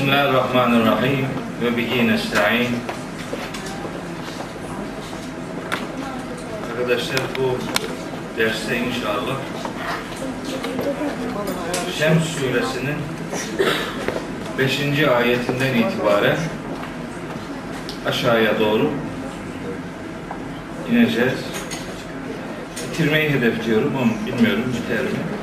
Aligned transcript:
Bismillahirrahmanirrahim 0.00 1.26
ve 1.62 1.76
bihi 1.76 2.08
nesta'in. 2.08 2.68
Arkadaşlar 6.70 7.18
bu 7.38 7.58
derste 8.38 8.76
inşallah 8.76 9.36
Şems 11.98 12.24
suresinin 12.24 12.96
5. 14.58 15.08
ayetinden 15.08 15.74
itibaren 15.74 16.36
aşağıya 18.06 18.60
doğru 18.60 18.90
ineceğiz. 20.90 21.38
Bitirmeyi 22.90 23.30
hedefliyorum 23.30 23.96
ama 23.96 24.12
bilmiyorum 24.26 24.64
biter 24.76 25.04
mi? 25.04 25.39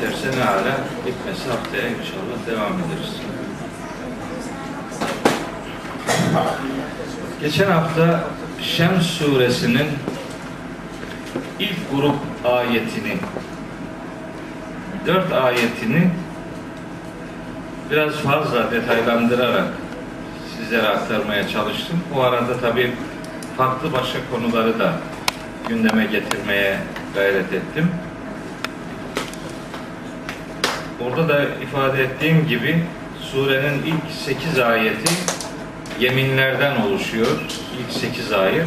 Biterse 0.00 0.38
ne 0.38 0.44
hala 0.44 0.76
bitmesi 1.06 1.48
haftaya 1.50 1.88
inşallah 1.88 2.46
devam 2.46 2.72
ederiz. 2.72 3.20
Geçen 7.40 7.70
hafta 7.70 8.24
Şems 8.62 9.06
suresinin 9.06 9.86
ilk 11.58 11.90
grup 11.92 12.14
ayetini 12.44 13.16
dört 15.06 15.32
ayetini 15.32 16.10
biraz 17.90 18.12
fazla 18.12 18.70
detaylandırarak 18.70 19.68
sizlere 20.56 20.88
aktarmaya 20.88 21.48
çalıştım. 21.48 22.00
Bu 22.14 22.22
arada 22.22 22.60
tabii 22.60 22.92
farklı 23.56 23.92
başka 23.92 24.18
konuları 24.32 24.78
da 24.78 24.92
gündeme 25.68 26.04
getirmeye 26.06 26.78
gayret 27.14 27.52
ettim. 27.52 27.90
Orada 31.06 31.28
da 31.28 31.44
ifade 31.62 32.02
ettiğim 32.02 32.46
gibi 32.48 32.84
surenin 33.20 33.82
ilk 33.86 34.12
8 34.24 34.58
ayeti 34.58 35.14
yeminlerden 36.00 36.80
oluşuyor. 36.80 37.26
İlk 37.80 37.92
8 37.92 38.32
ayet. 38.32 38.66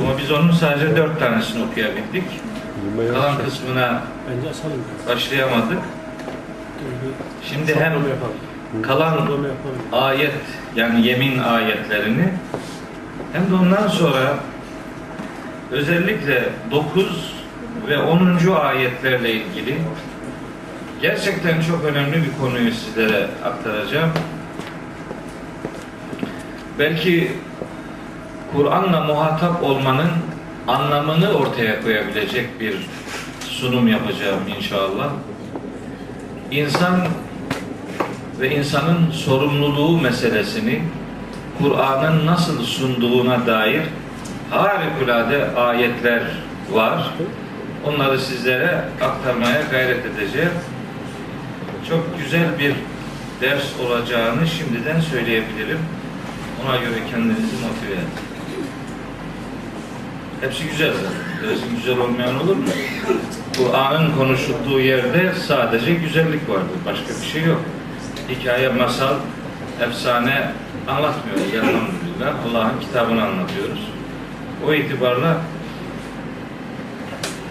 Ama 0.00 0.18
biz 0.18 0.30
onun 0.32 0.52
sadece 0.52 0.96
4 0.96 1.18
tanesini 1.20 1.64
okuyabildik. 1.64 2.24
Kalan 3.12 3.44
kısmına 3.44 4.02
başlayamadık. 5.08 5.78
Şimdi 7.44 7.74
hem 7.74 7.92
kalan 8.82 9.28
ayet 9.92 10.34
yani 10.76 11.06
yemin 11.06 11.38
ayetlerini 11.38 12.28
hem 13.32 13.50
de 13.50 13.54
ondan 13.54 13.88
sonra 13.88 14.34
özellikle 15.70 16.48
9 16.70 17.34
ve 17.88 17.98
10. 17.98 18.38
ayetlerle 18.62 19.32
ilgili 19.32 19.78
gerçekten 21.02 21.62
çok 21.62 21.84
önemli 21.84 22.16
bir 22.16 22.38
konuyu 22.40 22.72
sizlere 22.72 23.28
aktaracağım. 23.44 24.10
Belki 26.78 27.32
Kur'an'la 28.52 29.00
muhatap 29.00 29.62
olmanın 29.62 30.10
anlamını 30.68 31.32
ortaya 31.32 31.82
koyabilecek 31.82 32.60
bir 32.60 32.76
sunum 33.40 33.88
yapacağım 33.88 34.40
inşallah. 34.58 35.08
İnsan 36.50 37.06
ve 38.40 38.54
insanın 38.56 39.10
sorumluluğu 39.10 40.00
meselesini 40.00 40.82
Kur'an'ın 41.58 42.26
nasıl 42.26 42.64
sunduğuna 42.64 43.46
dair 43.46 43.82
harikulade 44.50 45.54
ayetler 45.56 46.22
var. 46.72 47.14
Onları 47.86 48.20
sizlere 48.20 48.84
aktarmaya 49.00 49.62
gayret 49.70 50.06
edeceğim. 50.06 50.50
Çok 51.90 52.18
güzel 52.18 52.58
bir 52.58 52.74
ders 53.40 53.64
olacağını 53.80 54.46
şimdiden 54.46 55.00
söyleyebilirim. 55.00 55.78
Ona 56.64 56.76
göre 56.76 56.94
kendinizi 57.10 57.42
motive 57.42 57.92
edin. 57.92 58.08
Hepsi 60.40 60.64
güzel. 60.68 60.92
Dersin 61.42 61.76
güzel 61.76 61.98
olmayan 61.98 62.40
olur 62.40 62.56
mu? 62.56 62.64
Kur'an'ın 63.56 64.16
konuşulduğu 64.16 64.80
yerde 64.80 65.32
sadece 65.46 65.94
güzellik 65.94 66.48
vardır. 66.48 66.78
Başka 66.86 67.08
bir 67.22 67.26
şey 67.32 67.42
yok. 67.42 67.60
Hikaye, 68.28 68.68
masal, 68.68 69.14
efsane 69.80 70.50
anlatmıyoruz. 70.88 71.54
Elhamdülillah. 71.54 72.34
Allah'ın 72.50 72.80
kitabını 72.80 73.24
anlatıyoruz. 73.24 73.88
O 74.66 74.74
itibarla 74.74 75.36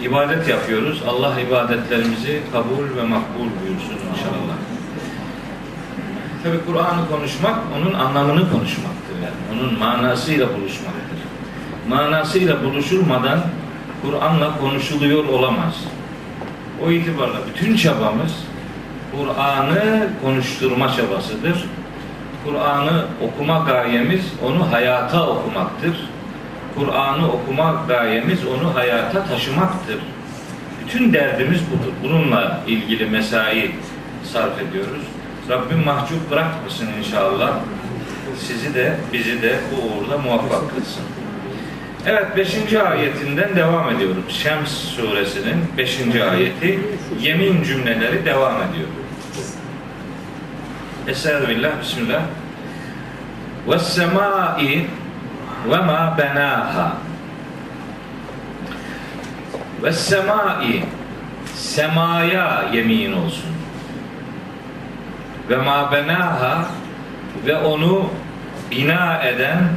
ibadet 0.02 0.48
yapıyoruz. 0.48 1.02
Allah 1.08 1.40
ibadetlerimizi 1.40 2.40
kabul 2.52 2.96
ve 2.96 3.02
makbul 3.02 3.48
buyursun 3.60 3.98
inşallah. 4.12 4.56
Tabi 6.42 6.56
Kur'an'ı 6.66 7.08
konuşmak 7.08 7.58
onun 7.76 7.94
anlamını 7.94 8.52
konuşmaktır 8.52 9.14
yani. 9.24 9.34
Onun 9.52 9.78
manasıyla 9.78 10.46
buluşmaktır. 10.46 11.18
Manasıyla 11.88 12.64
buluşulmadan 12.64 13.40
Kur'an'la 14.02 14.58
konuşuluyor 14.58 15.24
olamaz. 15.24 15.74
O 16.86 16.90
itibarla 16.90 17.36
bütün 17.48 17.76
çabamız 17.76 18.32
Kur'an'ı 19.16 20.08
konuşturma 20.22 20.92
çabasıdır. 20.92 21.64
Kur'an'ı 22.44 23.04
okuma 23.22 23.58
gayemiz 23.58 24.24
onu 24.46 24.72
hayata 24.72 25.26
okumaktır. 25.26 25.96
Kur'an'ı 26.74 27.32
okuma 27.32 27.84
gayemiz 27.88 28.46
onu 28.46 28.74
hayata 28.74 29.24
taşımaktır. 29.24 29.98
Bütün 30.84 31.12
derdimiz 31.12 31.60
budur. 31.60 31.92
Bununla 32.04 32.60
ilgili 32.66 33.06
mesai 33.06 33.70
sarf 34.32 34.62
ediyoruz. 34.62 35.02
Rabbim 35.48 35.84
mahcup 35.84 36.30
bırakmasın 36.30 36.88
inşallah. 36.98 37.52
Sizi 38.38 38.74
de 38.74 38.96
bizi 39.12 39.42
de 39.42 39.56
bu 39.70 39.86
uğurda 39.86 40.18
muvaffak 40.18 40.70
kılsın. 40.74 41.02
Evet 42.06 42.36
5. 42.36 42.72
ayetinden 42.74 43.56
devam 43.56 43.96
ediyorum. 43.96 44.24
Şems 44.28 44.70
suresinin 44.70 45.64
5. 45.78 46.00
ayeti 46.30 46.78
yemin 47.20 47.62
cümleleri 47.62 48.24
devam 48.24 48.54
ediyor. 48.56 48.88
Estağfirullah, 51.08 51.80
Bismillah. 51.82 52.22
Ve 53.68 53.78
semai 53.78 54.86
ve 55.68 55.78
ma 55.78 56.18
benaha. 56.18 56.96
Ve 59.82 59.92
semai 59.92 60.84
semaya 61.54 62.64
yemin 62.72 63.12
olsun. 63.12 63.54
Ve 65.50 65.56
ma 65.56 65.92
benaha 65.92 66.64
ve 67.46 67.56
onu 67.56 68.10
bina 68.70 69.22
eden 69.22 69.68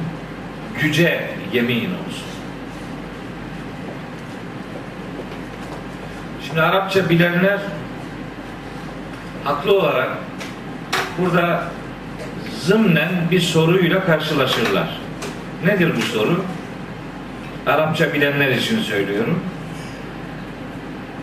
güce 0.81 1.29
yemin 1.53 1.89
olsun. 1.89 2.23
Şimdi 6.45 6.61
Arapça 6.61 7.09
bilenler 7.09 7.59
haklı 9.43 9.79
olarak 9.79 10.09
burada 11.17 11.63
zımnen 12.61 13.11
bir 13.31 13.41
soruyla 13.41 14.05
karşılaşırlar. 14.05 15.02
Nedir 15.65 15.91
bu 15.97 16.01
soru? 16.01 16.43
Arapça 17.67 18.13
bilenler 18.13 18.49
için 18.49 18.79
söylüyorum. 18.79 19.43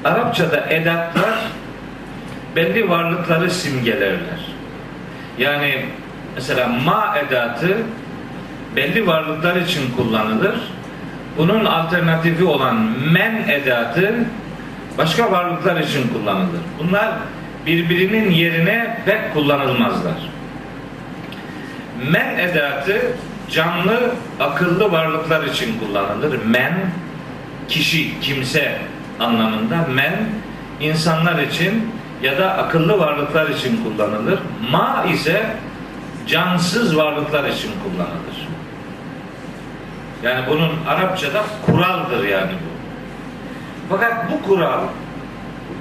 Arapçada 0.04 0.66
edatlar 0.70 1.38
belli 2.56 2.90
varlıkları 2.90 3.50
simgelerler. 3.50 4.40
Yani 5.38 5.84
mesela 6.34 6.68
ma 6.68 7.18
edatı 7.18 7.76
belli 8.76 9.06
varlıklar 9.06 9.56
için 9.56 9.82
kullanılır. 9.96 10.54
Bunun 11.38 11.64
alternatifi 11.64 12.44
olan 12.44 12.76
men 13.12 13.48
edatı 13.48 14.14
başka 14.98 15.32
varlıklar 15.32 15.80
için 15.80 16.08
kullanılır. 16.08 16.60
Bunlar 16.78 17.12
birbirinin 17.66 18.30
yerine 18.30 18.98
pek 19.04 19.34
kullanılmazlar. 19.34 20.30
Men 22.10 22.38
edatı 22.38 23.00
canlı, 23.52 24.14
akıllı 24.40 24.92
varlıklar 24.92 25.44
için 25.44 25.78
kullanılır. 25.78 26.44
Men 26.44 26.74
kişi, 27.68 28.20
kimse 28.20 28.78
anlamında. 29.20 29.86
Men 29.94 30.28
insanlar 30.80 31.38
için 31.38 31.92
ya 32.22 32.38
da 32.38 32.52
akıllı 32.52 32.98
varlıklar 32.98 33.48
için 33.48 33.84
kullanılır. 33.84 34.38
Ma 34.70 35.04
ise 35.12 35.56
cansız 36.26 36.96
varlıklar 36.96 37.44
için 37.48 37.70
kullanılır. 37.84 38.48
Yani 40.22 40.44
bunun 40.48 40.70
Arapçada 40.88 41.42
kuraldır 41.66 42.24
yani 42.24 42.52
bu. 42.52 42.70
Fakat 43.88 44.32
bu 44.32 44.48
kural 44.48 44.80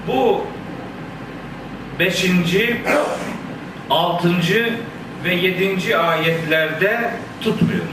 bu 0.08 0.46
beşinci, 2.00 2.82
altıncı 3.90 4.74
ve 5.24 5.36
yedinci 5.36 5.98
ayetlerde 5.98 7.12
tutmuyor. 7.42 7.86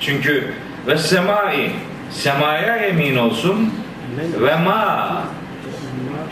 Çünkü 0.00 0.52
ve 0.86 0.98
semai 0.98 1.70
semaya 2.10 2.76
yemin 2.76 3.16
olsun 3.16 3.74
ve 4.40 4.56
ma 4.56 5.22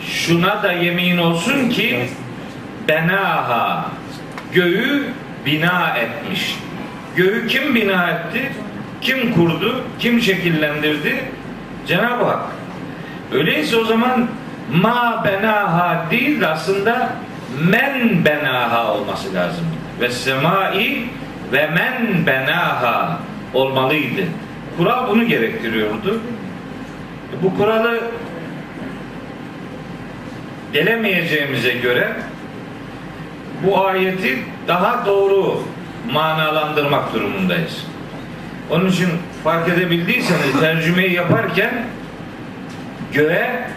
şuna 0.07 0.63
da 0.63 0.71
yemin 0.71 1.17
olsun 1.17 1.69
ki 1.69 2.07
benaha 2.87 3.85
göğü 4.53 5.07
bina 5.45 5.97
etmiş. 5.97 6.55
Göğü 7.15 7.47
kim 7.47 7.75
bina 7.75 8.09
etti? 8.09 8.51
Kim 9.01 9.33
kurdu? 9.33 9.83
Kim 9.99 10.21
şekillendirdi? 10.21 11.23
Cenab-ı 11.87 12.23
Hak. 12.23 12.41
Öyleyse 13.33 13.77
o 13.77 13.85
zaman 13.85 14.27
ma 14.73 15.23
benaha 15.25 16.05
değil 16.11 16.41
de 16.41 16.47
aslında 16.47 17.09
men 17.59 18.25
benaha 18.25 18.93
olması 18.93 19.33
lazım. 19.33 19.65
Ve 20.01 20.09
semai 20.09 21.05
ve 21.51 21.67
men 21.67 22.25
benaha 22.25 23.19
olmalıydı. 23.53 24.21
Kural 24.77 25.07
bunu 25.09 25.27
gerektiriyordu. 25.27 26.21
Bu 27.43 27.57
kuralı 27.57 28.01
delemeyeceğimize 30.73 31.73
göre 31.73 32.13
bu 33.65 33.85
ayeti 33.85 34.39
daha 34.67 35.05
doğru 35.05 35.63
manalandırmak 36.11 37.13
durumundayız. 37.13 37.85
Onun 38.69 38.89
için 38.89 39.09
fark 39.43 39.69
edebildiyseniz 39.69 40.59
tercümeyi 40.59 41.13
yaparken 41.13 41.85
göğe 43.13 43.67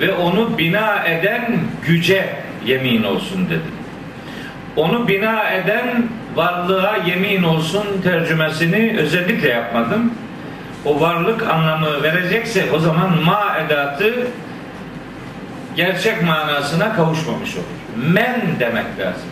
ve 0.00 0.12
onu 0.12 0.58
bina 0.58 1.04
eden 1.04 1.58
güce 1.86 2.43
yemin 2.66 3.02
olsun 3.02 3.46
dedi. 3.46 3.84
Onu 4.76 5.08
bina 5.08 5.50
eden 5.50 6.08
varlığa 6.34 6.96
yemin 6.96 7.42
olsun 7.42 7.86
tercümesini 8.02 8.96
özellikle 8.98 9.48
yapmadım. 9.48 10.12
O 10.84 11.00
varlık 11.00 11.42
anlamı 11.42 12.02
verecekse 12.02 12.64
o 12.72 12.78
zaman 12.78 13.22
ma 13.24 13.56
edatı 13.66 14.14
gerçek 15.76 16.22
manasına 16.22 16.96
kavuşmamış 16.96 17.56
olur. 17.56 17.64
Men 18.12 18.40
demek 18.60 18.86
lazım. 18.98 19.28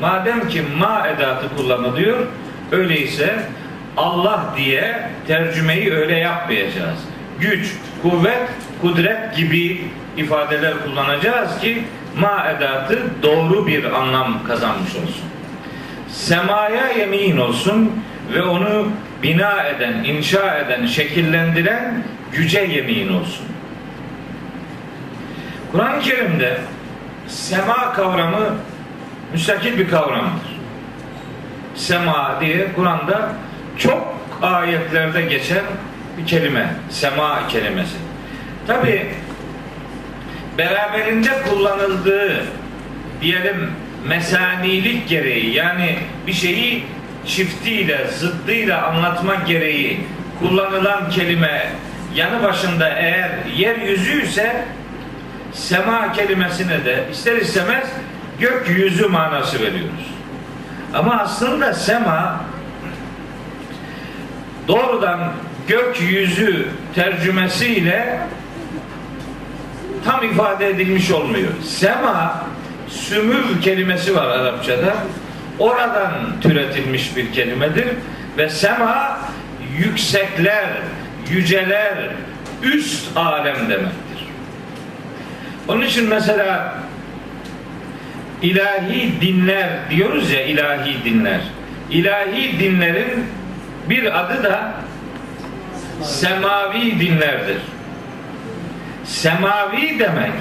Madem 0.00 0.48
ki 0.48 0.62
ma 0.78 1.08
edatı 1.08 1.56
kullanılıyor, 1.56 2.26
öyleyse 2.72 3.36
Allah 3.96 4.44
diye 4.56 5.08
tercümeyi 5.26 5.92
öyle 5.92 6.16
yapmayacağız. 6.16 6.98
Güç, 7.40 7.72
kuvvet, 8.02 8.48
kudret 8.82 9.36
gibi 9.36 9.80
ifadeler 10.16 10.74
kullanacağız 10.84 11.60
ki 11.60 11.84
ma 12.16 12.46
edatı 12.56 12.98
doğru 13.22 13.66
bir 13.66 13.84
anlam 13.84 14.44
kazanmış 14.46 14.90
olsun. 14.90 15.24
Semaya 16.08 16.90
yemin 16.90 17.36
olsun 17.36 17.92
ve 18.34 18.42
onu 18.42 18.88
bina 19.22 19.62
eden, 19.62 20.04
inşa 20.04 20.58
eden, 20.58 20.86
şekillendiren 20.86 22.04
güce 22.32 22.60
yemin 22.60 23.12
olsun. 23.12 23.46
Kur'an-ı 25.72 26.00
Kerim'de 26.00 26.58
sema 27.28 27.92
kavramı 27.92 28.56
müstakil 29.32 29.78
bir 29.78 29.90
kavramdır. 29.90 30.56
Sema 31.74 32.36
diye 32.40 32.72
Kur'an'da 32.72 33.32
çok 33.78 34.16
ayetlerde 34.42 35.22
geçen 35.22 35.64
bir 36.18 36.26
kelime. 36.26 36.74
Sema 36.90 37.48
kelimesi. 37.48 37.96
Tabi 38.66 39.06
beraberinde 40.58 41.30
kullanıldığı 41.50 42.44
diyelim 43.22 43.70
mesanilik 44.08 45.08
gereği 45.08 45.54
yani 45.54 45.98
bir 46.26 46.32
şeyi 46.32 46.84
çiftiyle, 47.26 48.06
zıddıyla 48.06 48.86
anlatmak 48.86 49.46
gereği 49.46 50.00
kullanılan 50.40 51.10
kelime 51.10 51.72
yanı 52.14 52.42
başında 52.42 52.88
eğer 52.88 53.30
yeryüzü 53.56 54.22
ise 54.22 54.64
sema 55.52 56.12
kelimesine 56.12 56.84
de 56.84 57.04
ister 57.12 57.36
istemez 57.36 57.88
gökyüzü 58.40 59.06
manası 59.06 59.60
veriyoruz. 59.60 60.10
Ama 60.94 61.20
aslında 61.20 61.74
sema 61.74 62.40
doğrudan 64.68 65.32
gökyüzü 65.68 66.68
tercümesiyle 66.94 68.18
tam 70.06 70.24
ifade 70.24 70.68
edilmiş 70.68 71.10
olmuyor. 71.10 71.48
Sema 71.64 72.44
sümül 72.88 73.62
kelimesi 73.62 74.16
var 74.16 74.26
Arapçada. 74.26 74.94
Oradan 75.58 76.12
türetilmiş 76.40 77.16
bir 77.16 77.32
kelimedir 77.32 77.86
ve 78.38 78.50
sema 78.50 79.18
yüksekler, 79.78 80.66
yüceler, 81.30 81.94
üst 82.62 83.16
alem 83.16 83.56
demektir. 83.56 84.26
Onun 85.68 85.82
için 85.82 86.08
mesela 86.08 86.74
ilahi 88.42 89.20
dinler 89.20 89.68
diyoruz 89.90 90.30
ya 90.30 90.44
ilahi 90.44 91.04
dinler. 91.04 91.40
İlahi 91.90 92.58
dinlerin 92.58 93.24
bir 93.88 94.20
adı 94.20 94.44
da 94.44 94.72
semavi 96.02 97.00
dinlerdir. 97.00 97.58
Semavi 99.06 99.98
demek 99.98 100.32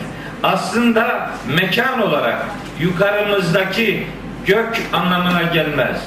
aslında 0.44 1.30
mekan 1.56 2.02
olarak 2.02 2.46
yukarımızdaki 2.80 4.08
gök 4.46 4.82
anlamına 4.94 5.44
gelmez. 5.44 6.02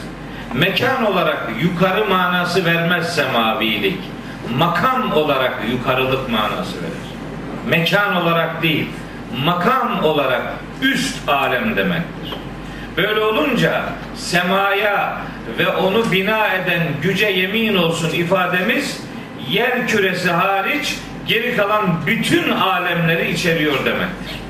Mekan 0.55 1.06
olarak 1.06 1.49
yukarı 1.60 2.05
manası 2.05 2.64
vermez 2.64 3.14
semavilik. 3.14 3.99
Makam 4.58 5.12
olarak 5.12 5.52
yukarılık 5.70 6.28
manası 6.28 6.76
verir. 6.76 7.08
Mekan 7.66 8.16
olarak 8.16 8.62
değil, 8.62 8.88
makam 9.44 10.04
olarak 10.04 10.43
üst 10.82 11.28
alem 11.28 11.76
demektir. 11.76 12.34
Böyle 12.96 13.20
olunca 13.20 13.82
semaya 14.14 15.19
ve 15.58 15.69
onu 15.69 16.12
bina 16.12 16.49
eden 16.54 16.82
güce 17.02 17.26
yemin 17.26 17.76
olsun 17.76 18.11
ifademiz 18.11 19.02
yer 19.49 19.88
küresi 19.88 20.31
hariç 20.31 20.99
geri 21.28 21.56
kalan 21.56 22.06
bütün 22.06 22.50
alemleri 22.50 23.30
içeriyor 23.30 23.84
demektir. 23.84 24.40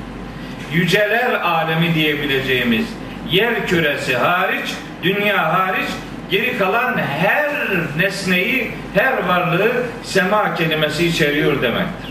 Yüceler 0.73 1.33
alemi 1.33 1.95
diyebileceğimiz 1.95 2.85
yer 3.31 3.67
küresi 3.67 4.17
hariç, 4.17 4.73
dünya 5.03 5.53
hariç 5.53 5.89
geri 6.31 6.57
kalan 6.57 6.97
her 6.97 7.49
nesneyi, 7.97 8.71
her 8.93 9.27
varlığı 9.27 9.71
sema 10.03 10.55
kelimesi 10.55 11.05
içeriyor 11.05 11.61
demektir. 11.61 12.09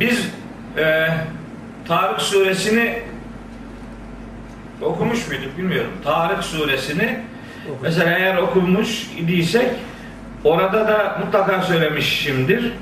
Biz 0.00 0.28
e, 0.78 1.08
Tarık 1.88 2.20
suresini 2.20 2.98
okumuş 4.82 5.28
muyduk 5.28 5.58
bilmiyorum. 5.58 5.90
Tarık 6.04 6.44
suresini 6.44 7.20
mesela 7.82 8.18
eğer 8.18 8.36
okumuş 8.36 9.06
idiysek 9.18 9.66
orada 10.44 10.88
da 10.88 11.20
mutlaka 11.24 11.62
söylemişimdir. 11.62 12.72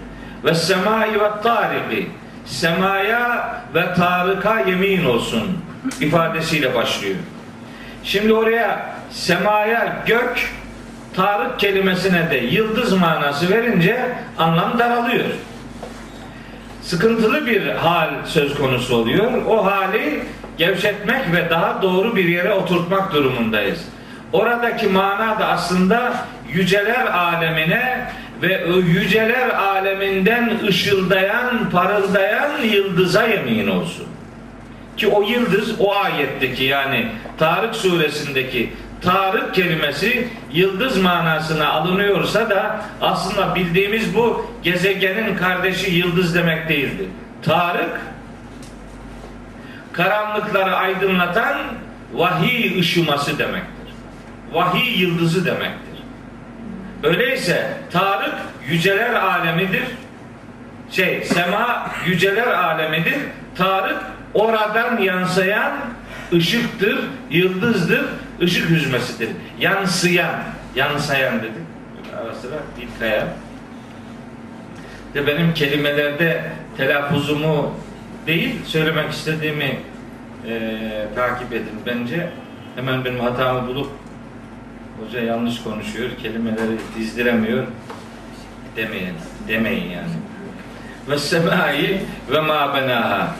Ve 0.44 0.54
semai 0.54 1.20
ve 1.20 1.30
tariki 1.42 2.10
semaya 2.46 3.54
ve 3.74 3.94
tarıka 3.94 4.60
yemin 4.60 5.04
olsun 5.04 5.58
ifadesiyle 6.00 6.74
başlıyor. 6.74 7.16
Şimdi 8.04 8.32
oraya 8.32 8.96
semaya 9.10 10.02
gök 10.06 10.50
tarık 11.16 11.58
kelimesine 11.58 12.30
de 12.30 12.36
yıldız 12.36 12.92
manası 12.92 13.50
verince 13.50 14.12
anlam 14.38 14.78
daralıyor. 14.78 15.24
Sıkıntılı 16.82 17.46
bir 17.46 17.68
hal 17.68 18.08
söz 18.24 18.54
konusu 18.58 18.96
oluyor. 18.96 19.32
O 19.46 19.66
hali 19.66 20.22
gevşetmek 20.58 21.32
ve 21.32 21.50
daha 21.50 21.82
doğru 21.82 22.16
bir 22.16 22.24
yere 22.24 22.52
oturtmak 22.52 23.12
durumundayız. 23.12 23.84
Oradaki 24.32 24.86
mana 24.86 25.38
da 25.40 25.46
aslında 25.46 26.12
yüceler 26.52 27.06
alemine 27.06 28.10
ve 28.42 28.66
yüceler 28.86 29.48
aleminden 29.48 30.58
ışıldayan, 30.68 31.70
parıldayan 31.70 32.62
yıldıza 32.62 33.24
yemin 33.24 33.68
olsun. 33.68 34.06
Ki 34.96 35.08
o 35.08 35.22
yıldız 35.22 35.80
o 35.80 35.94
ayetteki 35.94 36.64
yani 36.64 37.06
Tarık 37.38 37.74
suresindeki 37.74 38.72
Tarık 39.02 39.54
kelimesi 39.54 40.28
yıldız 40.52 40.98
manasına 40.98 41.68
alınıyorsa 41.68 42.50
da 42.50 42.84
aslında 43.00 43.54
bildiğimiz 43.54 44.14
bu 44.14 44.46
gezegenin 44.62 45.36
kardeşi 45.36 45.90
yıldız 45.90 46.34
demek 46.34 46.68
değildi. 46.68 47.08
Tarık 47.42 48.00
karanlıkları 49.92 50.76
aydınlatan 50.76 51.58
vahiy 52.12 52.80
ışıması 52.80 53.38
demektir. 53.38 53.94
Vahiy 54.52 55.00
yıldızı 55.00 55.46
demektir. 55.46 55.87
Öyleyse 57.02 57.66
Tarık 57.92 58.34
yüceler 58.68 59.14
alemidir. 59.14 59.84
Şey, 60.90 61.24
sema 61.24 61.90
yüceler 62.06 62.46
alemidir. 62.46 63.16
Tarık 63.56 63.98
oradan 64.34 64.98
yansıyan 64.98 65.72
ışıktır, 66.32 66.98
yıldızdır, 67.30 68.04
ışık 68.42 68.70
hüzmesidir. 68.70 69.28
Yansıyan, 69.58 70.36
yansıyan 70.74 71.38
dedik. 71.38 71.52
Ara 72.22 72.34
sıra 72.34 72.56
ilkayan. 72.80 73.28
De 75.14 75.26
benim 75.26 75.54
kelimelerde 75.54 76.52
telaffuzumu 76.76 77.74
değil, 78.26 78.64
söylemek 78.64 79.12
istediğimi 79.12 79.78
e, 80.48 80.70
takip 81.14 81.52
edin 81.52 81.80
bence. 81.86 82.30
Hemen 82.76 83.04
benim 83.04 83.20
hatamı 83.20 83.68
bulup 83.68 83.90
hoca 85.04 85.20
yanlış 85.20 85.62
konuşuyor, 85.62 86.10
kelimeleri 86.22 86.78
dizdiremiyor 86.98 87.66
demeyin, 88.76 89.14
demeyin 89.48 89.90
yani. 89.90 90.08
Ve 91.10 91.18
semai 91.18 92.00
ve 92.30 92.40
ma 92.40 92.74
benaha. 92.74 93.34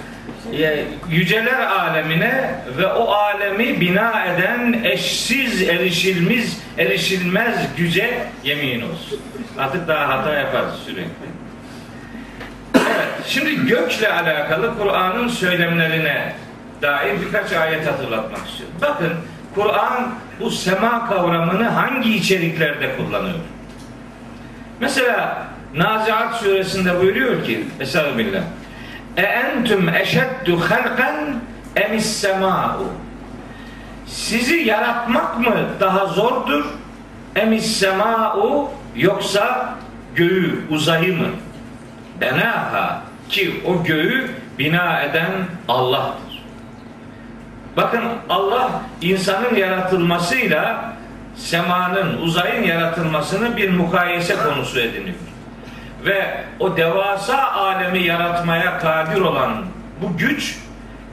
Yüceler 1.09 1.61
alemine 1.61 2.55
ve 2.79 2.87
o 2.87 3.12
alemi 3.12 3.81
bina 3.81 4.25
eden 4.25 4.81
eşsiz, 4.85 5.62
erişilmez, 5.62 6.62
erişilmez 6.79 7.57
güce 7.77 8.27
yemin 8.45 8.81
olsun. 8.81 9.21
Artık 9.59 9.88
daha 9.88 10.09
hata 10.09 10.35
yaparız 10.35 10.75
sürekli. 10.87 11.29
Evet, 12.75 13.09
şimdi 13.27 13.67
gökle 13.67 14.12
alakalı 14.12 14.79
Kur'an'ın 14.79 15.29
söylemlerine 15.29 16.33
dair 16.83 17.21
birkaç 17.21 17.53
ayet 17.53 17.87
hatırlatmak 17.87 18.49
istiyorum. 18.49 18.77
Bakın 18.83 19.12
Kur'an 19.55 20.15
bu 20.40 20.50
sema 20.50 21.09
kavramını 21.09 21.68
hangi 21.68 22.16
içeriklerde 22.16 22.97
kullanıyor? 22.97 23.38
Mesela 24.80 25.47
Naziat 25.75 26.35
suresinde 26.35 27.00
buyuruyor 27.00 27.45
ki 27.45 27.64
Estağfirullah 27.80 28.42
E 29.16 29.23
entüm 29.23 29.88
eşeddu 29.88 30.61
halkan 30.61 31.14
emis 31.76 32.07
sema'u 32.07 32.87
Sizi 34.07 34.57
yaratmak 34.57 35.38
mı 35.38 35.54
daha 35.80 36.07
zordur? 36.07 36.64
Emis 37.37 37.76
sema'u 37.76 38.71
yoksa 38.97 39.75
göğü, 40.14 40.64
uzayı 40.71 41.16
mı? 41.16 41.28
Benaha 42.21 43.02
ki 43.28 43.62
o 43.66 43.85
göğü 43.85 44.30
bina 44.59 45.02
eden 45.02 45.33
Allah'tır. 45.68 46.27
Bakın 47.78 48.02
Allah 48.28 48.70
insanın 49.02 49.54
yaratılmasıyla 49.54 50.92
semanın, 51.37 52.23
uzayın 52.23 52.62
yaratılmasını 52.62 53.56
bir 53.56 53.70
mukayese 53.70 54.37
konusu 54.37 54.80
ediniyor. 54.80 55.16
Ve 56.04 56.44
o 56.58 56.76
devasa 56.76 57.52
alemi 57.52 58.02
yaratmaya 58.02 58.78
kadir 58.78 59.20
olan 59.20 59.64
bu 60.02 60.16
güç 60.16 60.58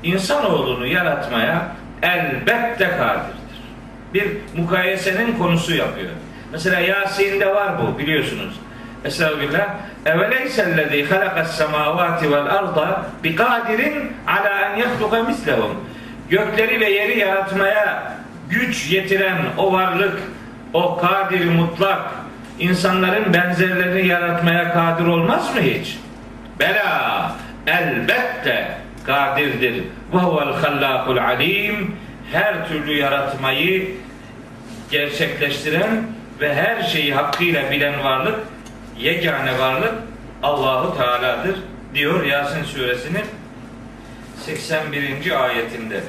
insanoğlunu 0.03 0.87
yaratmaya 0.87 1.67
elbette 2.01 2.89
kadirdir. 2.89 3.45
Bir 4.13 4.31
mukayesenin 4.57 5.37
konusu 5.37 5.75
yapıyor. 5.75 6.11
Mesela 6.51 6.79
Yasin'de 6.79 7.55
var 7.55 7.71
bu 7.81 7.99
biliyorsunuz. 7.99 8.59
Estağfirullah. 9.03 9.67
Eveleysellezî 10.05 11.05
halakas 11.05 11.57
semâvâti 11.57 12.31
vel 12.31 12.45
arda 12.45 13.05
bi 13.23 13.35
kadirin 13.35 14.13
ala 14.27 14.59
en 14.59 14.77
yahluka 14.77 15.23
mislehum. 15.23 15.71
Gökleri 16.29 16.79
ve 16.79 16.89
yeri 16.89 17.19
yaratmaya 17.19 18.13
güç 18.49 18.91
yetiren 18.91 19.37
o 19.57 19.73
varlık, 19.73 20.19
o 20.73 20.97
kadir 20.97 21.45
mutlak, 21.45 22.01
insanların 22.59 23.33
benzerlerini 23.33 24.07
yaratmaya 24.07 24.73
kadir 24.73 25.05
olmaz 25.05 25.55
mı 25.55 25.61
hiç? 25.61 25.97
Bela, 26.59 27.31
elbette 27.67 28.77
kadirdir. 29.05 29.83
Ve 30.13 30.17
huvel 30.17 30.53
hallâkul 30.53 31.17
alim. 31.17 31.95
Her 32.31 32.67
türlü 32.67 32.97
yaratmayı 32.97 33.91
gerçekleştiren 34.91 36.03
ve 36.41 36.53
her 36.53 36.83
şeyi 36.83 37.13
hakkıyla 37.13 37.71
bilen 37.71 38.03
varlık, 38.03 38.39
yegane 38.99 39.59
varlık 39.59 39.93
Allahu 40.43 40.97
Teala'dır 40.97 41.55
diyor 41.93 42.23
Yasin 42.23 42.63
suresinin 42.63 43.25
81. 44.45 45.43
ayetinde. 45.43 46.03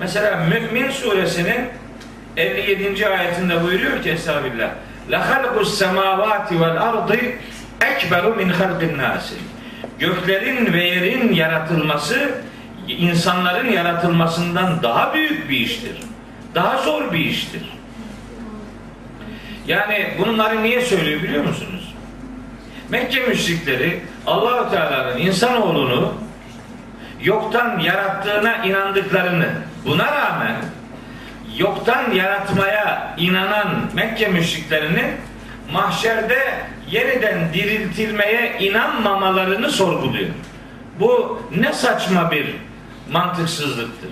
Mesela 0.00 0.36
Mümin 0.36 0.90
suresinin 0.90 1.68
57. 2.36 3.08
ayetinde 3.08 3.62
buyuruyor 3.62 4.02
ki 4.02 4.10
Estağfirullah. 4.10 4.70
La 5.10 5.30
halkus 5.30 5.78
semavati 5.78 6.60
vel 6.60 6.82
ardı 6.82 7.18
ekberu 7.80 8.34
min 8.34 8.48
halqin 8.48 8.98
nasi. 8.98 9.34
Göklerin 9.98 10.72
ve 10.72 10.84
yerin 10.84 11.32
yaratılması 11.32 12.30
insanların 12.88 13.72
yaratılmasından 13.72 14.82
daha 14.82 15.14
büyük 15.14 15.50
bir 15.50 15.60
iştir. 15.60 15.96
Daha 16.54 16.78
zor 16.78 17.12
bir 17.12 17.18
iştir. 17.18 17.62
Yani 19.66 20.14
bunları 20.18 20.62
niye 20.62 20.80
söylüyor 20.80 21.22
biliyor 21.22 21.44
musunuz? 21.44 21.94
Mekke 22.88 23.20
müşrikleri 23.20 24.00
Allahu 24.26 24.70
Teala'nın 24.70 25.18
insanoğlunu 25.18 26.14
yoktan 27.22 27.78
yarattığına 27.78 28.64
inandıklarını 28.64 29.48
buna 29.84 30.06
rağmen 30.06 30.56
yoktan 31.56 32.10
yaratmaya 32.12 33.14
inanan 33.18 33.68
Mekke 33.94 34.28
müşriklerinin 34.28 35.06
mahşerde 35.72 36.54
yeniden 36.90 37.52
diriltilmeye 37.54 38.58
inanmamalarını 38.58 39.70
sorguluyor. 39.70 40.30
Bu 41.00 41.42
ne 41.56 41.72
saçma 41.72 42.30
bir 42.30 42.54
mantıksızlıktır. 43.10 44.10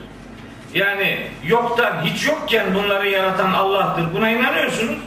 Yani 0.74 1.26
yoktan 1.44 2.02
hiç 2.04 2.26
yokken 2.26 2.74
bunları 2.74 3.08
yaratan 3.08 3.52
Allah'tır. 3.52 4.14
Buna 4.14 4.30
inanıyorsunuz. 4.30 4.98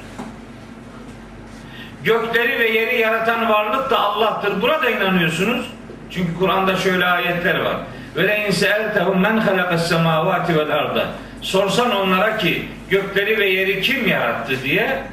Gökleri 2.03 2.60
ve 2.60 2.70
yeri 2.70 3.01
yaratan 3.01 3.50
varlık 3.50 3.89
da 3.89 4.00
Allah'tır. 4.00 4.62
Buna 4.62 4.82
da 4.82 4.89
inanıyorsunuz. 4.89 5.65
Çünkü 6.12 6.38
Kur'an'da 6.39 6.75
şöyle 6.75 7.05
ayetler 7.05 7.60
var. 7.60 7.77
Ve 8.15 8.27
le 8.27 8.48
inseeltehum 8.48 9.22
men 9.22 9.38
halakas 9.38 9.89
semavati 9.89 10.58
vel 10.58 10.72
arda. 10.72 11.08
Sorsan 11.41 11.96
onlara 11.96 12.38
ki 12.38 12.67
gökleri 12.89 13.38
ve 13.38 13.50
yeri 13.50 13.82
kim 13.82 14.08
yarattı 14.08 14.63
diye 14.63 15.03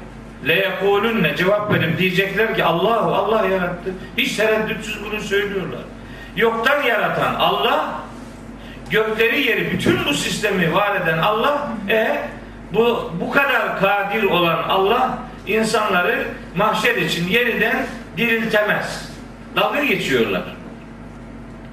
le 0.48 0.78
ne 1.22 1.36
cevap 1.36 1.74
verip 1.74 1.98
diyecekler 1.98 2.54
ki 2.54 2.64
Allahu 2.64 3.14
Allah 3.14 3.46
yarattı. 3.46 3.90
Hiç 4.16 4.36
tereddütsüz 4.36 5.04
bunu 5.04 5.20
söylüyorlar. 5.20 5.80
Yoktan 6.36 6.82
yaratan 6.82 7.34
Allah 7.34 8.00
gökleri 8.90 9.42
yeri 9.42 9.70
bütün 9.72 9.98
bu 10.08 10.14
sistemi 10.14 10.74
var 10.74 11.00
eden 11.00 11.18
Allah 11.18 11.68
e 11.88 12.18
bu 12.72 13.12
bu 13.20 13.30
kadar 13.30 13.80
kadir 13.80 14.22
olan 14.22 14.62
Allah 14.68 15.18
insanları 15.46 16.24
mahşer 16.56 16.96
için 16.96 17.28
yeniden 17.28 17.86
diriltemez. 18.16 19.10
Dalga 19.56 19.84
geçiyorlar. 19.84 20.42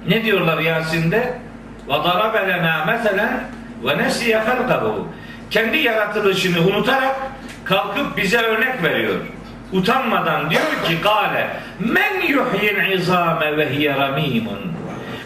Ne 0.06 0.24
diyorlar 0.24 0.58
Yasin'de? 0.58 1.34
Lena 2.48 2.84
meselen 2.84 3.44
ve 3.84 3.98
nesiye 3.98 4.38
halkahu. 4.38 5.08
Kendi 5.50 5.78
yaratılışını 5.78 6.60
unutarak 6.60 7.16
kalkıp 7.64 8.16
bize 8.16 8.38
örnek 8.38 8.82
veriyor. 8.82 9.14
Utanmadan 9.72 10.50
diyor 10.50 10.62
ki 10.86 10.96
gale 11.02 11.50
men 11.78 12.20
yuhyil 12.28 12.92
izame 12.92 13.56
ve 13.56 13.70
hiye 13.70 13.96
ramimun. 13.96 14.72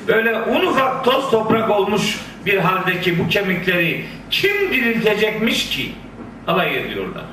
Böyle 0.09 0.35
un 0.35 0.67
ufak 0.67 1.05
toz 1.05 1.31
toprak 1.31 1.71
olmuş 1.71 2.21
bir 2.47 2.59
haldeki 2.59 3.19
bu 3.19 3.29
kemikleri 3.29 4.07
kim 4.31 4.73
diriltecekmiş 4.73 5.69
ki? 5.69 5.93
Alay 6.47 6.79
ediyorlar. 6.79 7.25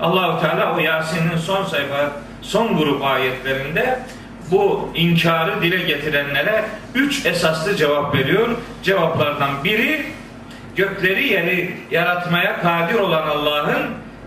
Allahu 0.00 0.40
Teala 0.40 0.76
o 0.76 0.78
Yasin'in 0.78 1.36
son 1.36 1.64
sayfa 1.64 2.12
son 2.42 2.76
grup 2.76 3.04
ayetlerinde 3.04 3.98
bu 4.50 4.90
inkarı 4.94 5.62
dile 5.62 5.82
getirenlere 5.82 6.64
üç 6.94 7.26
esaslı 7.26 7.76
cevap 7.76 8.14
veriyor. 8.14 8.48
Cevaplardan 8.82 9.64
biri 9.64 10.06
gökleri 10.76 11.28
yeri 11.28 11.76
yaratmaya 11.90 12.60
kadir 12.60 12.94
olan 12.94 13.28
Allah'ın 13.28 13.82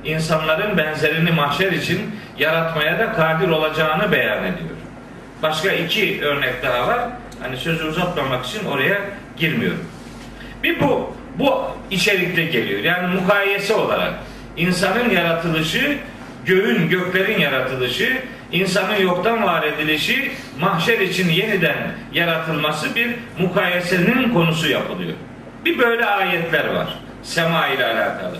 insanların 0.06 0.78
benzerini 0.78 1.32
mahşer 1.32 1.72
için 1.72 2.00
yaratmaya 2.38 3.00
da 3.00 3.14
kadir 3.14 3.50
olacağını 3.50 4.12
beyan 4.12 4.44
ediyor. 4.44 4.70
Başka 5.44 5.72
iki 5.72 6.22
örnek 6.22 6.64
daha 6.64 6.88
var. 6.88 7.00
Hani 7.42 7.58
sözü 7.58 7.84
uzatmamak 7.84 8.46
için 8.46 8.66
oraya 8.66 9.02
girmiyorum. 9.38 9.86
Bir 10.64 10.80
bu 10.80 11.16
bu 11.40 11.64
içerikte 11.92 12.44
geliyor. 12.44 12.80
Yani 12.80 13.16
mukayese 13.16 13.74
olarak 13.74 14.14
insanın 14.58 15.10
yaratılışı, 15.10 15.98
göğün, 16.46 16.90
göklerin 16.90 17.40
yaratılışı, 17.40 18.22
insanın 18.52 18.96
yoktan 18.96 19.44
var 19.44 19.64
edilişi, 19.64 20.32
mahşer 20.60 21.00
için 21.00 21.30
yeniden 21.30 21.78
yaratılması 22.14 22.96
bir 22.96 23.16
mukayesenin 23.40 24.34
konusu 24.34 24.70
yapılıyor. 24.70 25.14
Bir 25.66 25.80
böyle 25.80 26.06
ayetler 26.06 26.68
var. 26.68 27.00
Sema 27.24 27.68
ile 27.68 27.86
alakalı. 27.86 28.38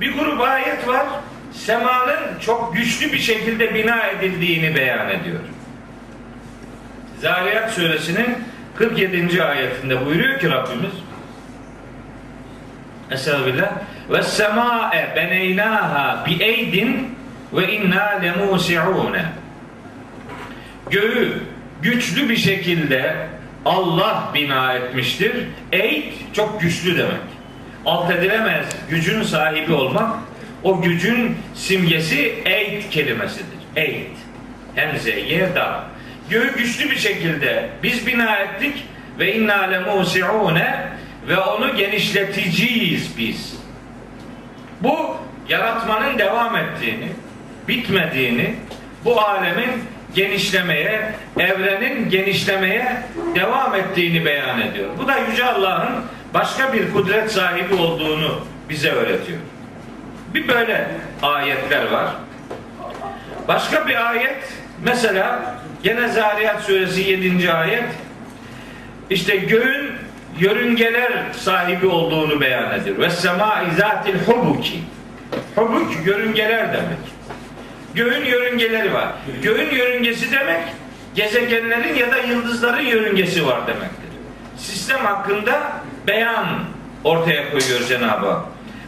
Bir 0.00 0.12
grup 0.18 0.40
ayet 0.40 0.88
var. 0.88 1.06
Semanın 1.52 2.38
çok 2.40 2.74
güçlü 2.74 3.12
bir 3.12 3.18
şekilde 3.18 3.74
bina 3.74 4.06
edildiğini 4.06 4.74
beyan 4.74 5.08
ediyor. 5.08 5.40
Zariyat 7.20 7.72
suresinin 7.72 8.38
47. 8.76 9.44
ayetinde 9.44 10.06
buyuruyor 10.06 10.40
ki 10.40 10.50
Rabbimiz 10.50 10.92
Estağfirullah 13.10 13.72
ve 14.10 14.22
sema'e 14.22 15.12
beneynaha 15.16 16.26
bi 16.26 16.42
eydin 16.42 17.13
ve 17.56 17.72
inna 17.72 18.04
lemusi'une 18.04 19.24
göğü 20.90 21.42
güçlü 21.82 22.28
bir 22.28 22.36
şekilde 22.36 23.16
Allah 23.64 24.30
bina 24.34 24.72
etmiştir. 24.72 25.32
Eyd 25.72 26.12
çok 26.32 26.60
güçlü 26.60 26.98
demek. 26.98 27.34
Alt 27.86 28.10
edilemez 28.10 28.66
gücün 28.90 29.22
sahibi 29.22 29.72
olmak 29.72 30.18
o 30.62 30.82
gücün 30.82 31.36
simgesi 31.54 32.34
eyd 32.44 32.90
kelimesidir. 32.90 33.58
Eyd. 33.76 34.06
Hemze, 34.74 35.20
yer, 35.20 35.54
da. 35.54 35.84
Göğü 36.30 36.56
güçlü 36.56 36.90
bir 36.90 36.96
şekilde 36.96 37.68
biz 37.82 38.06
bina 38.06 38.36
ettik 38.36 38.84
ve 39.18 39.36
inna 39.36 39.62
le 39.62 39.80
musiune 39.80 40.86
ve 41.28 41.38
onu 41.38 41.76
genişleteceğiz 41.76 43.18
biz. 43.18 43.56
Bu 44.80 45.16
yaratmanın 45.48 46.18
devam 46.18 46.56
ettiğini, 46.56 47.08
bitmediğini, 47.68 48.54
bu 49.04 49.20
alemin 49.20 49.70
genişlemeye, 50.14 51.12
evrenin 51.38 52.10
genişlemeye 52.10 52.96
devam 53.34 53.74
ettiğini 53.74 54.24
beyan 54.24 54.60
ediyor. 54.60 54.88
Bu 54.98 55.08
da 55.08 55.18
Yüce 55.18 55.44
Allah'ın 55.44 55.92
başka 56.34 56.72
bir 56.72 56.92
kudret 56.92 57.32
sahibi 57.32 57.74
olduğunu 57.74 58.40
bize 58.68 58.90
öğretiyor. 58.90 59.38
Bir 60.34 60.48
böyle 60.48 60.88
ayetler 61.22 61.90
var. 61.90 62.06
Başka 63.48 63.88
bir 63.88 64.10
ayet 64.10 64.52
mesela 64.84 65.54
gene 65.82 66.08
Zariyat 66.08 66.62
suresi 66.62 67.00
7. 67.00 67.52
ayet 67.52 67.84
işte 69.10 69.36
göğün 69.36 69.92
yörüngeler 70.38 71.12
sahibi 71.32 71.86
olduğunu 71.86 72.40
beyan 72.40 72.80
ediyor. 72.80 72.98
Ve 72.98 73.10
sema 73.10 73.62
izatil 73.72 74.18
hubuki. 74.26 74.80
Hubuk 75.54 76.06
yörüngeler 76.06 76.68
demek. 76.72 77.13
Göğün 77.94 78.24
yörüngeleri 78.24 78.94
var. 78.94 79.08
Göğün 79.42 79.70
yörüngesi 79.70 80.32
demek 80.32 80.62
gezegenlerin 81.14 81.94
ya 81.94 82.12
da 82.12 82.18
yıldızların 82.18 82.82
yörüngesi 82.82 83.46
var 83.46 83.66
demektir. 83.66 84.08
Sistem 84.56 84.98
hakkında 84.98 85.72
beyan 86.06 86.46
ortaya 87.04 87.50
koyuyor 87.50 87.80
Cenab-ı 87.88 88.26
Hak. 88.26 88.44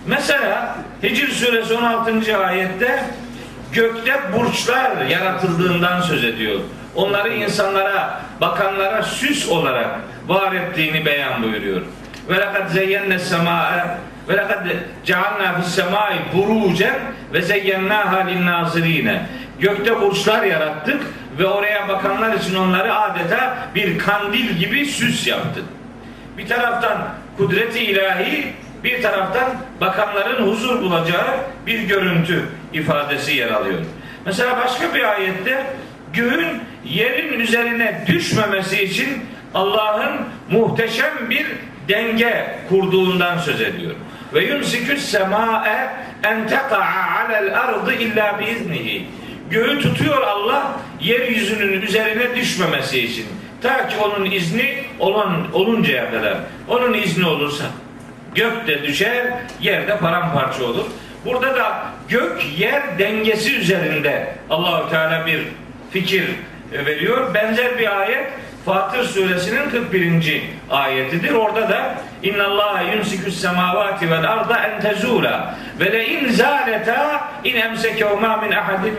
Mesela 0.06 0.76
Hicr 1.02 1.28
suresi 1.30 1.74
16. 1.74 2.38
ayette 2.38 3.04
gökte 3.72 4.20
burçlar 4.36 5.06
yaratıldığından 5.06 6.00
söz 6.00 6.24
ediyor. 6.24 6.60
Onları 6.94 7.34
insanlara, 7.34 8.20
bakanlara 8.40 9.02
süs 9.02 9.48
olarak 9.48 9.90
var 10.28 10.52
ettiğini 10.52 11.06
beyan 11.06 11.42
buyuruyor. 11.42 11.80
Ve 12.28 12.34
lekad 12.34 12.68
zeyyenne 12.68 13.18
semâe 13.18 13.98
ve 14.28 14.36
lekad 14.36 14.66
cealnâ 15.04 15.60
fis 15.60 15.74
semâi 15.74 16.18
burucen 16.34 16.98
ve 17.32 17.42
zeyyennâhâ 17.42 18.26
linnâzirîne. 18.26 19.26
Gökte 19.60 20.00
burçlar 20.00 20.42
yarattık 20.42 21.02
ve 21.38 21.46
oraya 21.46 21.88
bakanlar 21.88 22.34
için 22.34 22.54
onları 22.54 22.94
adeta 22.94 23.56
bir 23.74 23.98
kandil 23.98 24.48
gibi 24.48 24.86
süs 24.86 25.26
yaptık. 25.26 25.64
Bir 26.38 26.48
taraftan 26.48 27.08
kudreti 27.36 27.80
ilahi, 27.80 28.52
bir 28.84 29.02
taraftan 29.02 29.44
bakanların 29.80 30.46
huzur 30.46 30.82
bulacağı 30.82 31.36
bir 31.66 31.80
görüntü 31.80 32.48
ifadesi 32.72 33.36
yer 33.36 33.50
alıyor. 33.50 33.78
Mesela 34.26 34.56
başka 34.64 34.94
bir 34.94 35.12
ayette 35.12 35.66
göğün 36.12 36.62
yerin 36.84 37.40
üzerine 37.40 38.04
düşmemesi 38.06 38.82
için 38.82 39.08
Allah'ın 39.54 40.16
muhteşem 40.50 41.30
bir 41.30 41.46
denge 41.88 42.58
kurduğundan 42.68 43.38
söz 43.38 43.60
ediyor. 43.60 43.94
Ve 44.34 44.44
yumsiküs 44.44 45.04
sema'e 45.04 45.90
en 46.24 46.48
teka'a 46.48 47.24
alel 47.26 47.60
ardı 47.60 47.92
illa 47.92 48.40
biiznihi. 48.40 49.06
Göğü 49.50 49.80
tutuyor 49.80 50.22
Allah 50.22 50.72
yeryüzünün 51.00 51.82
üzerine 51.82 52.36
düşmemesi 52.36 53.00
için. 53.00 53.26
Ta 53.62 53.88
ki 53.88 53.96
onun 53.96 54.30
izni 54.30 54.84
olan 54.98 55.54
oluncaya 55.54 56.10
kadar. 56.10 56.34
Onun 56.68 56.94
izni 56.94 57.26
olursa 57.26 57.64
gök 58.34 58.66
de 58.66 58.82
düşer, 58.82 59.26
yer 59.60 59.88
de 59.88 59.98
paramparça 59.98 60.64
olur. 60.64 60.84
Burada 61.24 61.56
da 61.56 61.86
gök 62.08 62.46
yer 62.58 62.98
dengesi 62.98 63.56
üzerinde 63.56 64.34
Allahu 64.50 64.90
Teala 64.90 65.26
bir 65.26 65.42
fikir 65.90 66.24
veriyor. 66.72 67.34
Benzer 67.34 67.78
bir 67.78 68.00
ayet 68.00 68.26
Fatır 68.66 69.04
suresinin 69.04 69.70
41. 69.70 70.42
ayetidir. 70.70 71.34
Orada 71.34 71.68
da 71.68 71.94
inna 72.22 72.44
Allah 72.46 72.82
yumsikus 72.82 73.40
semavati 73.40 74.10
vel 74.10 74.32
arda 74.32 74.58
en 74.58 74.80
tezula 74.80 75.54
ve 75.80 75.92
le 75.92 76.06
in 76.06 76.28
zaleta 76.28 77.28
in 77.44 77.56
emsekehuma 77.56 78.36
min 78.36 78.52
ahadin. 78.52 78.94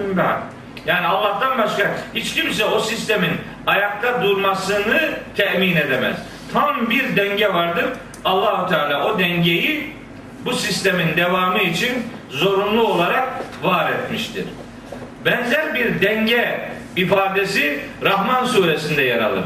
Yani 0.85 1.07
Allah'tan 1.07 1.57
başka 1.57 1.91
hiç 2.15 2.33
kimse 2.33 2.65
o 2.65 2.79
sistemin 2.79 3.31
ayakta 3.65 4.23
durmasını 4.23 5.11
temin 5.37 5.75
edemez. 5.75 6.17
Tam 6.53 6.89
bir 6.89 7.15
denge 7.15 7.53
vardır. 7.53 7.85
Allahu 8.25 8.69
Teala 8.69 9.05
o 9.05 9.19
dengeyi 9.19 9.93
bu 10.45 10.53
sistemin 10.53 11.17
devamı 11.17 11.59
için 11.59 11.93
zorunlu 12.29 12.87
olarak 12.87 13.27
var 13.63 13.91
etmiştir. 13.91 14.45
Benzer 15.25 15.73
bir 15.73 16.01
denge 16.01 16.69
ifadesi 16.95 17.79
Rahman 18.03 18.45
suresinde 18.45 19.01
yer 19.01 19.19
alır. 19.19 19.43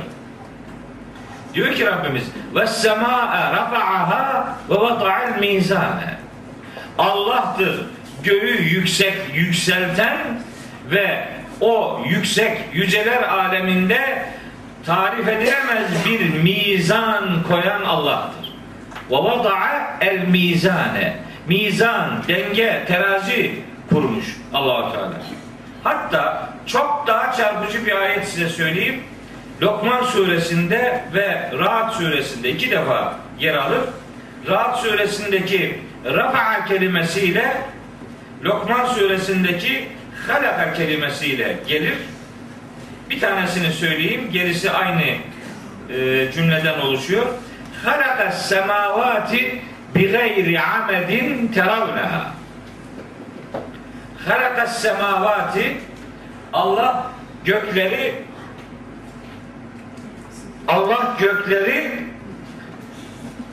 Diyor 1.53 1.75
ki 1.75 1.85
Rabbimiz 1.85 2.23
ve 2.55 2.67
semaa 2.67 3.51
rafa'aha 3.51 4.57
ve 4.69 4.75
vata'al 4.75 5.39
mizane. 5.39 6.17
Allah'tır 6.97 7.85
göğü 8.23 8.61
yüksek 8.61 9.17
yükselten 9.33 10.17
ve 10.91 11.27
o 11.61 12.01
yüksek 12.05 12.57
yüceler 12.73 13.23
aleminde 13.23 14.25
tarif 14.85 15.27
edilemez 15.27 16.05
bir 16.05 16.29
mizan 16.29 17.43
koyan 17.47 17.83
Allah'tır. 17.83 18.53
Ve 19.11 19.15
vada'a 19.15 19.97
el 20.01 20.27
mizane. 20.27 21.17
Mizan, 21.47 22.09
denge, 22.27 22.83
terazi 22.87 23.55
kurmuş 23.89 24.25
Allahu 24.53 24.93
Teala. 24.93 25.13
Hatta 25.83 26.49
çok 26.65 27.03
daha 27.07 27.33
çarpıcı 27.33 27.85
bir 27.85 27.95
ayet 27.95 28.27
size 28.27 28.49
söyleyeyim. 28.49 29.03
Lokman 29.61 30.03
suresinde 30.03 31.03
ve 31.13 31.51
Rahat 31.59 31.93
suresinde 31.93 32.49
iki 32.49 32.71
defa 32.71 33.15
yer 33.39 33.53
alır. 33.53 33.81
Rahat 34.47 34.79
suresindeki 34.79 35.79
rafa'a 36.05 36.65
kelimesiyle 36.65 37.57
Lokman 38.43 38.85
suresindeki 38.85 39.87
halaka 40.27 40.73
kelimesiyle 40.73 41.57
gelir. 41.67 41.97
Bir 43.09 43.19
tanesini 43.19 43.71
söyleyeyim. 43.73 44.29
Gerisi 44.31 44.71
aynı 44.71 45.01
e, 45.01 46.31
cümleden 46.31 46.79
oluşuyor. 46.79 47.25
Halaka 47.85 48.31
semavati 48.31 49.61
bi 49.95 50.11
gayri 50.11 50.61
amedin 50.61 51.47
teravneha. 51.47 52.31
Halaka 54.27 54.67
semavati 54.67 55.77
Allah 56.53 57.11
gökleri 57.45 58.13
Allah 60.67 61.15
gökleri 61.19 62.05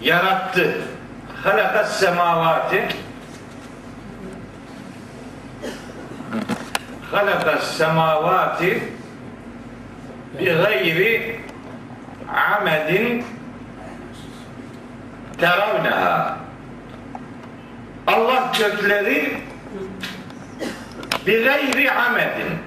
yarattı. 0.00 0.74
Halaka 1.44 1.84
semavati. 1.84 2.88
Halaka 7.12 7.58
semavati 7.58 8.82
bi 10.38 10.44
gayri 10.44 11.40
amedin 12.28 13.24
teravneha. 15.40 16.36
Allah 18.06 18.52
gökleri 18.58 19.40
bi 21.26 21.44
gayri 21.44 21.92
amedin 21.92 22.58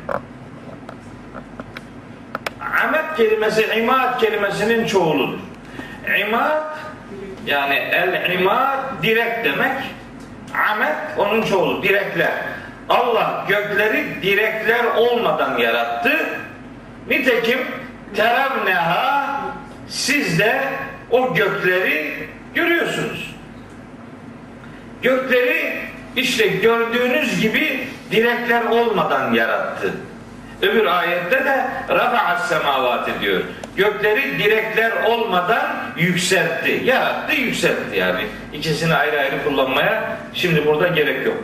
amed 2.84 3.18
kelimesi 3.18 3.66
imad 3.78 4.20
kelimesinin 4.20 4.86
çoğuludur. 4.86 5.40
İmad 6.20 6.78
yani 7.46 7.76
el 7.76 8.32
imad 8.40 9.04
direk 9.04 9.46
demek. 9.46 9.78
Amed 10.72 10.96
onun 11.18 11.42
çoğulu 11.42 11.84
direkler. 11.84 12.32
Allah 12.90 13.46
gökleri 13.48 14.06
direkler 14.22 14.86
olmadan 14.86 15.58
yarattı. 15.58 16.26
Nitekim 17.10 17.60
teravneha 18.16 19.42
siz 19.88 20.40
de 20.40 20.62
o 21.12 21.34
gökleri 21.34 22.28
görüyorsunuz. 22.56 23.36
Gökleri 25.02 25.74
işte 26.16 26.48
gördüğünüz 26.48 27.42
gibi 27.42 27.88
direkler 28.12 28.64
olmadan 28.64 29.34
yarattı. 29.34 29.94
Öbür 30.62 30.86
ayette 30.86 31.46
de 31.46 31.66
rafa'as 31.90 32.50
semavati 32.50 33.12
diyor. 33.22 33.42
Gökleri 33.76 34.40
direkler 34.40 34.92
olmadan 35.08 35.76
yükseltti. 35.98 36.82
Yarattı, 36.86 37.36
yükseltti 37.36 37.98
yani. 37.98 38.22
İkisini 38.54 38.96
ayrı 38.96 39.20
ayrı 39.20 39.44
kullanmaya 39.44 40.18
şimdi 40.34 40.66
burada 40.66 40.88
gerek 40.88 41.26
yok. 41.26 41.38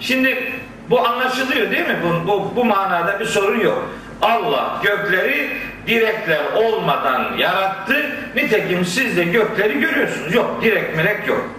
Şimdi 0.00 0.52
bu 0.90 1.06
anlaşılıyor 1.06 1.70
değil 1.70 1.86
mi? 1.86 1.96
Bu, 2.04 2.28
bu, 2.28 2.56
bu 2.56 2.64
manada 2.64 3.20
bir 3.20 3.24
sorun 3.24 3.60
yok. 3.60 3.90
Allah 4.22 4.80
gökleri 4.82 5.50
direkler 5.86 6.40
olmadan 6.56 7.36
yarattı. 7.38 8.16
Nitekim 8.34 8.84
siz 8.84 9.16
de 9.16 9.24
gökleri 9.24 9.80
görüyorsunuz. 9.80 10.34
Yok 10.34 10.60
direk 10.62 10.96
mirek 10.96 11.28
yok. 11.28 11.50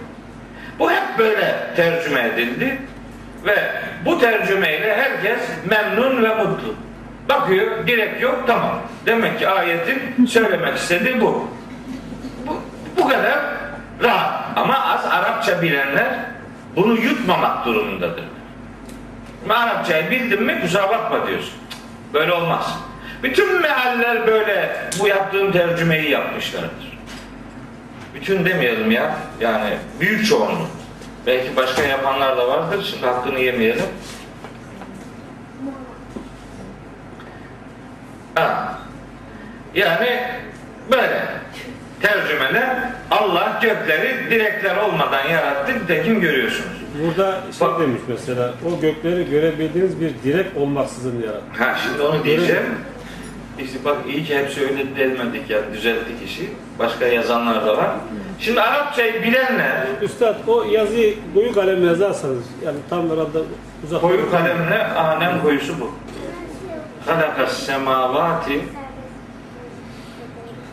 Bu 0.78 0.90
hep 0.90 1.18
böyle 1.18 1.56
tercüme 1.76 2.28
edildi. 2.34 2.78
Ve 3.46 3.56
bu 4.04 4.20
tercümeyle 4.20 4.96
herkes 4.96 5.40
memnun 5.70 6.24
ve 6.24 6.34
mutlu. 6.34 6.74
Bakıyor 7.30 7.86
direk 7.86 8.20
yok 8.22 8.44
tamam. 8.46 8.80
Demek 9.06 9.38
ki 9.38 9.48
ayetin 9.48 10.26
söylemek 10.26 10.76
istediği 10.76 11.20
bu. 11.20 11.48
Bu, 12.46 12.56
bu 12.96 13.08
kadar 13.08 13.38
rahat. 14.02 14.58
Ama 14.58 14.86
az 14.86 15.06
Arapça 15.06 15.62
bilenler 15.62 16.18
bunu 16.76 17.00
yutmamak 17.00 17.66
durumundadır. 17.66 18.24
Arapçayı 19.48 20.10
bildin 20.10 20.42
mi 20.42 20.60
kusura 20.60 20.88
bakma 20.88 21.26
diyorsun. 21.26 21.54
Böyle 22.14 22.32
olmaz. 22.32 22.78
Bütün 23.22 23.60
mealler 23.60 24.26
böyle 24.26 24.76
bu 25.00 25.08
yaptığım 25.08 25.52
tercümeyi 25.52 26.10
yapmışlardır. 26.10 26.98
Bütün 28.14 28.44
demeyelim 28.44 28.90
ya. 28.90 29.16
Yani 29.40 29.70
büyük 30.00 30.26
çoğunluğu. 30.26 30.68
Belki 31.26 31.56
başka 31.56 31.82
yapanlar 31.82 32.36
da 32.36 32.48
vardır. 32.48 32.88
Şimdi 32.90 33.06
hakkını 33.06 33.38
yemeyelim. 33.38 33.84
Ha. 38.34 38.78
Yani 39.74 40.20
böyle 40.92 41.22
tercümeler 42.02 42.76
Allah 43.10 43.58
gökleri 43.62 44.30
direkler 44.30 44.76
olmadan 44.76 45.28
yarattı. 45.28 45.72
Nitekim 45.74 46.20
görüyorsunuz. 46.20 46.80
Burada 47.04 47.40
şey 47.58 47.68
Bak- 47.68 47.80
demiş 47.80 48.00
mesela, 48.08 48.54
o 48.66 48.80
gökleri 48.80 49.30
görebildiğiniz 49.30 50.00
bir 50.00 50.12
direk 50.24 50.46
olmaksızın 50.56 51.22
yarattı. 51.22 51.64
Ha 51.64 51.76
şimdi 51.82 52.02
onu 52.02 52.24
diyeceğim. 52.24 52.62
İşte 53.58 53.78
bak 53.84 53.96
iyi 54.08 54.24
ki 54.24 54.38
hep 54.38 54.50
söyledi 54.50 54.96
demedik 54.96 55.50
yani 55.50 55.64
düzelttik 55.72 56.16
işi. 56.26 56.50
Başka 56.78 57.06
yazanlar 57.06 57.66
da 57.66 57.76
var. 57.76 57.90
Şimdi 58.40 58.60
Arapçayı 58.60 59.22
bilenler 59.22 59.86
Üstad 60.02 60.34
o 60.46 60.64
yazıyı 60.64 61.14
koyu 61.34 61.54
kalemle 61.54 61.86
yazarsanız, 61.86 62.44
yani 62.64 62.76
tam 62.90 63.10
herhalde 63.10 63.38
uzak... 63.84 64.00
koyu 64.00 64.30
kalemle 64.30 64.84
anem 64.84 65.42
koyusu 65.42 65.80
bu. 65.80 65.94
Halakas 67.06 67.66
semavati 67.66 68.62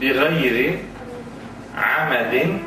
bi 0.01 0.13
gayri 0.13 0.79
amedin 1.99 2.63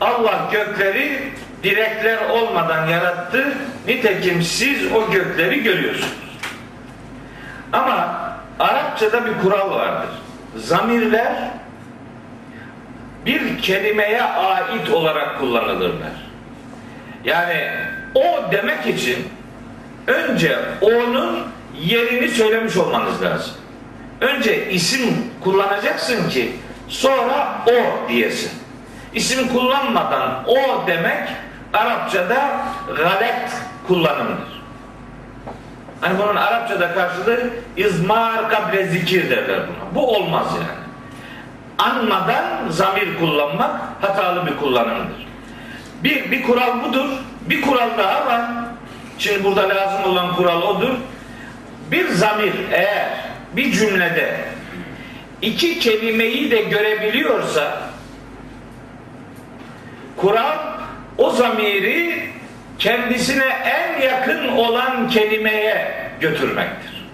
Allah 0.00 0.48
gökleri 0.52 1.32
direkler 1.62 2.28
olmadan 2.28 2.86
yarattı. 2.86 3.52
Nitekim 3.86 4.42
siz 4.42 4.92
o 4.92 5.10
gökleri 5.10 5.62
görüyorsunuz. 5.62 6.14
Ama 7.72 8.20
Arapçada 8.60 9.26
bir 9.26 9.42
kural 9.42 9.70
vardır. 9.70 10.08
Zamirler 10.56 11.32
bir 13.26 13.62
kelimeye 13.62 14.22
ait 14.22 14.90
olarak 14.90 15.38
kullanılırlar. 15.38 16.29
Yani 17.24 17.70
o 18.14 18.52
demek 18.52 18.86
için 18.86 19.28
önce 20.06 20.58
onun 20.80 21.46
yerini 21.80 22.28
söylemiş 22.28 22.76
olmanız 22.76 23.22
lazım. 23.22 23.54
Önce 24.20 24.70
isim 24.70 25.16
kullanacaksın 25.44 26.28
ki 26.28 26.52
sonra 26.88 27.62
o 27.66 28.08
diyesin. 28.08 28.52
İsim 29.14 29.48
kullanmadan 29.48 30.44
o 30.46 30.86
demek 30.86 31.28
Arapçada 31.74 32.50
galet 32.96 33.50
kullanımdır. 33.86 34.62
Hani 36.00 36.18
bunun 36.18 36.36
Arapçada 36.36 36.94
karşılığı 36.94 37.50
izmar 37.76 38.50
kable 38.50 38.86
zikir 38.86 39.30
derler 39.30 39.60
buna. 39.68 39.94
Bu 39.94 40.16
olmaz 40.16 40.46
yani. 40.54 40.80
Anmadan 41.78 42.44
zamir 42.68 43.18
kullanmak 43.18 43.80
hatalı 44.00 44.46
bir 44.46 44.56
kullanımdır. 44.56 45.29
Bir, 46.04 46.30
bir 46.30 46.42
kural 46.42 46.84
budur. 46.84 47.08
Bir 47.50 47.62
kural 47.62 47.98
daha 47.98 48.26
var. 48.26 48.40
Şimdi 49.18 49.44
burada 49.44 49.68
lazım 49.68 50.04
olan 50.04 50.36
kural 50.36 50.62
odur. 50.62 50.94
Bir 51.90 52.08
zamir 52.08 52.52
eğer 52.72 53.08
bir 53.56 53.72
cümlede 53.72 54.36
iki 55.42 55.78
kelimeyi 55.78 56.50
de 56.50 56.62
görebiliyorsa 56.62 57.82
Kur'an 60.16 60.58
o 61.18 61.30
zamiri 61.30 62.22
kendisine 62.78 63.44
en 63.64 64.00
yakın 64.02 64.48
olan 64.48 65.08
kelimeye 65.08 65.92
götürmektir. 66.20 67.06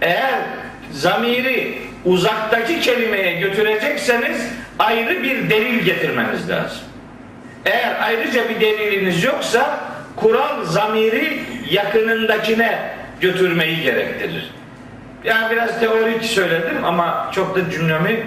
Eğer 0.00 0.40
zamiri 0.92 1.78
uzaktaki 2.04 2.80
kelimeye 2.80 3.40
götürecekseniz 3.40 4.52
ayrı 4.78 5.22
bir 5.22 5.50
delil 5.50 5.78
getirmeniz 5.78 6.50
lazım. 6.50 6.87
Eğer 7.66 7.96
ayrıca 8.02 8.48
bir 8.48 8.60
deliliniz 8.60 9.24
yoksa 9.24 9.80
kural 10.16 10.64
zamiri 10.64 11.40
yakınındakine 11.70 12.78
götürmeyi 13.20 13.82
gerektirir. 13.82 14.50
Yani 15.24 15.50
biraz 15.50 15.80
teorik 15.80 16.24
söyledim 16.24 16.84
ama 16.84 17.30
çok 17.34 17.56
da 17.56 17.70
cümlemi 17.70 18.26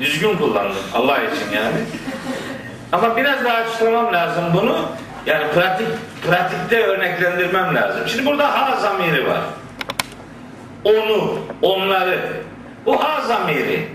düzgün 0.00 0.36
kullandım 0.36 0.76
Allah 0.94 1.16
için 1.16 1.56
yani. 1.56 1.76
Ama 2.92 3.16
biraz 3.16 3.44
daha 3.44 3.56
açıklamam 3.56 4.12
lazım 4.12 4.44
bunu. 4.54 4.88
Yani 5.26 5.44
pratik 5.54 5.86
pratikte 6.26 6.86
örneklendirmem 6.86 7.74
lazım. 7.74 8.00
Şimdi 8.08 8.26
burada 8.26 8.60
ha 8.60 8.76
zamiri 8.76 9.26
var. 9.26 9.40
Onu, 10.84 11.38
onları. 11.62 12.18
Bu 12.86 13.04
ha 13.04 13.20
zamiri. 13.20 13.88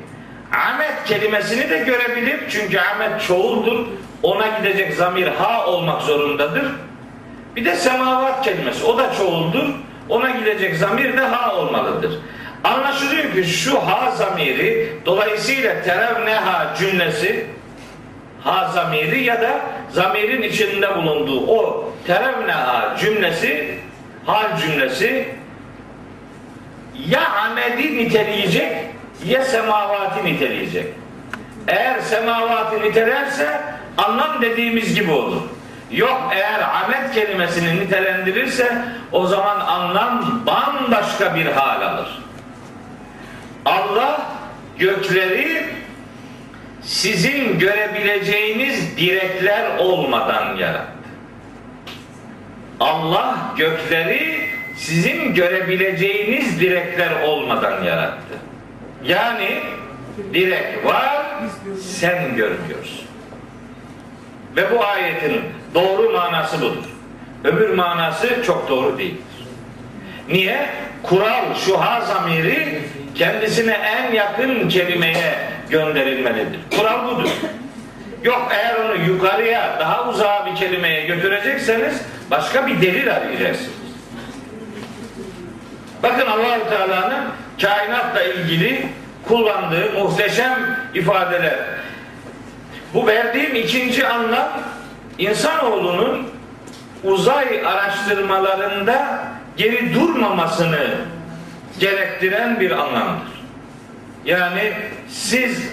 Ahmet 0.51 1.05
kelimesini 1.05 1.69
de 1.69 1.77
görebilir. 1.77 2.39
Çünkü 2.49 2.79
Ahmet 2.79 3.21
çoğuldur. 3.21 3.87
Ona 4.23 4.47
gidecek 4.47 4.93
zamir 4.93 5.27
ha 5.27 5.65
olmak 5.65 6.01
zorundadır. 6.01 6.65
Bir 7.55 7.65
de 7.65 7.75
semavat 7.75 8.43
kelimesi. 8.43 8.85
O 8.85 8.97
da 8.97 9.13
çoğuldur. 9.13 9.69
Ona 10.09 10.29
gidecek 10.29 10.75
zamir 10.75 11.17
de 11.17 11.21
ha 11.21 11.55
olmalıdır. 11.55 12.19
Anlaşılıyor 12.63 13.33
ki 13.33 13.43
şu 13.43 13.87
ha 13.87 14.11
zamiri 14.11 14.93
dolayısıyla 15.05 15.81
terevneha 15.81 16.75
cümlesi 16.75 17.45
ha 18.43 18.71
zamiri 18.73 19.23
ya 19.23 19.41
da 19.41 19.59
zamirin 19.89 20.41
içinde 20.41 20.95
bulunduğu 20.95 21.47
o 21.47 21.89
terevneha 22.07 22.97
cümlesi 22.99 23.79
hal 24.25 24.57
cümlesi 24.57 25.29
ya 27.07 27.29
amedi 27.29 27.97
niteleyecek 27.97 28.71
ya 29.25 29.43
semavati 29.43 30.25
niteleyecek. 30.25 30.85
Eğer 31.67 31.99
semavati 31.99 32.81
nitelerse 32.81 33.61
anlam 34.05 34.41
dediğimiz 34.41 34.95
gibi 34.95 35.11
olur. 35.11 35.41
Yok 35.91 36.31
eğer 36.35 36.61
amet 36.83 37.13
kelimesini 37.13 37.79
nitelendirirse 37.79 38.85
o 39.11 39.27
zaman 39.27 39.59
anlam 39.59 40.41
bambaşka 40.47 41.35
bir 41.35 41.45
hal 41.45 41.81
alır. 41.81 42.07
Allah 43.65 44.21
gökleri 44.77 45.65
sizin 46.81 47.59
görebileceğiniz 47.59 48.97
direkler 48.97 49.77
olmadan 49.77 50.55
yarattı. 50.55 50.91
Allah 52.79 53.37
gökleri 53.57 54.49
sizin 54.77 55.33
görebileceğiniz 55.33 56.59
direkler 56.59 57.21
olmadan 57.21 57.83
yarattı. 57.83 58.33
Yani 59.05 59.59
direk 60.33 60.85
var, 60.85 61.25
sen 61.81 62.35
görmüyorsun. 62.35 63.00
Ve 64.55 64.71
bu 64.71 64.85
ayetin 64.85 65.41
doğru 65.75 66.09
manası 66.09 66.61
budur. 66.61 66.85
Öbür 67.43 67.69
manası 67.69 68.43
çok 68.45 68.69
doğru 68.69 68.97
değildir. 68.97 69.23
Niye? 70.29 70.69
Kural 71.03 71.55
şu 71.65 71.81
ha 71.81 72.01
zamiri 72.01 72.81
kendisine 73.15 73.71
en 73.71 74.13
yakın 74.13 74.69
kelimeye 74.69 75.35
gönderilmelidir. 75.69 76.59
Kural 76.77 77.07
budur. 77.07 77.29
Yok 78.23 78.51
eğer 78.51 78.75
onu 78.75 78.95
yukarıya 78.95 79.77
daha 79.79 80.09
uzağa 80.09 80.45
bir 80.45 80.55
kelimeye 80.55 81.05
götürecekseniz 81.05 82.01
başka 82.31 82.67
bir 82.67 82.81
delil 82.81 83.15
arayacaksınız. 83.15 83.81
Bakın 86.03 86.27
Allahu 86.27 86.69
Teala'nın 86.69 87.23
kainatla 87.61 88.23
ilgili 88.23 88.87
kullandığı 89.27 89.93
muhteşem 89.93 90.77
ifadeler. 90.93 91.55
Bu 92.93 93.07
verdiğim 93.07 93.55
ikinci 93.55 94.07
anlam 94.07 94.49
insanoğlunun 95.17 96.27
uzay 97.03 97.65
araştırmalarında 97.65 99.23
geri 99.57 99.93
durmamasını 99.93 100.87
gerektiren 101.79 102.59
bir 102.59 102.71
anlamdır. 102.71 103.41
Yani 104.25 104.73
siz 105.09 105.71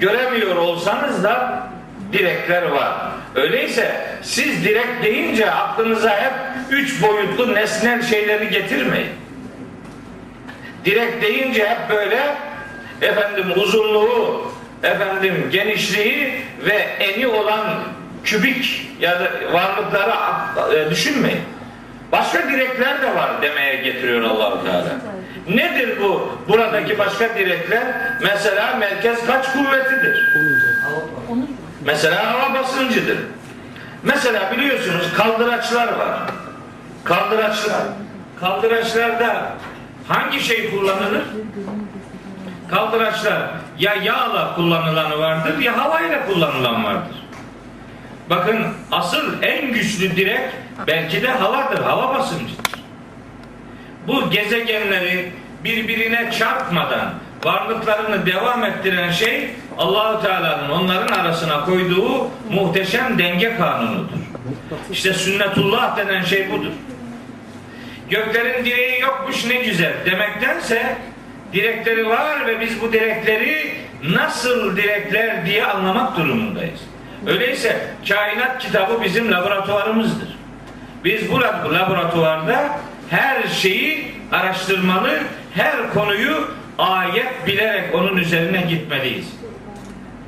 göremiyor 0.00 0.56
olsanız 0.56 1.24
da 1.24 1.66
direkler 2.12 2.62
var. 2.62 2.92
Öyleyse 3.34 4.06
siz 4.22 4.64
direkt 4.64 5.04
deyince 5.04 5.50
aklınıza 5.50 6.10
hep 6.10 6.32
üç 6.70 7.02
boyutlu 7.02 7.54
nesnel 7.54 8.02
şeyleri 8.02 8.48
getirmeyin. 8.48 9.12
Direkt 10.84 11.22
deyince 11.22 11.68
hep 11.68 11.90
böyle 11.90 12.36
efendim 13.02 13.52
uzunluğu, 13.56 14.52
efendim 14.82 15.48
genişliği 15.52 16.32
ve 16.66 16.74
eni 16.76 17.26
olan 17.26 17.66
kübik 18.24 18.90
ya 19.00 19.20
da 19.20 19.30
varlıkları 19.52 20.12
e, 20.76 20.90
düşünmeyin. 20.90 21.40
Başka 22.12 22.48
direkler 22.48 23.02
de 23.02 23.14
var 23.14 23.42
demeye 23.42 23.76
getiriyor 23.76 24.22
Allahu 24.22 24.64
Teala. 24.64 24.84
Nedir 25.48 26.00
bu? 26.02 26.38
Buradaki 26.48 26.98
başka 26.98 27.34
direkler 27.34 27.82
mesela 28.22 28.76
merkez 28.76 29.26
kaç 29.26 29.52
kuvvetidir? 29.52 30.32
Mesela 31.84 32.32
hava 32.32 32.54
basıncıdır. 32.54 33.18
Mesela 34.02 34.52
biliyorsunuz 34.56 35.06
kaldıraçlar 35.16 35.86
var. 35.98 36.18
Kaldıraçlar. 37.04 37.82
Kaldıraçlarda 38.40 39.52
hangi 40.08 40.40
şey 40.40 40.70
kullanılır? 40.70 41.22
Kaldıraçlar 42.72 43.42
ya 43.78 43.94
yağla 43.94 44.54
kullanılanı 44.54 45.18
vardır 45.18 45.58
ya 45.58 45.84
havayla 45.84 46.26
kullanılan 46.26 46.84
vardır. 46.84 47.16
Bakın 48.30 48.66
asıl 48.92 49.42
en 49.42 49.72
güçlü 49.72 50.16
direk 50.16 50.40
belki 50.86 51.22
de 51.22 51.28
havadır, 51.28 51.82
hava 51.82 52.14
basıncıdır. 52.14 52.82
Bu 54.06 54.30
gezegenleri 54.30 55.32
birbirine 55.64 56.30
çarpmadan 56.38 57.14
varlıklarını 57.44 58.26
devam 58.26 58.64
ettiren 58.64 59.10
şey 59.10 59.50
Allahu 59.78 60.22
Teala'nın 60.22 60.70
onların 60.70 61.18
arasına 61.18 61.64
koyduğu 61.64 62.30
muhteşem 62.50 63.18
denge 63.18 63.56
kanunudur. 63.56 64.18
İşte 64.92 65.14
sünnetullah 65.14 65.96
denen 65.96 66.22
şey 66.22 66.52
budur. 66.52 66.72
Göklerin 68.10 68.64
direği 68.64 69.00
yokmuş 69.00 69.44
ne 69.44 69.54
güzel 69.54 69.94
demektense 70.06 70.96
direkleri 71.52 72.08
var 72.08 72.46
ve 72.46 72.60
biz 72.60 72.82
bu 72.82 72.92
direkleri 72.92 73.74
nasıl 74.02 74.76
direkler 74.76 75.46
diye 75.46 75.66
anlamak 75.66 76.16
durumundayız. 76.16 76.80
Öyleyse 77.26 77.86
kainat 78.08 78.58
kitabı 78.58 79.02
bizim 79.02 79.32
laboratuvarımızdır. 79.32 80.38
Biz 81.04 81.32
bu 81.32 81.40
laboratuvarda 81.74 82.78
her 83.10 83.48
şeyi 83.48 84.14
araştırmalı, 84.32 85.18
her 85.54 85.92
konuyu 85.94 86.50
ayet 86.78 87.46
bilerek 87.46 87.94
onun 87.94 88.16
üzerine 88.16 88.60
gitmeliyiz. 88.60 89.26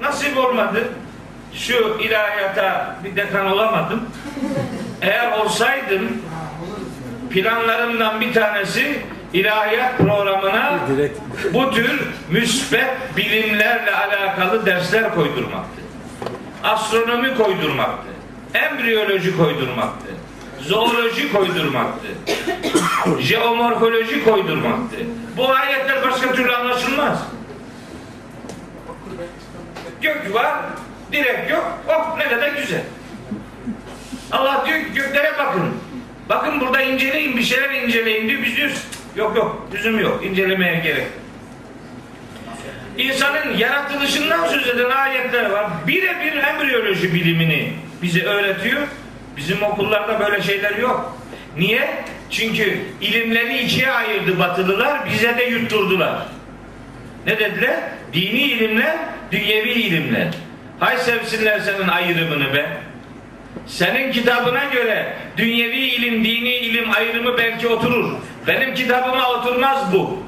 Nasip 0.01 0.39
olmadı. 0.39 0.89
Şu 1.55 1.99
ilahiyata 2.01 2.97
bir 3.05 3.17
dekan 3.17 3.47
olamadım. 3.47 4.09
Eğer 5.03 5.33
olsaydım 5.33 6.23
planlarımdan 7.31 8.21
bir 8.21 8.33
tanesi 8.33 8.99
ilahiyat 9.35 9.99
programına 9.99 10.79
Direkt. 10.89 11.19
bu 11.53 11.71
tür 11.71 12.01
müsbet 12.31 13.17
bilimlerle 13.17 13.95
alakalı 13.95 14.67
dersler 14.67 15.15
koydurmaktı. 15.15 15.81
Astronomi 16.65 17.35
koydurmaktı. 17.37 18.07
Embriyoloji 18.55 19.37
koydurmaktı. 19.37 20.07
Zooloji 20.61 21.33
koydurmaktı. 21.33 22.07
Jeomorfoloji 23.21 24.25
koydurmaktı. 24.25 24.97
Bu 25.37 25.51
ayetler 25.51 26.03
başka 26.11 26.33
türlü 26.33 26.57
anlaşılmaz. 26.57 27.23
Gök 30.01 30.35
var, 30.35 30.55
direk 31.13 31.51
yok. 31.51 31.79
Oh 31.89 32.19
ne 32.19 32.29
kadar 32.29 32.49
güzel. 32.49 32.83
Allah 34.33 34.65
diyor 34.67 34.79
ki 34.79 34.93
göklere 34.95 35.33
bakın. 35.39 35.63
Bakın 36.29 36.61
burada 36.61 36.83
inceleyin, 36.83 37.37
bir 37.37 37.43
şeyler 37.43 37.71
inceleyin 37.71 38.29
diyor. 38.29 38.43
Biz 38.43 38.57
diyoruz 38.57 38.87
yok 39.17 39.37
yok, 39.37 39.69
lüzum 39.75 39.99
yok. 40.01 40.25
incelemeye 40.25 40.81
gerek. 40.81 41.07
İnsanın 42.99 43.57
yaratılışından 43.57 44.47
söz 44.47 44.69
eden 44.69 44.91
ayetler 44.91 45.51
var. 45.51 45.67
Birebir 45.87 46.37
embriyoloji 46.37 47.15
bilimini 47.15 47.73
bize 48.03 48.23
öğretiyor. 48.23 48.83
Bizim 49.37 49.63
okullarda 49.63 50.21
böyle 50.21 50.43
şeyler 50.43 50.77
yok. 50.77 51.19
Niye? 51.57 52.05
Çünkü 52.31 52.79
ilimleri 53.01 53.59
ikiye 53.59 53.91
ayırdı 53.91 54.39
batılılar, 54.39 55.11
bize 55.13 55.39
de 55.39 55.45
yutturdular. 55.45 56.27
Ne 57.27 57.39
dediler? 57.39 57.81
Dini 58.13 58.43
ilimler, 58.43 58.97
dünyevi 59.33 59.71
ilimler. 59.71 60.29
Hay 60.81 60.99
sevsinler 60.99 61.61
senin 61.61 61.89
ayrımını 61.89 62.55
be. 62.55 62.67
Senin 63.67 64.13
kitabına 64.13 64.65
göre 64.65 65.17
dünyevi 65.37 65.77
ilim, 65.77 66.25
dini 66.25 66.55
ilim 66.55 66.91
ayrımı 66.91 67.39
belki 67.39 67.69
oturur. 67.69 68.13
Benim 68.47 68.75
kitabıma 68.75 69.31
oturmaz 69.31 69.93
bu. 69.93 70.23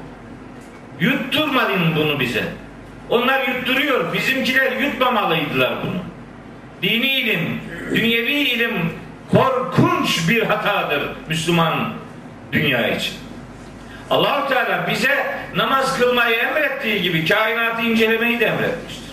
Yutturmadın 0.99 1.95
bunu 1.95 2.19
bize. 2.19 2.43
Onlar 3.09 3.47
yutturuyor. 3.47 4.13
Bizimkiler 4.13 4.71
yutmamalıydılar 4.71 5.73
bunu. 5.83 6.01
Dini 6.81 7.07
ilim, 7.07 7.61
dünyevi 7.95 8.33
ilim 8.33 8.93
korkunç 9.31 10.29
bir 10.29 10.43
hatadır 10.43 11.09
Müslüman 11.29 11.93
dünya 12.51 12.87
için. 12.87 13.13
Allahu 14.09 14.49
Teala 14.49 14.87
bize 14.89 15.25
namaz 15.55 15.99
kılmayı 15.99 16.35
emrettiği 16.35 17.01
gibi 17.01 17.25
kainatı 17.25 17.81
incelemeyi 17.81 18.39
de 18.39 18.45
emretmiştir. 18.45 19.07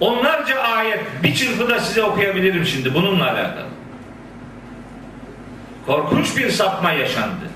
Onlarca 0.00 0.60
ayet 0.60 1.00
bir 1.22 1.34
çırpıda 1.34 1.80
size 1.80 2.02
okuyabilirim 2.02 2.66
şimdi 2.66 2.94
bununla 2.94 3.24
alakalı. 3.24 3.67
Korkunç 5.88 6.36
bir 6.36 6.50
sapma 6.50 6.92
yaşandı. 6.92 7.48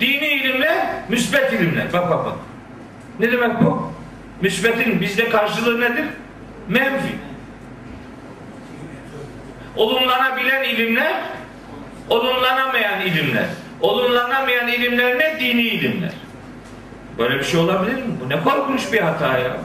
Dini 0.00 0.28
ilimler, 0.28 0.86
müsbet 1.08 1.52
ilimler. 1.52 1.92
Bak 1.92 2.10
bak 2.10 2.24
bak. 2.26 2.34
Ne 3.18 3.32
demek 3.32 3.62
bu? 3.62 3.92
Müsbetin 4.40 5.00
bizde 5.00 5.28
karşılığı 5.28 5.80
nedir? 5.80 6.04
Menfi. 6.68 7.14
Olumlanabilen 9.76 10.64
ilimler, 10.64 11.14
olumlanamayan 12.08 13.00
ilimler. 13.00 13.46
Olumlanamayan 13.80 14.68
ilimler 14.68 15.18
ne? 15.18 15.40
Dini 15.40 15.62
ilimler. 15.62 16.12
Böyle 17.18 17.38
bir 17.38 17.44
şey 17.44 17.60
olabilir 17.60 17.94
mi? 17.94 18.14
Bu 18.24 18.28
ne 18.28 18.42
korkunç 18.42 18.92
bir 18.92 19.00
hata. 19.00 19.38
Ya 19.38 19.56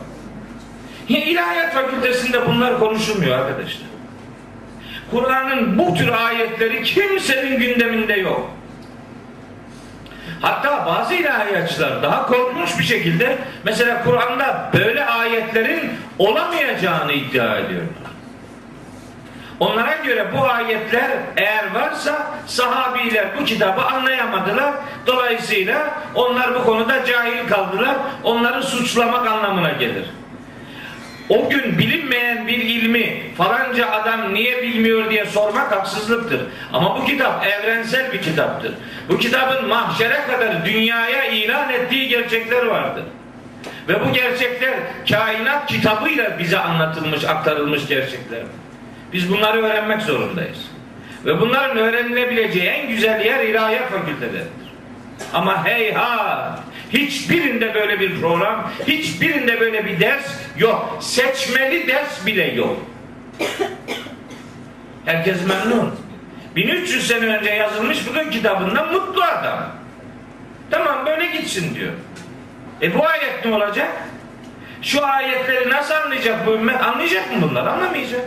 İlahiyat 1.10 1.74
fakültesinde 1.74 2.48
bunlar 2.48 2.80
konuşulmuyor 2.80 3.40
arkadaşlar. 3.40 3.85
Kur'an'ın 5.12 5.78
bu 5.78 5.94
tür 5.94 6.08
ayetleri 6.08 6.84
kimsenin 6.84 7.60
gündeminde 7.60 8.14
yok. 8.14 8.52
Hatta 10.42 10.86
bazı 10.86 11.14
ilahiyatçılar 11.14 12.04
daha 12.04 12.26
korkunç 12.28 12.80
bir 12.80 12.84
şekilde 12.84 13.38
mesela 13.64 14.04
Kur'an'da 14.04 14.72
böyle 14.74 15.06
ayetlerin 15.06 15.92
olamayacağını 16.20 17.12
iddia 17.12 17.58
ediyorlar. 17.58 18.06
Onlara 19.60 19.96
göre 19.96 20.28
bu 20.38 20.46
ayetler 20.46 21.12
eğer 21.38 21.74
varsa 21.74 22.28
sahabiler 22.48 23.28
bu 23.40 23.46
kitabı 23.46 23.82
anlayamadılar. 23.82 24.74
Dolayısıyla 25.08 25.90
onlar 26.16 26.56
bu 26.56 26.64
konuda 26.64 27.06
cahil 27.06 27.48
kaldılar. 27.50 27.96
Onları 28.24 28.64
suçlamak 28.64 29.28
anlamına 29.28 29.72
gelir. 29.72 30.06
O 31.30 31.50
gün 31.50 31.78
bilinmeyen 31.78 32.48
bir 32.48 32.58
ilmi 32.58 33.22
falanca 33.38 33.92
adam 33.92 34.34
niye 34.34 34.64
bilmiyor 34.64 35.10
diye 35.10 35.26
sormak 35.26 35.72
haksızlıktır. 35.72 36.42
Ama 36.74 36.98
bu 37.02 37.06
kitap 37.06 37.46
evrensel 37.46 38.14
bir 38.14 38.22
kitaptır. 38.22 38.74
Bu 39.10 39.18
kitabın 39.18 39.68
mahşere 39.68 40.22
kadar 40.32 40.66
dünyaya 40.66 41.26
ilan 41.26 41.70
ettiği 41.70 42.08
gerçekler 42.08 42.66
vardır. 42.66 43.04
Ve 43.88 44.06
bu 44.06 44.14
gerçekler 44.14 44.74
kainat 45.10 45.66
kitabıyla 45.66 46.40
bize 46.40 46.60
anlatılmış, 46.60 47.24
aktarılmış 47.24 47.88
gerçekler. 47.88 48.44
Biz 49.14 49.32
bunları 49.32 49.64
öğrenmek 49.64 50.02
zorundayız. 50.02 50.58
Ve 51.26 51.42
bunların 51.42 51.78
öğrenilebileceği 51.78 52.66
en 52.66 52.88
güzel 52.88 53.26
yer 53.26 53.44
ilahiyat 53.44 53.92
fakülteleridir. 53.92 54.66
Ama 55.34 55.66
heyhat 55.66 56.60
hiçbirinde 56.96 57.74
böyle 57.74 58.00
bir 58.00 58.22
program, 58.22 58.72
hiçbirinde 58.88 59.60
böyle 59.60 59.86
bir 59.86 60.00
ders 60.00 60.26
yok. 60.58 60.98
Seçmeli 61.02 61.88
ders 61.88 62.26
bile 62.26 62.52
yok. 62.52 62.78
Herkes 65.06 65.38
memnun. 65.48 65.96
1300 66.56 67.08
sene 67.08 67.26
önce 67.26 67.50
yazılmış 67.50 68.08
bugün 68.10 68.32
kitabından 68.32 68.94
mutlu 68.94 69.24
adam. 69.24 69.72
Tamam 70.72 71.06
böyle 71.06 71.26
gitsin 71.26 71.76
diyor. 71.76 71.92
E 72.82 72.96
bu 72.96 73.08
ayet 73.08 73.46
ne 73.46 73.56
olacak? 73.56 73.90
Şu 74.82 75.06
ayetleri 75.06 75.70
nasıl 75.70 75.94
anlayacak 75.94 76.48
bu 76.48 76.52
ümmet? 76.54 76.82
Anlayacak 76.82 77.32
mı 77.32 77.50
bunlar? 77.50 77.66
Anlamayacak. 77.66 78.22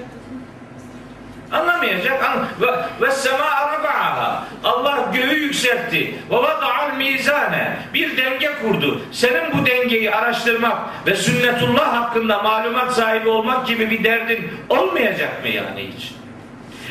Anlamayacak. 1.53 2.25
An 2.25 2.47
ve 2.61 2.67
ve 3.01 3.11
sema 3.11 3.45
rafa'aha. 3.45 4.45
Allah 4.65 4.99
göğü 5.15 5.39
yükseltti. 5.39 6.15
Ve 6.31 6.37
vada'al 6.37 6.97
mizane. 6.97 7.77
Bir 7.95 8.17
denge 8.17 8.51
kurdu. 8.63 9.01
Senin 9.13 9.53
bu 9.53 9.67
dengeyi 9.67 10.15
araştırmak 10.15 10.79
ve 11.07 11.15
sünnetullah 11.15 11.95
hakkında 11.95 12.43
malumat 12.43 12.93
sahibi 12.93 13.29
olmak 13.29 13.67
gibi 13.67 13.91
bir 13.91 14.05
derdin 14.05 14.51
olmayacak 14.69 15.45
mı 15.45 15.49
yani 15.49 15.91
hiç? 15.97 16.13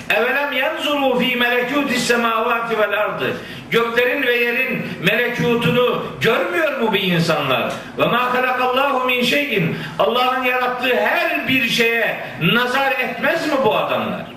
Evelem 0.10 0.54
yanzuru 0.54 1.20
fi 1.20 1.36
melekutis 1.36 2.08
semavati 2.08 2.80
vel 2.80 3.00
ardı. 3.00 3.38
Göklerin 3.72 4.24
ve 4.24 4.36
yerin 4.36 4.88
melekutunu 5.04 6.04
görmüyor 6.22 6.80
mu 6.80 6.94
bir 6.94 7.04
insanlar? 7.04 7.74
Ve 7.98 8.06
ma 8.06 8.34
halakallahu 8.34 9.06
min 9.06 9.22
şeyin. 9.22 9.78
Allah'ın 10.00 10.44
yarattığı 10.44 10.96
her 10.96 11.48
bir 11.48 11.70
şeye 11.70 12.20
nazar 12.42 12.92
etmez 12.92 13.48
mi 13.48 13.54
bu 13.66 13.76
adamlar? 13.76 14.37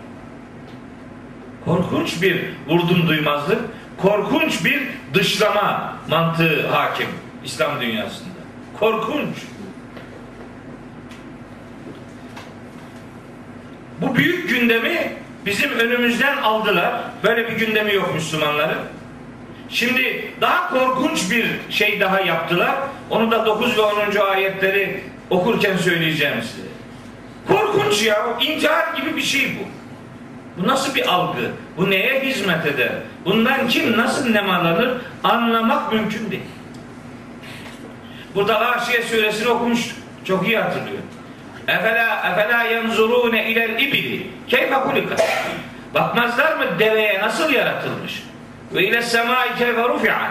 Korkunç 1.70 2.22
bir 2.22 2.44
vurdum 2.68 3.08
duymazlık, 3.08 3.58
korkunç 3.96 4.64
bir 4.64 4.82
dışlama 5.14 5.96
mantığı 6.08 6.68
hakim 6.68 7.06
İslam 7.44 7.80
dünyasında. 7.80 8.28
Korkunç. 8.80 9.36
Bu 14.00 14.14
büyük 14.16 14.48
gündemi 14.48 15.12
bizim 15.46 15.70
önümüzden 15.70 16.36
aldılar. 16.36 16.94
Böyle 17.24 17.48
bir 17.48 17.66
gündemi 17.66 17.94
yok 17.94 18.14
Müslümanların. 18.14 18.78
Şimdi 19.68 20.32
daha 20.40 20.70
korkunç 20.70 21.30
bir 21.30 21.46
şey 21.70 22.00
daha 22.00 22.20
yaptılar. 22.20 22.74
Onu 23.10 23.30
da 23.30 23.46
9 23.46 23.78
ve 23.78 23.80
10. 23.80 24.16
ayetleri 24.32 25.00
okurken 25.30 25.76
söyleyeceğim 25.76 26.42
size. 26.42 26.68
Korkunç 27.48 28.02
ya. 28.02 28.38
intihar 28.40 28.94
gibi 28.96 29.16
bir 29.16 29.22
şey 29.22 29.58
bu. 29.60 29.79
Bu 30.62 30.68
nasıl 30.68 30.94
bir 30.94 31.14
algı? 31.14 31.50
Bu 31.76 31.90
neye 31.90 32.20
hizmet 32.20 32.66
eder? 32.66 32.92
Bundan 33.24 33.68
kim 33.68 33.98
nasıl 33.98 34.30
nemalanır? 34.30 34.90
Anlamak 35.24 35.92
mümkün 35.92 36.30
değil. 36.30 36.42
Burada 38.34 38.52
Gâşiye 38.52 39.02
suresini 39.02 39.48
okumuştuk. 39.48 39.96
Çok 40.24 40.48
iyi 40.48 40.58
hatırlıyorum. 40.58 41.04
Efela 41.68 42.32
efela 42.32 42.62
yenzurune 42.62 43.50
ilel 43.50 43.80
ibili 43.80 44.30
keyfe 44.48 44.74
hulikat. 44.74 45.22
Bakmazlar 45.94 46.56
mı 46.56 46.64
deveye 46.78 47.20
nasıl 47.20 47.52
yaratılmış? 47.52 48.22
Ve 48.74 48.86
ile 48.86 49.02
semai 49.02 49.56
keyfe 49.58 49.88
rufi'at. 49.88 50.30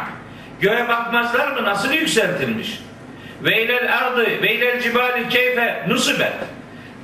Göğe 0.61 0.87
bakmazlar 0.87 1.51
mı 1.51 1.63
nasıl 1.63 1.91
yükseltilmiş? 1.91 2.79
Ve 3.43 3.63
ilel 3.63 3.97
ardı 3.97 4.25
ve 4.25 4.55
ilel 4.55 4.81
cibali 4.81 5.29
keyfe 5.29 5.85
nusibet. 5.87 6.33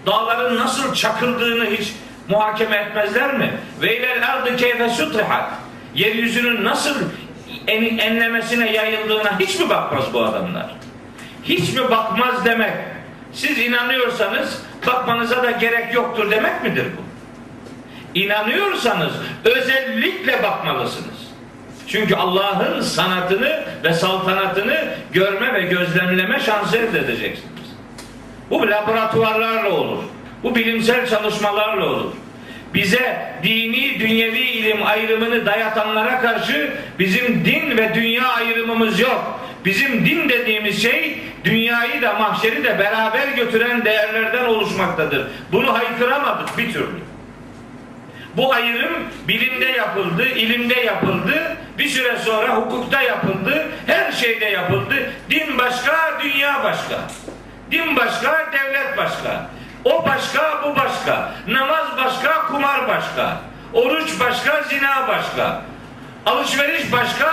Dağların 0.06 0.58
nasıl 0.58 0.94
çakıldığını 0.94 1.66
hiç 1.66 1.94
muhakeme 2.28 2.76
etmezler 2.76 3.38
mi? 3.38 3.54
Ve 3.82 3.98
ilel 3.98 4.32
ardı 4.34 4.56
keyfe 4.56 4.90
sutrihat. 4.90 5.52
Yeryüzünün 5.96 6.64
nasıl 6.64 6.96
en, 7.68 7.98
enlemesine 7.98 8.72
yayıldığına 8.72 9.40
hiç 9.40 9.60
mi 9.60 9.70
bakmaz 9.70 10.14
bu 10.14 10.24
adamlar? 10.24 10.76
Hiç 11.44 11.74
mi 11.74 11.90
bakmaz 11.92 12.46
demek 12.46 12.74
siz 13.34 13.58
inanıyorsanız 13.58 14.62
bakmanıza 14.88 15.44
da 15.44 15.52
gerek 15.52 15.94
yoktur 15.94 16.32
demek 16.32 16.64
midir 16.64 16.86
bu? 16.98 17.06
İnanıyorsanız 18.20 19.14
özellikle 19.46 20.44
bakmalısınız. 20.44 21.16
Çünkü 21.88 22.16
Allah'ın 22.16 22.82
sanatını 22.82 23.64
ve 23.84 23.94
saltanatını 23.94 24.88
görme 25.14 25.54
ve 25.54 25.62
gözlemleme 25.62 26.40
şansı 26.40 26.78
elde 26.78 27.00
edeceksiniz. 27.00 27.76
Bu 28.50 28.68
laboratuvarlarla 28.68 29.70
olur. 29.70 30.04
Bu 30.45 30.55
bilimsel 30.55 31.08
çalışmalarla 31.08 31.86
olur. 31.86 32.12
Bize 32.73 33.34
dini, 33.43 33.99
dünyevi 33.99 34.39
ilim 34.39 34.86
ayrımını 34.86 35.45
dayatanlara 35.45 36.21
karşı 36.21 36.73
bizim 36.99 37.45
din 37.45 37.77
ve 37.77 37.95
dünya 37.95 38.27
ayrımımız 38.27 38.99
yok. 38.99 39.39
Bizim 39.65 40.05
din 40.05 40.29
dediğimiz 40.29 40.81
şey 40.81 41.19
dünyayı 41.43 42.01
da 42.01 42.13
mahşeri 42.13 42.63
de 42.63 42.79
beraber 42.79 43.27
götüren 43.27 43.86
değerlerden 43.86 44.45
oluşmaktadır. 44.45 45.27
Bunu 45.51 45.73
haykıramadık 45.73 46.58
bir 46.58 46.73
türlü. 46.73 46.99
Bu 48.38 48.53
ayrım 48.53 48.93
bilimde 49.27 49.65
yapıldı, 49.65 50.27
ilimde 50.27 50.79
yapıldı, 50.79 51.58
bir 51.77 51.88
süre 51.88 52.17
sonra 52.17 52.55
hukukta 52.55 53.01
yapıldı, 53.01 53.67
her 53.88 54.12
şeyde 54.12 54.45
yapıldı. 54.45 55.12
Din 55.29 55.58
başka, 55.58 56.19
dünya 56.23 56.63
başka. 56.63 56.99
Din 57.71 57.95
başka, 57.95 58.51
devlet 58.53 58.97
başka. 58.97 59.55
O 59.86 60.06
başka, 60.06 60.63
bu 60.63 60.76
başka. 60.76 61.32
Namaz 61.48 61.86
başka, 61.98 62.48
kumar 62.48 62.88
başka. 62.88 63.38
Oruç 63.74 64.19
başka, 64.19 64.63
zina 64.63 65.08
başka. 65.08 65.62
Alışveriş 66.26 66.91
başka, 66.91 67.32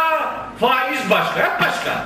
faiz 0.61 1.11
başka. 1.11 1.41
Hep 1.41 1.61
başka. 1.61 2.05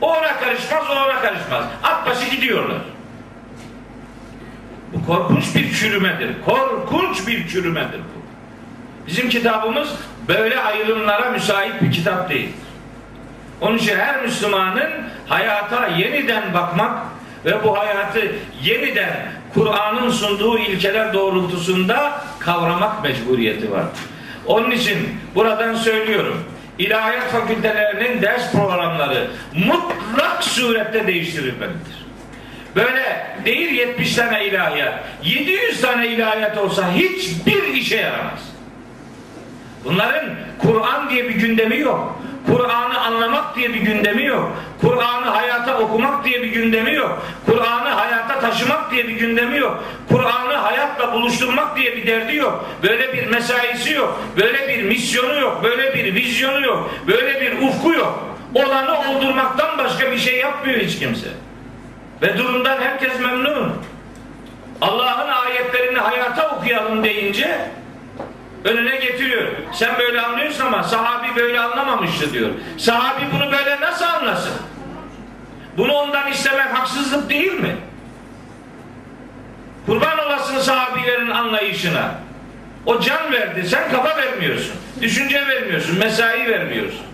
O 0.00 0.12
ona 0.12 0.36
karışmaz, 0.40 0.90
o 0.90 0.92
ona 0.92 1.20
karışmaz. 1.20 1.64
At 1.82 2.06
başı 2.06 2.30
gidiyorlar. 2.30 2.78
Bu 4.92 5.06
korkunç 5.06 5.54
bir 5.54 5.74
çürümedir. 5.74 6.34
Korkunç 6.44 7.26
bir 7.26 7.48
çürümedir 7.48 7.98
bu. 7.98 8.18
Bizim 9.06 9.28
kitabımız 9.28 9.88
böyle 10.28 10.60
ayrımlara 10.60 11.30
müsait 11.30 11.82
bir 11.82 11.92
kitap 11.92 12.30
değil. 12.30 12.52
Onun 13.60 13.78
için 13.78 13.98
her 13.98 14.22
Müslümanın 14.22 14.90
hayata 15.28 15.86
yeniden 15.86 16.54
bakmak 16.54 16.92
ve 17.44 17.64
bu 17.64 17.78
hayatı 17.78 18.32
yeniden 18.62 19.37
Kur'an'ın 19.54 20.10
sunduğu 20.10 20.58
ilkeler 20.58 21.12
doğrultusunda 21.12 22.20
kavramak 22.38 23.02
mecburiyeti 23.02 23.72
var. 23.72 23.84
Onun 24.46 24.70
için 24.70 24.96
buradan 25.34 25.74
söylüyorum. 25.74 26.44
İlahiyat 26.78 27.30
fakültelerinin 27.32 28.22
ders 28.22 28.52
programları 28.52 29.30
mutlak 29.54 30.44
surette 30.44 31.06
değiştirilmelidir. 31.06 32.08
Böyle 32.76 33.26
değil 33.44 33.72
70 33.72 34.14
tane 34.14 34.46
ilahiyat, 34.46 35.04
700 35.24 35.80
tane 35.80 36.08
ilahiyat 36.08 36.58
olsa 36.58 36.92
hiçbir 36.92 37.74
işe 37.74 37.96
yaramaz. 37.96 38.47
Bunların 39.84 40.24
Kur'an 40.58 41.10
diye 41.10 41.28
bir 41.28 41.34
gündemi 41.34 41.78
yok. 41.78 42.18
Kur'an'ı 42.46 43.00
anlamak 43.00 43.56
diye 43.56 43.74
bir 43.74 43.80
gündemi 43.80 44.24
yok. 44.24 44.52
Kur'an'ı 44.80 45.26
hayata 45.26 45.78
okumak 45.78 46.24
diye 46.24 46.42
bir 46.42 46.48
gündemi 46.48 46.94
yok. 46.94 47.22
Kur'an'ı 47.46 47.88
hayata 47.88 48.40
taşımak 48.40 48.90
diye 48.90 49.08
bir 49.08 49.12
gündemi 49.12 49.58
yok. 49.58 49.84
Kur'an'ı 50.08 50.54
hayatla 50.54 51.12
buluşturmak 51.12 51.76
diye 51.76 51.96
bir 51.96 52.06
derdi 52.06 52.36
yok. 52.36 52.64
Böyle 52.82 53.12
bir 53.12 53.26
mesaisi 53.26 53.92
yok. 53.92 54.20
Böyle 54.40 54.68
bir 54.68 54.82
misyonu 54.82 55.40
yok. 55.40 55.60
Böyle 55.62 55.94
bir 55.94 56.14
vizyonu 56.14 56.66
yok. 56.66 56.90
Böyle 57.06 57.40
bir 57.40 57.68
ufku 57.68 57.92
yok. 57.92 58.24
Olanı 58.54 58.98
oldurmaktan 58.98 59.78
başka 59.78 60.10
bir 60.10 60.18
şey 60.18 60.36
yapmıyor 60.36 60.80
hiç 60.80 60.98
kimse. 60.98 61.28
Ve 62.22 62.38
durumdan 62.38 62.80
herkes 62.80 63.20
memnun. 63.20 63.72
Allah'ın 64.80 65.28
ayetlerini 65.28 65.98
hayata 65.98 66.56
okuyalım 66.56 67.04
deyince 67.04 67.58
önüne 68.64 68.96
getiriyor. 68.96 69.48
Sen 69.72 69.98
böyle 69.98 70.20
anlıyorsun 70.20 70.66
ama 70.66 70.82
sahabi 70.82 71.36
böyle 71.36 71.60
anlamamıştı 71.60 72.32
diyor. 72.32 72.50
Sahabi 72.78 73.22
bunu 73.34 73.52
böyle 73.52 73.80
nasıl 73.80 74.04
anlasın? 74.04 74.52
Bunu 75.76 75.92
ondan 75.92 76.30
istemek 76.30 76.78
haksızlık 76.78 77.30
değil 77.30 77.52
mi? 77.52 77.76
Kurban 79.86 80.18
olasın 80.18 80.58
sahabilerin 80.58 81.30
anlayışına. 81.30 82.14
O 82.86 83.00
can 83.00 83.32
verdi, 83.32 83.68
sen 83.68 83.90
kafa 83.90 84.16
vermiyorsun. 84.16 84.74
Düşünce 85.02 85.46
vermiyorsun, 85.46 85.98
mesai 85.98 86.50
vermiyorsun. 86.50 87.06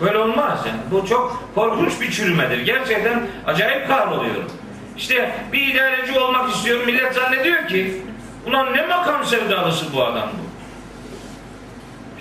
Böyle 0.00 0.18
olmaz 0.18 0.58
yani. 0.66 0.78
Bu 0.90 1.06
çok 1.06 1.50
korkunç 1.54 2.00
bir 2.00 2.10
çürümedir. 2.10 2.58
Gerçekten 2.58 3.26
acayip 3.46 3.88
kahroluyorum. 3.88 4.50
İşte 4.96 5.30
bir 5.52 5.66
idareci 5.66 6.18
olmak 6.18 6.50
istiyorum. 6.50 6.86
Millet 6.86 7.14
zannediyor 7.14 7.68
ki 7.68 8.02
Ulan 8.48 8.74
ne 8.74 8.86
makam 8.86 9.24
sevdalısı 9.24 9.92
bu 9.92 10.04
adam 10.04 10.28
bu. 10.32 10.48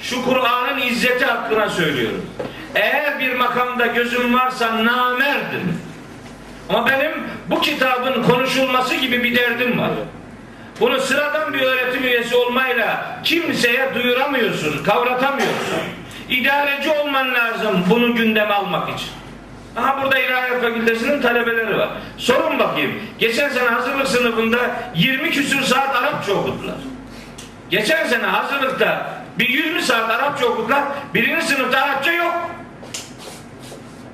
Şu 0.02 0.26
Kur'an'ın 0.26 0.82
izzeti 0.82 1.26
hakkına 1.26 1.70
söylüyorum. 1.70 2.26
Eğer 2.76 3.20
bir 3.20 3.36
makamda 3.36 3.86
gözüm 3.86 4.34
varsa 4.34 4.86
namerdim. 4.86 5.82
Ama 6.70 6.88
benim 6.90 7.12
bu 7.50 7.62
kitabın 7.62 8.24
konuşulması 8.24 8.96
gibi 8.96 9.24
bir 9.24 9.36
derdim 9.36 9.80
var. 9.80 9.92
Bunu 10.80 11.00
sıradan 11.00 11.54
bir 11.54 11.62
öğretim 11.62 12.04
üyesi 12.04 12.36
olmayla 12.36 13.20
kimseye 13.24 13.96
duyuramıyorsun, 13.96 14.84
kavratamıyorsun. 14.84 15.80
İdareci 16.30 16.90
olman 16.90 17.34
lazım 17.34 17.84
bunu 17.90 18.16
gündeme 18.16 18.54
almak 18.54 18.90
için. 18.90 19.10
Aha 19.78 20.04
burada 20.04 20.20
İlahiyat 20.20 20.62
Fakültesi'nin 20.62 21.22
talebeleri 21.22 21.78
var. 21.78 21.90
Sorun 22.18 22.60
bakayım. 22.60 22.92
Geçen 23.20 23.50
sene 23.50 23.70
hazırlık 23.70 24.08
sınıfında 24.08 24.58
20 24.96 25.32
küsür 25.32 25.62
saat 25.62 25.96
Arapça 25.96 26.34
okuttular. 26.34 26.76
Geçen 27.70 28.08
sene 28.08 28.26
hazırlıkta 28.26 29.10
bir 29.40 29.50
20 29.50 29.82
saat 29.82 30.10
Arapça 30.10 30.46
okuttular. 30.46 30.84
Birinci 31.14 31.46
sınıfta 31.46 31.82
Arapça 31.82 32.12
yok. 32.12 32.34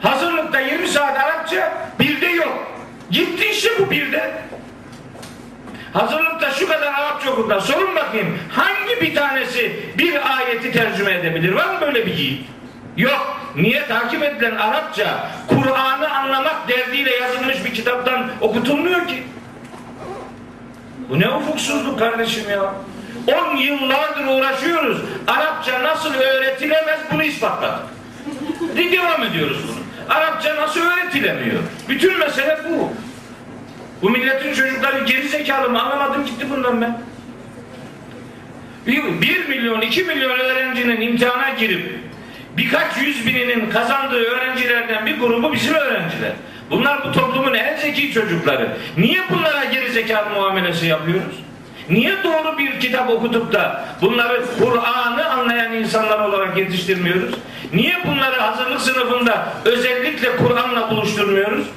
Hazırlıkta 0.01 0.59
20 0.59 0.88
saat 0.88 1.20
Arapça, 1.20 1.72
birde 1.99 2.28
yok. 2.28 2.68
Gitti 3.11 3.45
işte 3.51 3.70
bu 3.80 3.91
birde. 3.91 4.32
Hazırlıkta 5.93 6.51
şu 6.51 6.68
kadar 6.68 6.93
Arapça 6.93 7.32
okulda 7.32 7.61
sorun 7.61 7.95
bakayım 7.95 8.39
hangi 8.51 9.01
bir 9.01 9.16
tanesi 9.16 9.80
bir 9.97 10.38
ayeti 10.38 10.72
tercüme 10.72 11.14
edebilir? 11.14 11.51
Var 11.51 11.66
mı 11.66 11.82
böyle 11.82 12.05
bir 12.05 12.14
yiğit? 12.14 12.45
Yok. 12.97 13.37
Niye 13.55 13.87
takip 13.87 14.23
edilen 14.23 14.55
Arapça 14.55 15.31
Kur'an'ı 15.47 16.09
anlamak 16.09 16.67
derdiyle 16.67 17.15
yazılmış 17.15 17.65
bir 17.65 17.73
kitaptan 17.73 18.27
okutulmuyor 18.41 19.07
ki? 19.07 19.23
Bu 21.09 21.19
ne 21.19 21.29
ufuksuzluk 21.29 21.99
kardeşim 21.99 22.49
ya. 22.49 22.73
10 23.53 23.57
yıllardır 23.57 24.25
uğraşıyoruz. 24.25 24.97
Arapça 25.27 25.83
nasıl 25.83 26.13
öğretilemez 26.13 26.99
bunu 27.11 27.23
ispatladık. 27.23 27.83
Bir 28.77 28.91
devam 28.91 29.23
ediyoruz 29.23 29.57
bunu. 29.67 30.15
Arapça 30.15 30.55
nasıl 30.55 30.81
öğretilemiyor? 30.81 31.59
Bütün 31.89 32.19
mesele 32.19 32.59
bu. 32.69 32.93
Bu 34.01 34.09
milletin 34.09 34.53
çocukları 34.53 35.03
geri 35.03 35.27
zekalı 35.27 35.69
mı? 35.69 35.81
Anlamadım 35.81 36.25
gitti 36.25 36.47
bundan 36.49 36.81
ben. 36.81 37.01
Bir, 38.87 39.21
bir 39.21 39.47
milyon, 39.49 39.81
iki 39.81 40.03
milyon 40.03 40.39
öğrencinin 40.39 41.01
imtihana 41.01 41.49
girip 41.49 41.99
birkaç 42.58 42.97
yüz 42.97 43.28
bininin 43.28 43.70
kazandığı 43.70 44.24
öğrencilerden 44.24 45.06
bir 45.06 45.20
grubu 45.20 45.54
bizim 45.54 45.74
öğrenciler. 45.74 46.32
Bunlar 46.70 47.04
bu 47.04 47.12
toplumun 47.12 47.54
en 47.54 47.78
zeki 47.78 48.12
çocukları. 48.12 48.78
Niye 48.97 49.22
bunlara 49.30 49.64
geri 49.66 49.91
zekalı 49.91 50.30
muamelesi 50.30 50.88
yapıyoruz? 50.88 51.36
Niye 51.89 52.24
doğru 52.24 52.58
bir 52.58 52.80
kitap 52.80 53.10
okutup 53.10 53.54
da 53.54 53.86
bunları 54.01 54.43
Kur'an'ı 54.60 55.30
anlayan 55.30 55.74
insanlar 55.74 56.20
olarak 56.20 56.58
yetiştirmiyoruz? 56.58 57.36
Niye 57.74 57.97
bunları 58.08 58.39
hazırlık 58.39 58.82
sınıfında 58.82 59.47
özellikle 59.66 60.36
Kur'an'la 60.36 60.91
buluşturmuyoruz? 60.91 61.68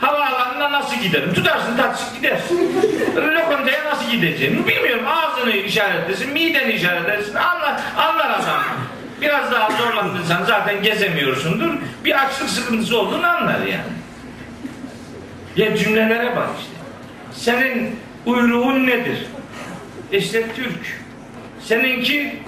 Havaalanına 0.00 0.72
nasıl 0.72 0.96
giderim? 0.96 1.34
Tutarsın 1.34 1.76
taksi 1.76 2.16
gidersin. 2.16 2.72
Lokantaya 3.16 3.84
nasıl 3.84 4.10
gideceğim? 4.10 4.64
Bilmiyorum. 4.68 5.04
Ağzını 5.06 5.52
işaretlesin, 5.52 6.32
mideni 6.32 6.72
işaretlesin. 6.72 7.34
Anlar, 7.34 7.80
anlar 7.98 8.30
adam. 8.30 8.62
Biraz 9.20 9.52
daha 9.52 9.70
zorlandıysan 9.70 10.44
zaten 10.44 10.82
gezemiyorsundur. 10.82 11.74
Bir 12.04 12.24
açlık 12.24 12.48
sıkıntısı 12.48 12.98
olduğunu 13.00 13.26
anlar 13.26 13.58
yani. 13.58 13.94
Ya 15.56 15.76
cümlelere 15.76 16.36
bak 16.36 16.48
işte. 16.58 16.72
Senin 17.32 17.96
uyruğun 18.26 18.86
nedir? 18.86 19.26
İşte 20.12 20.52
Türk. 20.56 21.00
Seninki 21.60 22.42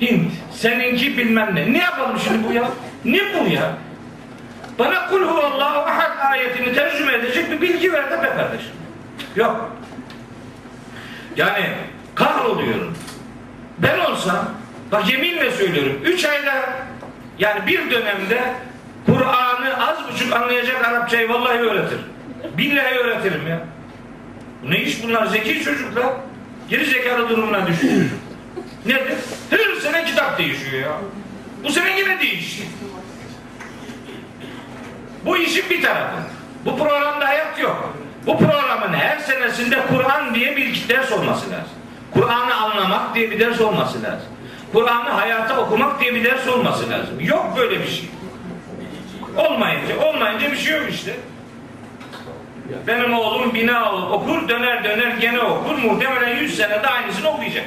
Hint. 0.00 0.32
Seninki 0.52 1.18
bilmem 1.18 1.54
ne. 1.54 1.72
Ne 1.72 1.78
yapalım 1.78 2.18
şimdi 2.24 2.48
bu 2.48 2.52
ya? 2.52 2.70
Ne 3.04 3.18
bu 3.18 3.48
ya? 3.48 3.76
Bana 4.78 5.06
kul 5.08 5.22
huvallahu 5.22 5.78
ahad 5.78 6.32
ayetini 6.32 6.74
tercüme 6.74 7.12
edecek 7.12 7.50
bir 7.50 7.60
bilgi 7.60 7.92
ver 7.92 8.10
de 8.10 8.22
be 8.22 8.28
kardeşim. 8.36 8.72
Yok. 9.36 9.76
Yani 11.36 11.66
kahroluyorum. 12.14 12.94
Ben 13.78 13.98
olsam 13.98 14.48
bak 14.92 15.10
yeminle 15.10 15.50
söylüyorum. 15.50 16.00
Üç 16.04 16.24
ayda 16.24 16.54
yani 17.38 17.66
bir 17.66 17.90
dönemde 17.90 18.54
Kur'an'ı 19.06 19.88
az 19.88 19.98
buçuk 20.12 20.32
anlayacak 20.32 20.84
Arapçayı 20.84 21.28
vallahi 21.28 21.58
öğretir. 21.58 21.98
Billahi 22.58 22.94
öğretirim 22.94 23.48
ya. 23.48 23.60
Ne 24.64 24.78
iş 24.78 25.02
bunlar? 25.02 25.26
Zeki 25.26 25.64
çocuklar. 25.64 26.06
Geri 26.68 26.84
zekalı 26.84 27.28
durumuna 27.28 27.66
düştü 27.66 27.88
çocuk. 27.88 28.18
Nedir? 28.86 29.18
Her 29.50 29.80
sene 29.80 30.04
kitap 30.04 30.38
değişiyor 30.38 30.82
ya. 30.82 30.92
Bu 31.64 31.70
sene 31.70 32.00
yine 32.00 32.20
değişti. 32.20 32.62
Bu 35.24 35.36
işin 35.36 35.70
bir 35.70 35.82
tarafı. 35.82 36.16
Bu 36.64 36.78
programda 36.78 37.28
hayat 37.28 37.58
yok. 37.60 37.94
Bu 38.26 38.38
programın 38.38 38.94
her 38.94 39.18
senesinde 39.18 39.78
Kur'an 39.88 40.34
diye 40.34 40.56
bir 40.56 40.88
ders 40.88 41.12
olması 41.12 41.50
lazım. 41.50 41.72
Kur'an'ı 42.14 42.54
anlamak 42.54 43.14
diye 43.14 43.30
bir 43.30 43.40
ders 43.40 43.60
olması 43.60 44.02
lazım. 44.02 44.28
Kur'an'ı 44.72 45.10
hayata 45.10 45.60
okumak 45.60 46.00
diye 46.00 46.14
bir 46.14 46.24
ders 46.24 46.48
olması 46.48 46.90
lazım. 46.90 47.20
Yok 47.20 47.54
böyle 47.56 47.80
bir 47.80 47.88
şey. 47.88 48.10
Olmayınca, 49.36 49.98
olmayınca 49.98 50.52
bir 50.52 50.56
şey 50.56 50.76
yok 50.76 50.90
işte. 50.90 51.14
Benim 52.86 53.14
oğlum 53.14 53.54
bina 53.54 53.92
okur, 53.92 54.48
döner 54.48 54.84
döner 54.84 55.16
gene 55.20 55.40
okur. 55.40 55.78
Muhtemelen 55.78 56.36
100 56.36 56.56
senede 56.56 56.88
aynısını 56.88 57.28
okuyacak. 57.28 57.64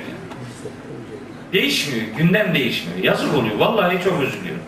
Değişmiyor, 1.54 2.06
gündem 2.18 2.56
değişmiyor. 2.56 3.04
Yazık 3.04 3.38
oluyor, 3.38 3.56
vallahi 3.56 4.04
çok 4.04 4.24
üzülüyorum. 4.24 4.64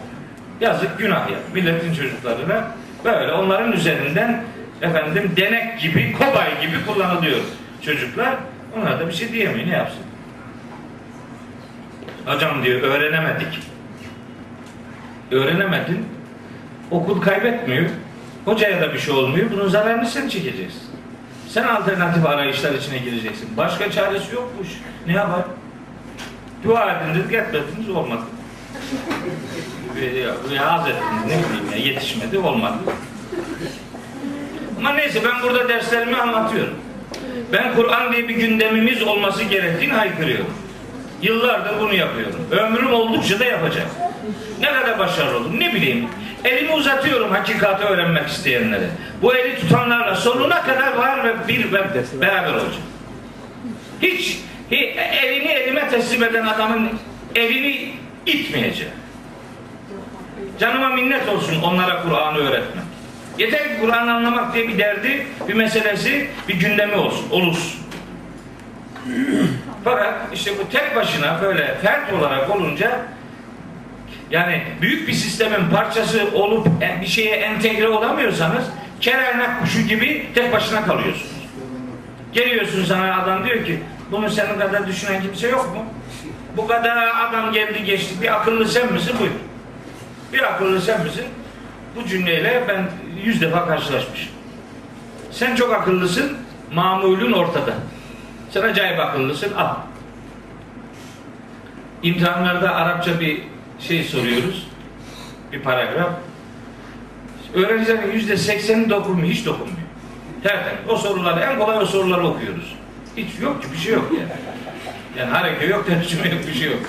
Yazık 0.62 0.98
günah 0.98 1.30
ya. 1.30 1.38
Milletin 1.54 1.94
çocuklarına 1.94 2.72
böyle 3.06 3.32
onların 3.32 3.72
üzerinden 3.72 4.44
efendim 4.82 5.32
denek 5.38 5.80
gibi, 5.80 6.14
kobay 6.14 6.62
gibi 6.62 6.86
kullanılıyor 6.86 7.40
çocuklar. 7.86 8.36
Onlar 8.78 9.00
da 9.00 9.08
bir 9.08 9.14
şey 9.14 9.32
diyemiyor. 9.32 9.68
Ne 9.68 9.74
yapsın? 9.74 10.05
Hocam 12.26 12.64
diyor 12.64 12.82
öğrenemedik. 12.82 13.60
Öğrenemedin. 15.32 16.06
Okul 16.92 17.22
kaybetmiyor. 17.22 17.90
Hocaya 18.46 18.82
da 18.82 18.94
bir 18.94 19.00
şey 19.00 19.14
olmuyor. 19.14 19.52
Bunun 19.52 19.68
zararını 19.68 20.06
sen 20.06 20.30
çekeceksin. 20.30 20.82
Sen 21.48 21.64
alternatif 21.64 22.26
arayışlar 22.26 22.74
içine 22.74 22.98
gireceksin. 22.98 23.58
Başka 23.58 23.92
çaresi 23.92 24.36
yokmuş. 24.36 24.68
Ne 25.08 25.14
yapar? 25.14 25.42
Dua 26.64 26.92
ediniz, 26.92 27.34
etmediniz 27.34 27.90
olmadı. 27.90 28.22
Vaaz 30.60 30.88
ettiniz 30.88 31.24
ne 31.26 31.26
bileyim 31.26 31.72
ya 31.72 31.78
yetişmedi 31.78 32.38
olmadı. 32.38 32.78
Ama 34.80 34.92
neyse 34.94 35.22
ben 35.24 35.44
burada 35.44 35.70
derslerimi 35.70 36.18
anlatıyorum. 36.18 36.74
Ben 37.54 37.76
Kur'an 37.76 38.14
diye 38.14 38.28
bir 38.28 38.36
gündemimiz 38.36 39.04
olması 39.04 39.44
gerektiğini 39.44 39.94
haykırıyorum. 39.94 40.65
Yıllardır 41.26 41.80
bunu 41.80 41.94
yapıyorum. 41.94 42.48
Ömrüm 42.52 42.94
oldukça 42.94 43.40
da 43.40 43.46
yapacağım. 43.46 43.90
Ne 44.60 44.74
kadar 44.74 45.00
başarılı 45.00 45.38
olur 45.38 45.60
ne 45.60 45.74
bileyim. 45.74 46.08
Elimi 46.44 46.74
uzatıyorum 46.74 47.32
hakikati 47.32 47.84
öğrenmek 47.84 48.28
isteyenlere. 48.28 48.90
Bu 49.22 49.36
eli 49.36 49.60
tutanlarla 49.60 50.16
sonuna 50.16 50.62
kadar 50.62 50.96
var 50.96 51.24
ve 51.24 51.48
bir 51.48 51.72
ve 51.72 51.84
beraber 52.22 52.54
olacağım. 52.54 52.84
Hiç 54.02 54.38
elini 54.72 55.48
elime 55.48 55.90
teslim 55.90 56.24
eden 56.24 56.46
adamın 56.46 56.90
elini 57.36 57.94
itmeyeceğim. 58.26 58.94
Canıma 60.60 60.90
minnet 60.90 61.30
olsun 61.30 61.62
onlara 61.62 62.02
Kur'an'ı 62.04 62.38
öğretmek. 62.38 62.86
Yeter 63.38 63.64
ki 63.64 63.82
Kur'an 63.82 64.08
anlamak 64.08 64.54
diye 64.54 64.68
bir 64.68 64.78
derdi, 64.78 65.28
bir 65.48 65.54
meselesi, 65.54 66.28
bir 66.48 66.54
gündemi 66.54 66.96
olsun, 66.96 67.30
olursun. 67.32 67.80
Fakat 69.86 70.14
işte 70.34 70.52
bu 70.60 70.70
tek 70.70 70.96
başına 70.96 71.42
böyle 71.42 71.76
fert 71.76 72.14
olarak 72.14 72.56
olunca 72.56 73.00
yani 74.32 74.64
büyük 74.82 75.08
bir 75.08 75.14
sistemin 75.14 75.70
parçası 75.70 76.28
olup 76.34 76.68
bir 77.02 77.08
şeye 77.08 77.36
entegre 77.36 77.88
olamıyorsanız 77.88 78.66
kerernek 79.02 79.50
kuşu 79.62 79.82
gibi 79.82 80.28
tek 80.36 80.54
başına 80.54 80.86
kalıyorsunuz. 80.86 81.48
Geliyorsun 82.34 82.86
sana 82.86 83.22
adam 83.24 83.46
diyor 83.46 83.66
ki 83.66 83.80
bunu 84.12 84.30
senin 84.30 84.60
kadar 84.60 84.88
düşünen 84.88 85.22
kimse 85.22 85.48
yok 85.48 85.76
mu? 85.76 85.86
Bu 86.58 86.68
kadar 86.68 87.28
adam 87.30 87.52
geldi 87.52 87.84
geçti 87.84 88.22
bir 88.22 88.36
akıllı 88.36 88.68
sen 88.68 88.94
misin? 88.94 89.16
Buyur. 89.20 89.32
Bir 90.34 90.54
akıllı 90.54 90.82
sen 90.82 91.04
misin? 91.04 91.26
Bu 91.96 92.08
cümleyle 92.08 92.64
ben 92.68 92.86
yüz 93.24 93.42
defa 93.42 93.68
karşılaşmışım. 93.68 94.32
Sen 95.32 95.56
çok 95.56 95.74
akıllısın, 95.74 96.38
mamulün 96.74 97.32
ortada. 97.32 97.74
Sen 98.56 98.64
acayip 98.64 99.00
akıllısın, 99.00 99.54
al. 99.54 99.76
İmtihanlarda 102.04 102.76
Arapça 102.76 103.20
bir 103.20 103.42
şey 103.80 104.04
soruyoruz. 104.04 104.68
Bir 105.52 105.62
paragraf. 105.62 106.10
Öğrencilerin 107.54 108.12
yüzde 108.12 108.38
sekseni 108.38 108.90
dokunmuyor, 108.90 109.28
hiç 109.28 109.46
dokunmuyor. 109.46 109.88
Tertemiz. 110.44 110.90
O 110.90 110.98
soruları, 110.98 111.40
en 111.40 111.60
kolay 111.60 111.78
o 111.78 111.86
soruları 111.86 112.28
okuyoruz. 112.28 112.76
Hiç 113.18 113.40
yok 113.42 113.62
ki, 113.62 113.68
bir 113.74 113.78
şey 113.78 113.94
yok 113.94 114.12
yani. 114.18 114.32
Yani 115.18 115.32
hareket 115.32 115.70
yok, 115.70 115.88
tercüme 115.88 116.30
yok, 116.30 116.48
bir 116.48 116.54
şey 116.54 116.72
yok. 116.72 116.82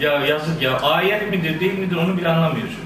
Ya 0.00 0.12
yazık 0.12 0.62
ya, 0.62 0.80
ayet 0.80 1.30
midir 1.30 1.60
değil 1.60 1.78
midir 1.78 1.96
onu 1.96 2.16
bile 2.16 2.28
anlamıyor 2.28 2.66
çocuk. 2.66 2.80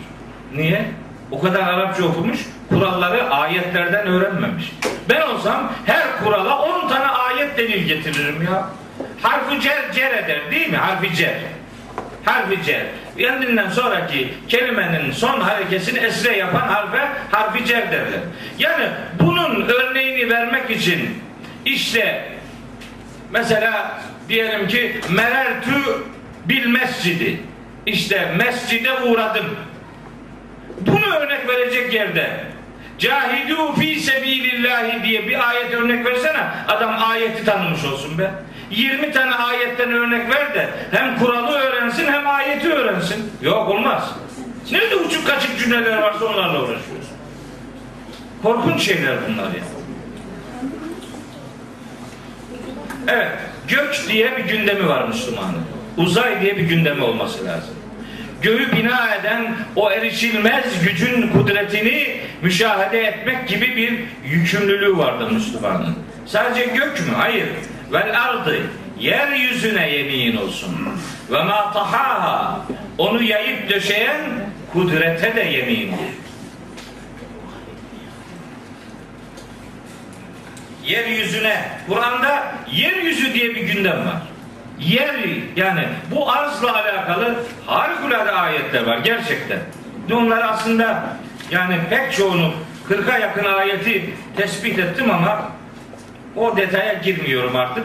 Niye? 0.54 0.90
O 1.30 1.40
kadar 1.40 1.60
Arapça 1.60 2.04
okumuş, 2.04 2.46
kuralları 2.68 3.30
ayetlerden 3.30 4.06
öğrenmemiş. 4.06 4.72
Ben 5.08 5.20
olsam 5.20 5.72
her 5.86 6.24
kurala 6.24 6.58
10 6.58 6.88
tane 6.88 7.06
ayet 7.06 7.58
delil 7.58 7.84
getiririm 7.84 8.42
ya. 8.42 8.68
Harfi 9.22 9.60
cer 9.60 9.92
cer 9.92 10.10
eder 10.10 10.50
değil 10.50 10.70
mi? 10.70 10.76
Harfi 10.76 11.16
cer. 11.16 11.34
Harfi 12.24 12.62
cer. 12.64 12.82
Kendinden 13.18 13.70
sonraki 13.70 14.34
kelimenin 14.48 15.10
son 15.12 15.40
harekesini 15.40 15.98
esre 15.98 16.36
yapan 16.36 16.68
harfe 16.68 17.08
harfi 17.30 17.66
cer 17.66 17.92
derler. 17.92 18.20
Yani 18.58 18.88
bunun 19.20 19.68
örneğini 19.68 20.30
vermek 20.30 20.70
için 20.70 21.22
işte 21.64 22.28
mesela 23.30 24.00
diyelim 24.28 24.68
ki 24.68 25.00
merertü 25.10 25.72
bil 26.44 26.66
mescidi. 26.66 27.40
İşte 27.86 28.34
mescide 28.36 28.94
uğradım. 28.94 29.46
Bunu 30.80 31.14
örnek 31.16 31.48
verecek 31.48 31.94
yerde 31.94 32.30
Cahidu 32.98 33.74
fi 33.74 34.00
sebilillahi 34.00 35.02
diye 35.02 35.28
bir 35.28 35.48
ayet 35.48 35.74
örnek 35.74 36.06
versene. 36.06 36.40
Adam 36.68 37.02
ayeti 37.10 37.44
tanımış 37.44 37.84
olsun 37.84 38.18
be. 38.18 38.30
20 38.70 39.12
tane 39.12 39.34
ayetten 39.34 39.92
örnek 39.92 40.30
ver 40.30 40.54
de 40.54 40.68
hem 40.90 41.18
kuralı 41.18 41.58
öğrensin 41.58 42.06
hem 42.12 42.28
ayeti 42.28 42.72
öğrensin. 42.72 43.32
Yok 43.42 43.68
olmaz. 43.68 44.14
Nerede 44.72 44.96
uçuk 44.96 45.26
kaçık 45.26 45.58
cümleler 45.58 45.98
varsa 45.98 46.24
onlarla 46.24 46.58
uğraşıyoruz. 46.58 47.08
Korkunç 48.42 48.82
şeyler 48.82 49.16
bunlar 49.28 49.44
ya. 49.44 49.62
Evet, 53.08 53.32
gök 53.68 54.08
diye 54.08 54.36
bir 54.36 54.44
gündemi 54.44 54.88
var 54.88 55.08
Müslümanın. 55.08 55.64
Uzay 55.96 56.40
diye 56.40 56.56
bir 56.56 56.62
gündemi 56.62 57.04
olması 57.04 57.44
lazım. 57.44 57.77
Göğü 58.42 58.72
bina 58.72 59.14
eden 59.14 59.56
o 59.76 59.90
erişilmez 59.90 60.64
gücün 60.84 61.28
kudretini 61.28 62.20
müşahede 62.42 63.06
etmek 63.06 63.48
gibi 63.48 63.76
bir 63.76 63.92
yükümlülüğü 64.30 64.98
vardır 64.98 65.30
Müslümanın. 65.30 65.94
Sadece 66.26 66.64
gök 66.64 67.00
mü? 67.00 67.14
Hayır. 67.16 67.48
Vel 67.92 68.22
ardı 68.22 68.56
yeryüzüne 69.00 69.90
yemin 69.90 70.36
olsun. 70.36 70.70
Ve 71.30 71.42
ma 71.42 71.72
tahaha 71.72 72.66
onu 72.98 73.22
yayıp 73.22 73.70
döşeyen 73.70 74.20
kudrete 74.72 75.36
de 75.36 75.40
yemin 75.40 75.92
olsun. 75.92 76.18
yeryüzüne 80.88 81.68
Kur'an'da 81.88 82.54
yeryüzü 82.72 83.34
diye 83.34 83.54
bir 83.54 83.62
gündem 83.62 84.06
var. 84.06 84.22
Yer 84.80 85.14
yani 85.56 85.88
bu 86.10 86.30
arzla 86.30 86.74
alakalı 86.74 87.34
harikulade 87.66 88.30
ayetler 88.30 88.86
var 88.86 88.98
gerçekten. 88.98 89.58
Onlar 90.12 90.42
aslında 90.42 91.16
yani 91.50 91.78
pek 91.90 92.12
çoğunu 92.12 92.52
40'a 92.88 93.18
yakın 93.18 93.44
ayeti 93.44 94.10
tespit 94.36 94.78
ettim 94.78 95.10
ama 95.10 95.52
o 96.36 96.56
detaya 96.56 96.92
girmiyorum 96.92 97.56
artık. 97.56 97.84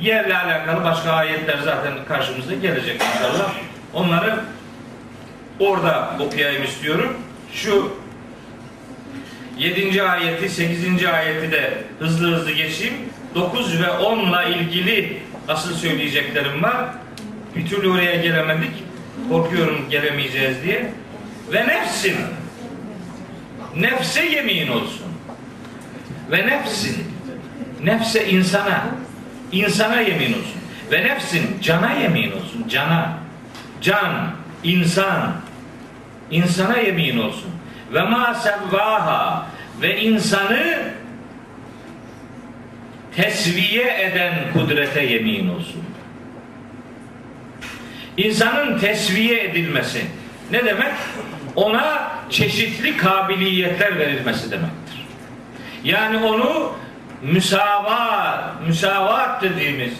Yerle 0.00 0.38
alakalı 0.38 0.84
başka 0.84 1.12
ayetler 1.12 1.58
zaten 1.64 1.92
karşımıza 2.08 2.54
gelecek 2.54 3.02
inşallah. 3.02 3.52
Onları 3.94 4.36
orada 5.60 6.10
okuyayım 6.20 6.64
istiyorum. 6.64 7.16
Şu 7.52 7.96
7. 9.58 10.02
ayeti, 10.02 10.48
8. 10.48 11.04
ayeti 11.04 11.52
de 11.52 11.78
hızlı 11.98 12.36
hızlı 12.36 12.50
geçeyim. 12.52 12.94
9 13.34 13.82
ve 13.82 13.90
10 13.90 14.18
ile 14.18 14.58
ilgili 14.58 15.22
asıl 15.48 15.74
söyleyeceklerim 15.74 16.62
var. 16.62 16.86
Bir 17.56 17.66
türlü 17.66 17.88
oraya 17.88 18.16
gelemedik. 18.16 18.84
Korkuyorum 19.30 19.90
gelemeyeceğiz 19.90 20.62
diye. 20.62 20.92
Ve 21.52 21.68
nefsin 21.68 22.16
nefse 23.76 24.24
yemin 24.24 24.68
olsun. 24.68 25.06
Ve 26.30 26.46
nefsin 26.46 27.04
nefse 27.82 28.28
insana 28.28 28.84
insana 29.52 30.00
yemin 30.00 30.32
olsun. 30.32 30.60
Ve 30.92 31.04
nefsin 31.04 31.60
cana 31.62 31.92
yemin 31.92 32.32
olsun. 32.32 32.68
Cana. 32.68 33.18
Can, 33.80 34.30
insan. 34.64 35.32
insana 36.30 36.78
yemin 36.78 37.18
olsun 37.18 37.50
ve 37.94 38.02
ma 38.02 38.34
sevvaha 38.34 39.46
ve 39.82 40.00
insanı 40.00 40.78
tesviye 43.16 44.02
eden 44.02 44.34
kudrete 44.52 45.02
yemin 45.02 45.48
olsun. 45.48 45.84
İnsanın 48.16 48.78
tesviye 48.78 49.44
edilmesi 49.44 50.04
ne 50.50 50.64
demek? 50.64 50.92
Ona 51.54 52.12
çeşitli 52.30 52.96
kabiliyetler 52.96 53.98
verilmesi 53.98 54.50
demektir. 54.50 55.06
Yani 55.84 56.18
onu 56.18 56.72
müsavat, 57.22 58.60
müsavat 58.66 59.42
dediğimiz 59.42 59.92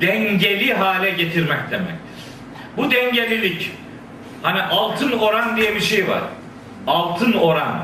dengeli 0.00 0.74
hale 0.74 1.10
getirmek 1.10 1.70
demektir. 1.70 1.98
Bu 2.76 2.90
dengelilik 2.90 3.70
Hani 4.42 4.62
altın 4.62 5.12
oran 5.12 5.56
diye 5.56 5.74
bir 5.74 5.80
şey 5.80 6.08
var. 6.08 6.20
Altın 6.86 7.32
oran. 7.32 7.82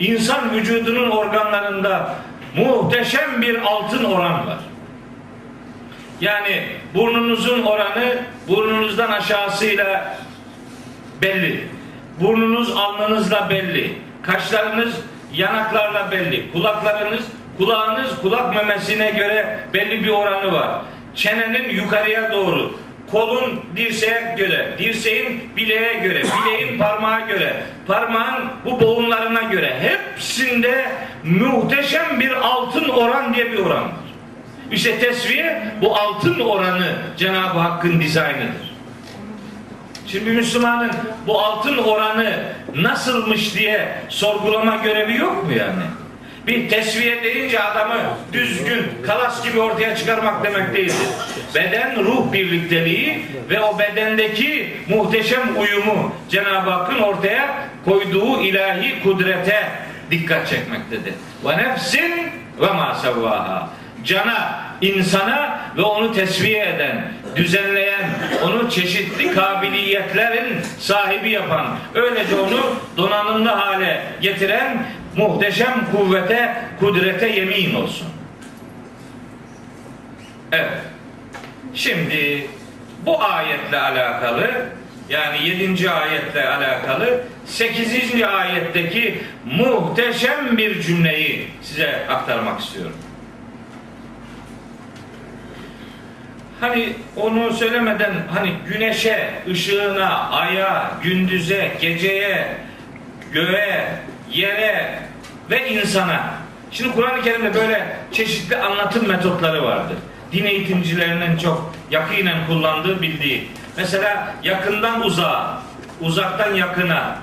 İnsan 0.00 0.54
vücudunun 0.54 1.10
organlarında 1.10 2.14
muhteşem 2.54 3.42
bir 3.42 3.62
altın 3.62 4.04
oran 4.04 4.46
var. 4.46 4.58
Yani 6.20 6.66
burnunuzun 6.94 7.62
oranı 7.62 8.18
burnunuzdan 8.48 9.12
aşağısıyla 9.12 10.16
belli. 11.22 11.68
Burnunuz 12.20 12.76
alnınızla 12.76 13.50
belli. 13.50 13.98
Kaşlarınız 14.22 14.94
yanaklarla 15.34 16.10
belli. 16.10 16.52
Kulaklarınız 16.52 17.24
kulağınız 17.58 18.20
kulak 18.22 18.54
memesine 18.54 19.10
göre 19.10 19.58
belli 19.74 20.04
bir 20.04 20.10
oranı 20.10 20.52
var. 20.52 20.80
Çenenin 21.14 21.68
yukarıya 21.68 22.32
doğru 22.32 22.74
kolun 23.14 23.60
dirseğe 23.76 24.34
göre, 24.38 24.74
dirseğin 24.78 25.50
bileğe 25.56 25.94
göre, 25.94 26.22
bileğin 26.22 26.78
parmağa 26.78 27.20
göre, 27.20 27.62
parmağın 27.86 28.44
bu 28.64 28.80
boğumlarına 28.80 29.42
göre 29.42 29.76
hepsinde 29.80 30.90
muhteşem 31.24 32.20
bir 32.20 32.32
altın 32.32 32.88
oran 32.88 33.34
diye 33.34 33.52
bir 33.52 33.58
oran 33.58 33.82
var. 33.84 33.90
İşte 34.72 34.98
tesviye 34.98 35.62
bu 35.82 35.96
altın 35.96 36.40
oranı 36.40 36.92
Cenab-ı 37.16 37.58
Hakk'ın 37.58 38.00
dizaynıdır. 38.00 38.74
Şimdi 40.06 40.30
Müslümanın 40.30 40.90
bu 41.26 41.38
altın 41.38 41.78
oranı 41.78 42.42
nasılmış 42.74 43.54
diye 43.54 43.88
sorgulama 44.08 44.76
görevi 44.76 45.16
yok 45.16 45.44
mu 45.44 45.52
yani? 45.52 45.82
Bir 46.46 46.68
tesviye 46.68 47.24
deyince 47.24 47.62
adamı 47.62 48.00
düzgün, 48.32 48.86
kalas 49.06 49.44
gibi 49.44 49.60
ortaya 49.60 49.96
çıkarmak 49.96 50.44
demek 50.44 50.74
değildir. 50.74 51.08
Beden 51.54 52.04
ruh 52.04 52.32
birlikteliği 52.32 53.26
ve 53.50 53.60
o 53.60 53.78
bedendeki 53.78 54.76
muhteşem 54.88 55.60
uyumu 55.60 56.12
Cenab-ı 56.28 56.70
Hakk'ın 56.70 56.98
ortaya 57.02 57.68
koyduğu 57.84 58.40
ilahi 58.40 59.02
kudrete 59.02 59.68
dikkat 60.10 60.48
çekmektedir. 60.48 61.14
Ve 61.44 61.58
nefsin 61.58 62.12
ve 62.60 62.72
ma 62.72 62.94
sevvaha. 62.94 63.68
Cana, 64.04 64.60
insana 64.80 65.60
ve 65.76 65.82
onu 65.82 66.14
tesviye 66.14 66.68
eden, 66.68 67.12
düzenleyen, 67.36 68.10
onu 68.44 68.70
çeşitli 68.70 69.34
kabiliyetlerin 69.34 70.60
sahibi 70.78 71.30
yapan, 71.30 71.66
öylece 71.94 72.34
onu 72.34 72.60
donanımlı 72.96 73.48
hale 73.48 74.02
getiren 74.20 74.86
muhteşem 75.16 75.86
kuvvete, 75.92 76.56
kudrete 76.80 77.28
yemin 77.28 77.74
olsun. 77.74 78.08
Evet. 80.52 80.82
Şimdi 81.74 82.46
bu 83.06 83.22
ayetle 83.22 83.80
alakalı 83.80 84.50
yani 85.08 85.48
7. 85.48 85.90
ayetle 85.90 86.48
alakalı 86.48 87.20
8. 87.46 88.22
ayetteki 88.22 89.22
muhteşem 89.44 90.58
bir 90.58 90.82
cümleyi 90.82 91.48
size 91.62 92.06
aktarmak 92.08 92.60
istiyorum. 92.60 92.96
Hani 96.60 96.92
onu 97.16 97.52
söylemeden 97.52 98.12
hani 98.34 98.52
güneşe, 98.66 99.30
ışığına, 99.50 100.30
aya, 100.30 100.90
gündüze, 101.02 101.72
geceye, 101.80 102.46
göğe, 103.32 103.86
yere 104.32 105.03
ve 105.50 105.68
insana. 105.68 106.34
Şimdi 106.70 106.94
Kur'an-ı 106.94 107.22
Kerim'de 107.22 107.54
böyle 107.54 107.96
çeşitli 108.12 108.56
anlatım 108.56 109.08
metotları 109.08 109.62
vardır. 109.62 109.96
Din 110.32 110.44
eğitimcilerinin 110.44 111.36
çok 111.36 111.74
yakinen 111.90 112.46
kullandığı 112.46 113.02
bildiği. 113.02 113.48
Mesela 113.76 114.34
yakından 114.42 115.02
uzağa, 115.02 115.62
uzaktan 116.00 116.54
yakına, 116.54 117.18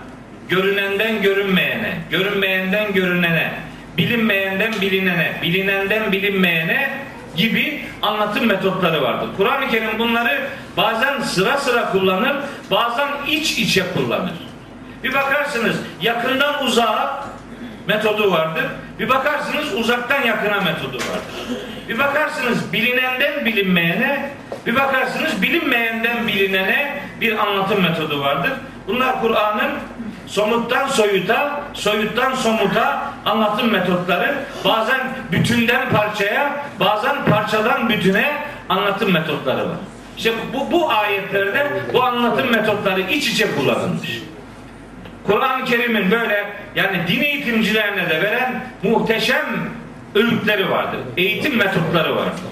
görünenden 0.50 1.22
görünmeyene, 1.22 1.94
görünmeyenden 2.10 2.94
görünene, 2.94 3.54
bilinmeyenden 3.98 4.74
bilinene, 4.82 5.34
bilinenden 5.42 6.12
bilinmeyene 6.12 6.90
gibi 7.36 7.86
anlatım 8.02 8.46
metotları 8.46 9.02
vardır. 9.02 9.30
Kur'an-ı 9.38 9.70
Kerim 9.70 10.00
bunları 10.00 10.48
bazen 10.78 11.20
sıra 11.20 11.58
sıra 11.58 11.92
kullanır, 11.92 12.36
bazen 12.72 13.10
iç 13.28 13.60
içe 13.60 13.84
kullanır. 13.94 14.34
Bir 15.04 15.14
bakarsınız 15.14 15.76
yakından 16.02 16.66
uzağa 16.66 17.24
metodu 17.88 18.32
vardır. 18.32 18.66
Bir 19.00 19.10
bakarsınız 19.10 19.74
uzaktan 19.74 20.22
yakına 20.22 20.62
metodu 20.62 20.96
vardır. 20.96 21.58
Bir 21.90 22.00
bakarsınız 22.00 22.74
bilinenden 22.74 23.46
bilinmeyene, 23.46 24.30
bir 24.66 24.76
bakarsınız 24.76 25.42
bilinmeyenden 25.42 26.28
bilinene 26.28 27.02
bir 27.22 27.38
anlatım 27.38 27.82
metodu 27.82 28.22
vardır. 28.22 28.52
Bunlar 28.88 29.22
Kur'an'ın 29.22 29.72
somuttan 30.28 30.88
soyuta, 30.88 31.62
soyuttan 31.74 32.36
somuta 32.36 33.14
anlatım 33.26 33.72
metotları. 33.72 34.36
Bazen 34.66 35.00
bütünden 35.32 35.90
parçaya, 35.90 36.66
bazen 36.80 37.26
parçadan 37.26 37.90
bütüne 37.90 38.34
anlatım 38.70 39.12
metotları 39.12 39.70
var. 39.70 39.78
İşte 40.18 40.34
bu, 40.54 40.72
bu 40.72 40.92
ayetlerde 40.92 41.68
bu 41.94 42.04
anlatım 42.04 42.52
metotları 42.52 43.02
iç 43.02 43.28
içe 43.28 43.56
kullanılmış. 43.56 44.22
Kur'an-ı 45.28 45.66
Kerim'in 45.66 46.12
böyle 46.12 46.54
yani 46.76 47.08
din 47.08 47.22
eğitimcilerine 47.22 48.10
de 48.10 48.22
veren 48.22 48.64
muhteşem 48.84 49.46
öğütleri 50.16 50.70
vardır. 50.70 51.00
Eğitim 51.18 51.58
metotları 51.58 52.16
vardır. 52.16 52.44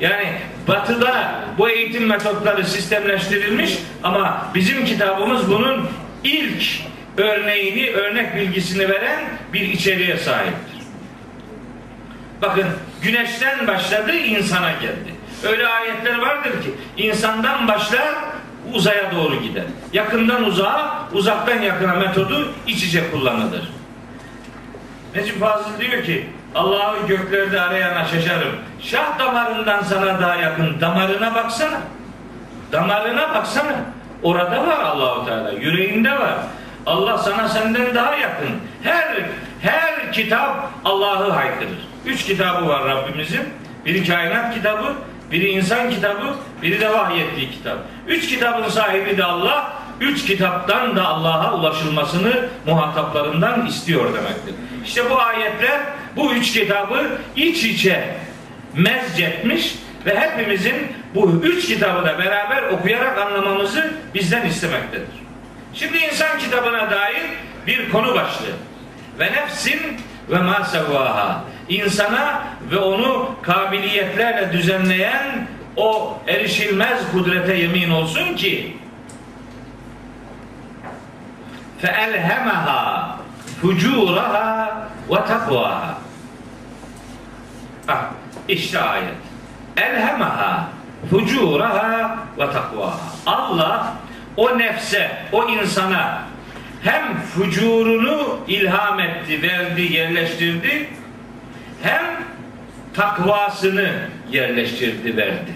Yani 0.00 0.32
batıda 0.68 1.34
bu 1.58 1.68
eğitim 1.68 2.06
metotları 2.06 2.64
sistemleştirilmiş 2.64 3.78
ama 4.02 4.46
bizim 4.54 4.84
kitabımız 4.84 5.50
bunun 5.50 5.88
ilk 6.24 6.64
örneğini, 7.16 7.90
örnek 7.90 8.36
bilgisini 8.36 8.88
veren 8.88 9.24
bir 9.52 9.60
içeriğe 9.60 10.16
sahiptir. 10.16 10.76
Bakın 12.42 12.66
güneşten 13.02 13.66
başladı 13.66 14.12
insana 14.12 14.72
geldi. 14.72 15.16
Öyle 15.44 15.68
ayetler 15.68 16.18
vardır 16.18 16.50
ki 16.50 16.74
insandan 16.96 17.68
başlar 17.68 18.14
uzaya 18.74 19.12
doğru 19.16 19.36
gider. 19.42 19.64
Yakından 19.92 20.44
uzağa, 20.44 21.08
uzaktan 21.12 21.62
yakına 21.62 21.94
metodu 21.94 22.52
iç 22.66 22.84
içe 22.84 23.10
kullanılır. 23.10 23.68
Necip 25.14 25.40
Fazıl 25.40 25.78
diyor 25.80 26.04
ki 26.04 26.26
Allah'ı 26.54 27.06
göklerde 27.08 27.60
arayana 27.60 28.04
şaşarım. 28.04 28.52
Şah 28.80 29.18
damarından 29.18 29.82
sana 29.82 30.20
daha 30.20 30.36
yakın. 30.36 30.80
Damarına 30.80 31.34
baksana. 31.34 31.80
Damarına 32.72 33.34
baksana. 33.34 33.76
Orada 34.22 34.66
var 34.66 34.80
Allahu 34.80 35.26
Teala. 35.26 35.50
Yüreğinde 35.52 36.12
var. 36.12 36.34
Allah 36.86 37.18
sana 37.18 37.48
senden 37.48 37.94
daha 37.94 38.14
yakın. 38.14 38.48
Her 38.82 39.24
her 39.60 40.12
kitap 40.12 40.70
Allah'ı 40.84 41.30
haykırır. 41.30 41.88
Üç 42.06 42.24
kitabı 42.24 42.68
var 42.68 42.84
Rabbimizin. 42.84 43.42
Biri 43.84 44.04
kainat 44.04 44.54
kitabı, 44.54 44.92
biri 45.30 45.48
insan 45.50 45.90
kitabı, 45.90 46.34
biri 46.62 46.80
de 46.80 46.92
vahyettiği 46.92 47.50
kitap. 47.50 47.78
Üç 48.08 48.28
kitabın 48.28 48.68
sahibi 48.68 49.18
de 49.18 49.24
Allah. 49.24 49.72
Üç 50.00 50.26
kitaptan 50.26 50.96
da 50.96 51.06
Allah'a 51.06 51.54
ulaşılmasını 51.54 52.48
muhataplarından 52.66 53.66
istiyor 53.66 54.14
demektir. 54.14 54.54
İşte 54.84 55.10
bu 55.10 55.20
ayetler 55.20 55.80
bu 56.16 56.32
üç 56.32 56.52
kitabı 56.52 57.18
iç 57.36 57.64
içe 57.64 58.14
mezcetmiş 58.74 59.74
ve 60.06 60.20
hepimizin 60.20 60.74
bu 61.14 61.40
üç 61.42 61.66
kitabı 61.66 62.06
da 62.06 62.18
beraber 62.18 62.62
okuyarak 62.62 63.18
anlamamızı 63.18 63.94
bizden 64.14 64.46
istemektedir. 64.46 65.08
Şimdi 65.74 65.98
insan 65.98 66.38
kitabına 66.38 66.90
dair 66.90 67.22
bir 67.66 67.90
konu 67.90 68.14
başlığı. 68.14 68.56
Ve 69.18 69.32
nefsin 69.32 69.80
ve 70.30 70.38
ma 70.38 70.64
sevvaha. 70.64 71.44
İnsana 71.68 72.42
ve 72.70 72.78
onu 72.78 73.30
kabiliyetlerle 73.42 74.52
düzenleyen 74.52 75.48
o 75.76 76.18
erişilmez 76.26 77.12
kudrete 77.12 77.54
yemin 77.54 77.90
olsun 77.90 78.34
ki 78.34 78.76
fucuraha 83.60 84.88
ve 85.10 85.14
takvaha. 85.14 85.98
Ah, 87.88 88.02
işte 88.48 88.80
ayet. 88.80 89.14
Elhemaha 89.76 90.68
fucuraha 91.10 92.16
ve 92.38 92.50
takvaha. 92.50 92.98
Allah 93.26 93.92
o 94.36 94.58
nefse, 94.58 95.10
o 95.32 95.48
insana 95.48 96.22
hem 96.82 97.20
fucurunu 97.20 98.38
ilham 98.48 99.00
etti, 99.00 99.42
verdi, 99.42 99.82
yerleştirdi 99.82 100.88
hem 101.86 102.04
takvasını 102.94 103.92
yerleştirdi, 104.32 105.16
verdi. 105.16 105.52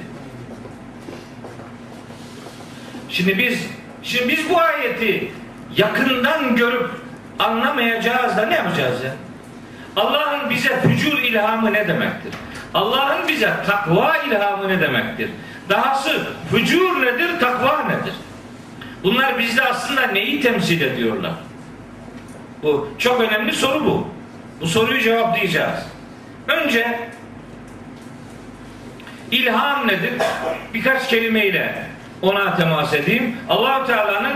Şimdi 3.09 3.39
biz 3.39 3.67
şimdi 4.03 4.29
biz 4.29 4.51
bu 4.51 4.61
ayeti 4.61 5.33
yakından 5.77 6.57
görüp 6.57 6.91
anlamayacağız 7.39 8.37
da 8.37 8.47
ne 8.47 8.55
yapacağız 8.55 9.05
ya? 9.05 9.15
Allah'ın 9.97 10.51
bize 10.51 10.81
fücur 10.81 11.19
ilhamı 11.19 11.73
ne 11.73 11.89
demektir? 11.89 12.33
Allah'ın 12.75 13.29
bize 13.29 13.53
takva 13.67 14.17
ilhamı 14.17 14.69
ne 14.69 14.81
demektir? 14.81 15.31
Dahası 15.69 16.27
fücur 16.51 17.03
nedir, 17.03 17.41
takva 17.41 17.85
nedir? 17.85 18.15
Bunlar 19.05 19.39
bizde 19.39 19.63
aslında 19.63 20.07
neyi 20.07 20.41
temsil 20.41 20.81
ediyorlar? 20.81 21.33
Bu 22.63 22.89
çok 22.99 23.21
önemli 23.21 23.53
soru 23.53 23.85
bu. 23.85 24.09
Bu 24.61 24.67
soruyu 24.67 25.01
cevaplayacağız. 25.01 25.81
Önce 26.51 26.99
ilham 29.31 29.89
nedir? 29.89 30.13
Birkaç 30.75 31.09
kelimeyle 31.09 31.87
ona 32.23 32.57
temas 32.57 32.95
edeyim. 32.95 33.37
allah 33.49 33.87
Teala'nın 33.87 34.35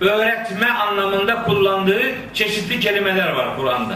öğretme 0.00 0.70
anlamında 0.70 1.42
kullandığı 1.42 2.02
çeşitli 2.34 2.80
kelimeler 2.80 3.30
var 3.32 3.56
Kur'an'da. 3.56 3.94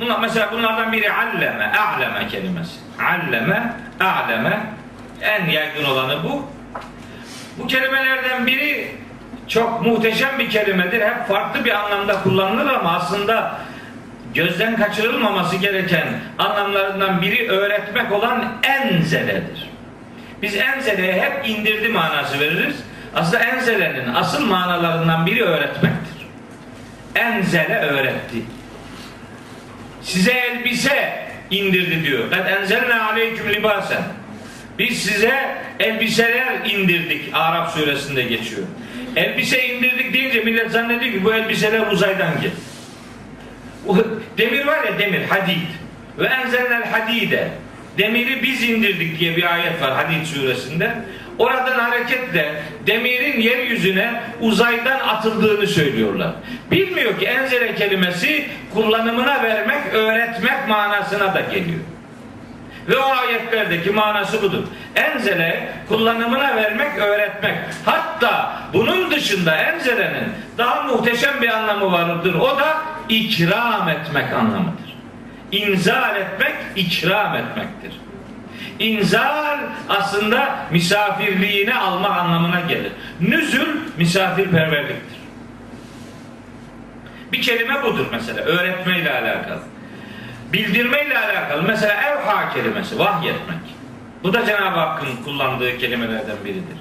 Bunlar, 0.00 0.18
mesela 0.20 0.52
bunlardan 0.52 0.92
biri 0.92 1.12
alleme, 1.12 1.72
a'leme 1.78 2.28
kelimesi. 2.28 2.74
Alleme, 2.98 3.72
a'leme 4.00 4.60
en 5.20 5.46
yaygın 5.46 5.84
olanı 5.84 6.24
bu. 6.24 6.46
Bu 7.58 7.66
kelimelerden 7.66 8.46
biri 8.46 8.96
çok 9.48 9.86
muhteşem 9.86 10.38
bir 10.38 10.50
kelimedir. 10.50 11.00
Hep 11.00 11.28
farklı 11.28 11.64
bir 11.64 11.70
anlamda 11.70 12.22
kullanılır 12.22 12.72
ama 12.72 12.92
aslında 12.92 13.58
gözden 14.38 14.76
kaçırılmaması 14.76 15.56
gereken 15.56 16.06
anlamlarından 16.38 17.22
biri 17.22 17.48
öğretmek 17.48 18.12
olan 18.12 18.44
enzeledir. 18.62 19.70
Biz 20.42 20.56
enzeleye 20.56 21.12
hep 21.12 21.48
indirdi 21.48 21.88
manası 21.88 22.40
veririz. 22.40 22.76
Aslında 23.14 23.44
enzelenin 23.44 24.14
asıl 24.14 24.46
manalarından 24.46 25.26
biri 25.26 25.44
öğretmektir. 25.44 26.26
Enzele 27.14 27.78
öğretti. 27.78 28.36
Size 30.02 30.32
elbise 30.32 31.26
indirdi 31.50 32.04
diyor. 32.04 32.24
Ben 32.30 32.44
enzelne 32.44 32.94
aleyküm 32.94 33.48
libasen. 33.48 34.02
Biz 34.78 35.02
size 35.02 35.56
elbiseler 35.80 36.70
indirdik. 36.70 37.30
Arap 37.32 37.70
suresinde 37.70 38.22
geçiyor. 38.22 38.62
Elbise 39.16 39.68
indirdik 39.68 40.14
deyince 40.14 40.40
millet 40.40 40.70
zannediyor 40.70 41.12
ki 41.12 41.24
bu 41.24 41.34
elbiseler 41.34 41.86
uzaydan 41.86 42.40
geldi. 42.40 42.77
Demir 44.38 44.66
var 44.66 44.84
ya 44.84 44.98
demir, 44.98 45.24
hadid. 45.28 45.68
Ve 46.18 46.26
enzelnel 46.26 46.84
hadide. 46.84 47.48
Demiri 47.98 48.42
biz 48.42 48.62
indirdik 48.62 49.18
diye 49.20 49.36
bir 49.36 49.54
ayet 49.54 49.82
var 49.82 49.92
Hadid 49.92 50.24
suresinde. 50.24 50.94
Oradan 51.38 51.78
hareketle 51.78 52.62
demirin 52.86 53.40
yeryüzüne 53.40 54.22
uzaydan 54.40 54.98
atıldığını 54.98 55.66
söylüyorlar. 55.66 56.30
Bilmiyor 56.70 57.18
ki 57.18 57.26
enzele 57.26 57.74
kelimesi 57.74 58.46
kullanımına 58.74 59.42
vermek, 59.42 59.94
öğretmek 59.94 60.68
manasına 60.68 61.34
da 61.34 61.40
geliyor. 61.40 61.80
Ve 62.88 62.98
o 62.98 63.10
ayetlerdeki 63.10 63.90
manası 63.90 64.42
budur. 64.42 64.62
Enzele 64.94 65.72
kullanımına 65.88 66.56
vermek, 66.56 66.98
öğretmek. 66.98 67.54
Hatta 67.84 68.62
bunun 68.72 69.10
dışında 69.10 69.56
enzelenin 69.56 70.32
daha 70.58 70.82
muhteşem 70.82 71.42
bir 71.42 71.48
anlamı 71.48 71.92
vardır. 71.92 72.34
O 72.34 72.58
da 72.58 72.76
ikram 73.08 73.88
etmek 73.88 74.32
anlamıdır. 74.32 74.96
İnzal 75.52 76.16
etmek, 76.16 76.54
ikram 76.76 77.34
etmektir. 77.34 77.92
İnzal 78.78 79.58
aslında 79.88 80.56
misafirliğine 80.70 81.74
almak 81.74 82.16
anlamına 82.18 82.60
gelir. 82.60 82.92
Nüzül 83.20 83.80
misafirperverliktir. 83.96 85.18
Bir 87.32 87.42
kelime 87.42 87.82
budur 87.82 88.06
mesela 88.12 88.42
öğretmeyle 88.42 89.12
alakalı. 89.12 89.60
Bildirmeyle 90.52 91.18
alakalı. 91.18 91.62
Mesela 91.62 91.94
evha 91.94 92.52
kelimesi 92.54 92.98
vahyetmek. 92.98 93.58
Bu 94.22 94.32
da 94.32 94.46
Cenab-ı 94.46 94.78
Hakk'ın 94.78 95.24
kullandığı 95.24 95.78
kelimelerden 95.78 96.36
biridir. 96.44 96.78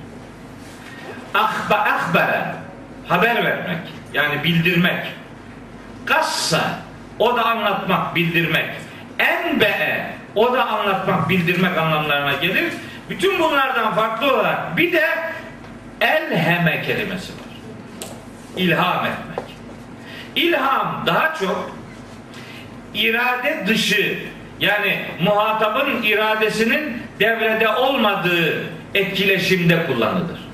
Ahba, 1.34 1.76
ahbere 1.76 2.56
haber 3.08 3.46
vermek 3.46 3.78
yani 4.14 4.44
bildirmek. 4.44 5.08
Kassa 6.06 6.62
o 7.20 7.36
da 7.36 7.46
anlatmak, 7.46 8.16
bildirmek. 8.16 8.66
Enbe'e 9.20 10.14
o 10.36 10.54
da 10.54 10.68
anlatmak, 10.68 11.30
bildirmek 11.30 11.78
anlamlarına 11.78 12.34
gelir. 12.34 12.74
Bütün 13.10 13.40
bunlardan 13.40 13.96
farklı 13.96 14.34
olarak 14.34 14.78
bir 14.78 14.94
de 14.94 15.10
elheme 16.02 16.82
kelimesi 16.82 17.34
var. 17.34 17.48
İlham 18.58 19.06
etmek. 19.06 19.46
İlham 20.36 21.04
daha 21.06 21.36
çok 21.36 21.77
irade 22.98 23.64
dışı 23.68 24.18
yani 24.60 25.06
muhatabın 25.24 26.04
iradesinin 26.04 27.02
devrede 27.20 27.70
olmadığı 27.70 28.64
etkileşimde 28.94 29.86
kullanılır. 29.86 30.48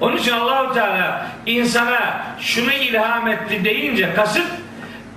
Onun 0.00 0.16
için 0.16 0.32
Allahu 0.32 0.74
Teala 0.74 1.26
insana 1.46 2.26
şunu 2.40 2.72
ilham 2.72 3.28
etti 3.28 3.64
deyince 3.64 4.14
kasıt 4.14 4.46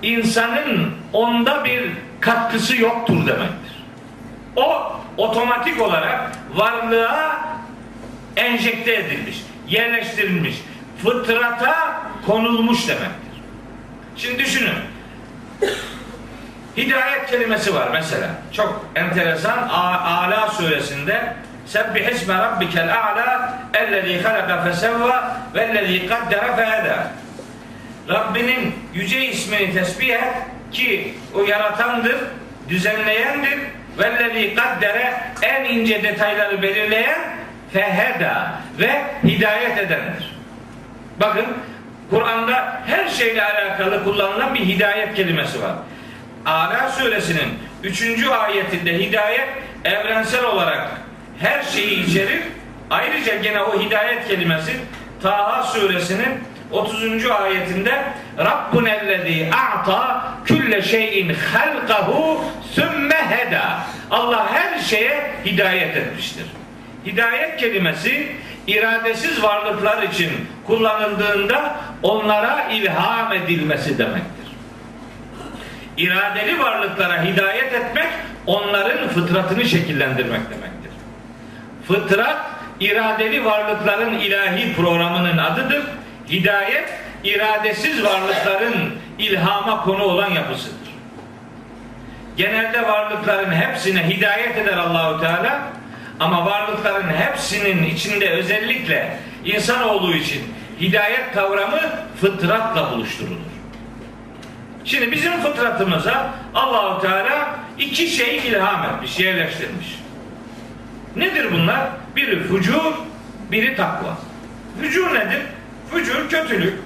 insanın 0.02 0.90
onda 1.12 1.64
bir 1.64 1.90
katkısı 2.20 2.76
yoktur 2.76 3.26
demektir. 3.26 3.84
O 4.56 4.92
otomatik 5.16 5.82
olarak 5.82 6.32
varlığa 6.54 7.40
enjekte 8.36 8.94
edilmiş, 8.94 9.42
yerleştirilmiş, 9.68 10.54
fıtrata 11.02 12.02
konulmuş 12.26 12.88
demektir. 12.88 13.42
Şimdi 14.16 14.38
düşünün. 14.38 14.74
Hidayet 16.76 17.30
kelimesi 17.30 17.74
var 17.74 17.88
mesela. 17.92 18.28
Çok 18.52 18.86
enteresan. 18.96 19.68
Ala 19.68 20.48
suresinde 20.50 21.34
Sebbih 21.70 22.08
isme 22.08 22.34
rabbikel 22.34 22.94
a'la 22.94 23.58
ellezî 23.74 24.22
halaka 24.22 24.62
fesevva 24.62 25.36
vellezî 25.54 26.06
kaddere 26.06 26.56
fehedâ. 26.56 27.06
Rabbinin 28.08 28.74
yüce 28.94 29.26
ismini 29.26 29.72
tesbih 29.72 30.08
et 30.08 30.34
ki 30.72 31.14
o 31.34 31.42
yaratandır, 31.42 32.16
düzenleyendir. 32.68 33.58
Vellezî 33.98 34.54
kaddere 34.54 35.14
en 35.42 35.64
ince 35.64 36.02
detayları 36.02 36.62
belirleyen 36.62 37.18
feheda 37.72 38.50
ve 38.78 39.02
hidayet 39.24 39.78
edendir. 39.78 40.34
Bakın 41.20 41.46
Kur'an'da 42.10 42.80
her 42.86 43.08
şeyle 43.08 43.44
alakalı 43.44 44.04
kullanılan 44.04 44.54
bir 44.54 44.60
hidayet 44.60 45.14
kelimesi 45.14 45.62
var. 45.62 45.72
Ala 46.46 46.88
suresinin 46.88 47.58
3. 47.82 48.26
ayetinde 48.26 48.98
hidayet 48.98 49.48
evrensel 49.84 50.44
olarak 50.44 50.90
her 51.38 51.62
şeyi 51.62 52.06
içerir. 52.06 52.42
Ayrıca 52.90 53.36
gene 53.36 53.62
o 53.62 53.80
hidayet 53.80 54.28
kelimesi 54.28 54.72
Taha 55.22 55.62
suresinin 55.62 56.40
30. 56.70 57.30
ayetinde 57.30 58.04
Rabbun 58.38 58.84
ellezî 58.84 59.50
a'ta 59.52 60.24
külle 60.44 60.82
şeyin 60.82 61.34
halkahu 61.52 62.44
sümme 62.74 63.16
heda. 63.30 63.80
Allah 64.10 64.52
her 64.52 64.78
şeye 64.78 65.30
hidayet 65.44 65.96
etmiştir. 65.96 66.46
Hidayet 67.06 67.56
kelimesi 67.56 68.32
iradesiz 68.66 69.42
varlıklar 69.42 70.02
için 70.02 70.30
kullanıldığında 70.66 71.76
onlara 72.02 72.64
ilham 72.70 73.32
edilmesi 73.32 73.98
demektir. 73.98 74.39
İradeli 76.00 76.58
varlıklara 76.58 77.24
hidayet 77.24 77.72
etmek 77.72 78.08
onların 78.46 79.08
fıtratını 79.08 79.64
şekillendirmek 79.64 80.40
demektir. 80.50 80.90
Fıtrat 81.88 82.36
iradeli 82.80 83.44
varlıkların 83.44 84.12
ilahi 84.12 84.74
programının 84.76 85.38
adıdır. 85.38 85.82
Hidayet 86.30 86.88
iradesiz 87.24 88.04
varlıkların 88.04 88.94
ilhama 89.18 89.84
konu 89.84 90.02
olan 90.02 90.30
yapısıdır. 90.30 90.90
Genelde 92.36 92.82
varlıkların 92.88 93.52
hepsine 93.52 94.08
hidayet 94.08 94.56
eder 94.58 94.76
Allahu 94.76 95.20
Teala 95.20 95.60
ama 96.20 96.46
varlıkların 96.46 97.08
hepsinin 97.08 97.84
içinde 97.84 98.30
özellikle 98.30 99.16
insanoğlu 99.44 100.14
için 100.14 100.54
hidayet 100.80 101.32
kavramı 101.34 101.80
fıtratla 102.20 102.92
buluşturulur. 102.92 103.49
Şimdi 104.84 105.12
bizim 105.12 105.32
fıtratımıza 105.32 106.34
Allahu 106.54 107.02
Teala 107.02 107.58
iki 107.78 108.08
şey 108.08 108.36
ilham 108.36 108.84
etmiş, 108.84 109.18
yerleştirmiş. 109.18 109.98
Nedir 111.16 111.52
bunlar? 111.52 111.80
Biri 112.16 112.42
fucur, 112.42 112.92
biri 113.50 113.76
takva. 113.76 114.18
Fucur 114.80 115.14
nedir? 115.14 115.42
Fucur 115.90 116.28
kötülük, 116.28 116.78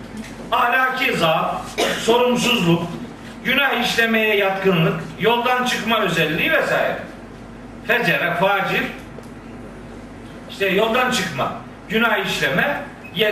ahlaki 0.52 1.16
zaaf, 1.16 1.62
sorumsuzluk, 2.00 2.82
günah 3.44 3.84
işlemeye 3.84 4.36
yatkınlık, 4.36 5.00
yoldan 5.20 5.64
çıkma 5.64 6.00
özelliği 6.00 6.52
vesaire. 6.52 6.98
Fecere, 7.86 8.34
facir, 8.34 8.82
işte 10.50 10.66
yoldan 10.66 11.10
çıkma, 11.10 11.52
günah 11.88 12.26
işleme 12.26 12.82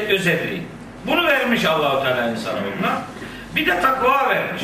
özelliği. 0.08 0.62
Bunu 1.06 1.26
vermiş 1.26 1.64
Allahu 1.64 2.02
Teala 2.02 2.30
insanoğluna. 2.30 3.02
Bir 3.56 3.66
de 3.66 3.80
takva 3.80 4.30
vermiş. 4.30 4.62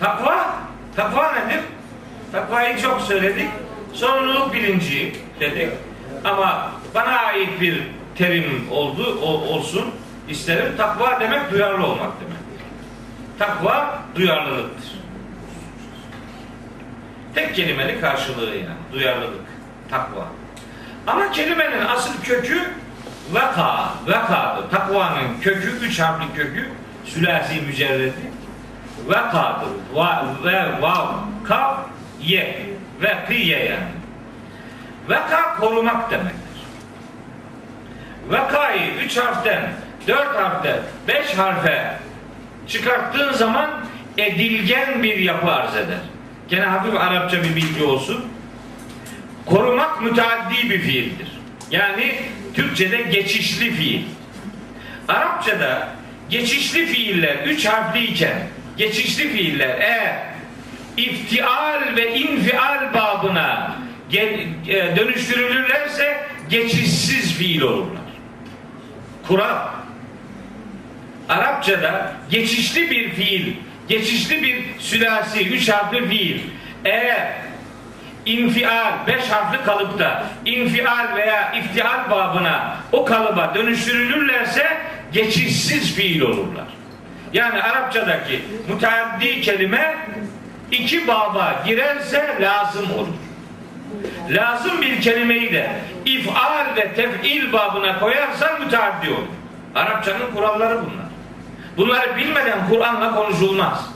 Takva, 0.00 0.54
takva 0.96 1.32
nedir? 1.32 1.60
Takvayı 2.32 2.78
çok 2.78 3.00
söyledik. 3.00 3.48
Sorumluluk 3.92 4.54
bilinci 4.54 5.16
dedik. 5.40 5.70
Ama 6.24 6.72
bana 6.94 7.18
ait 7.18 7.60
bir 7.60 7.82
terim 8.18 8.66
oldu, 8.70 9.18
o, 9.22 9.26
olsun 9.26 9.94
isterim. 10.28 10.72
Takva 10.76 11.20
demek 11.20 11.50
duyarlı 11.50 11.86
olmak 11.86 12.12
demek. 12.20 12.38
Takva 13.38 13.98
duyarlılıktır. 14.14 14.92
Tek 17.34 17.54
kelimeli 17.54 18.00
karşılığı 18.00 18.54
yani. 18.54 18.92
Duyarlılık. 18.92 19.46
Takva. 19.90 20.26
Ama 21.06 21.32
kelimenin 21.32 21.86
asıl 21.86 22.22
kökü 22.22 22.62
veka, 23.34 23.90
vekadır. 24.06 24.70
Takvanın 24.70 25.40
kökü, 25.40 25.68
üç 25.68 26.00
harfli 26.00 26.34
kökü, 26.36 26.70
sülasi 27.06 27.60
mücerredi 27.60 28.36
vekadır. 29.08 29.68
Va, 29.94 30.26
ve 30.44 30.82
vav, 30.82 31.06
kaf, 31.44 31.78
ye. 32.22 32.66
Ve 33.02 33.16
kıye 33.28 33.64
yani. 33.64 33.96
Veka 35.08 35.56
korumak 35.60 36.10
demektir. 36.10 36.62
Vekayı 38.30 38.94
üç 39.04 39.16
harften, 39.16 39.72
dört 40.08 40.36
harften, 40.36 40.78
beş 41.08 41.34
harfe 41.38 41.98
çıkarttığın 42.68 43.32
zaman 43.32 43.70
edilgen 44.18 45.02
bir 45.02 45.18
yapı 45.18 45.52
arz 45.52 45.76
eder. 45.76 45.98
Gene 46.48 46.64
hafif 46.64 47.00
Arapça 47.00 47.42
bir 47.42 47.56
bilgi 47.56 47.84
olsun. 47.84 48.24
Korumak 49.46 50.02
müteaddi 50.02 50.70
bir 50.70 50.80
fiildir. 50.80 51.28
Yani 51.70 52.14
Türkçe'de 52.54 53.02
geçişli 53.02 53.70
fiil. 53.70 54.02
Arapçada 55.08 55.88
geçişli 56.30 56.86
fiiller 56.86 57.36
üç 57.46 57.66
harfliyken 57.66 58.38
geçişli 58.76 59.28
fiiller 59.28 59.76
eğer 59.80 60.22
iftial 60.96 61.96
ve 61.96 62.18
infial 62.18 62.94
babına 62.94 63.76
e, 64.12 64.96
dönüştürülürlerse 64.96 66.26
geçişsiz 66.50 67.32
fiil 67.34 67.60
olurlar. 67.60 68.02
Kural. 69.28 69.68
Arapçada 71.28 72.12
geçişli 72.30 72.90
bir 72.90 73.10
fiil, 73.10 73.52
geçişli 73.88 74.42
bir 74.42 74.64
sülasi, 74.78 75.48
üç 75.48 75.68
harfli 75.68 76.08
fiil 76.08 76.40
eğer 76.84 77.45
infial, 78.26 78.92
beş 79.06 79.28
harfli 79.30 79.64
kalıpta 79.64 80.24
infial 80.44 81.16
veya 81.16 81.52
iftial 81.52 82.10
babına 82.10 82.76
o 82.92 83.04
kalıba 83.04 83.54
dönüştürülürlerse 83.54 84.78
geçişsiz 85.12 85.94
fiil 85.94 86.20
olurlar. 86.20 86.66
Yani 87.32 87.62
Arapçadaki 87.62 88.44
müteaddi 88.68 89.40
kelime 89.40 89.96
iki 90.70 91.08
baba 91.08 91.62
girerse 91.66 92.36
lazım 92.40 92.86
olur. 92.98 93.14
Lazım 94.30 94.82
bir 94.82 95.00
kelimeyi 95.00 95.52
de 95.52 95.70
ifal 96.04 96.76
ve 96.76 96.92
tef'il 96.94 97.52
babına 97.52 97.98
koyarsan 97.98 98.60
müteaddi 98.60 99.10
olur. 99.10 99.26
Arapçanın 99.74 100.34
kuralları 100.34 100.78
bunlar. 100.80 101.06
Bunları 101.76 102.16
bilmeden 102.16 102.68
Kur'an'la 102.70 103.14
konuşulmaz. 103.14 103.95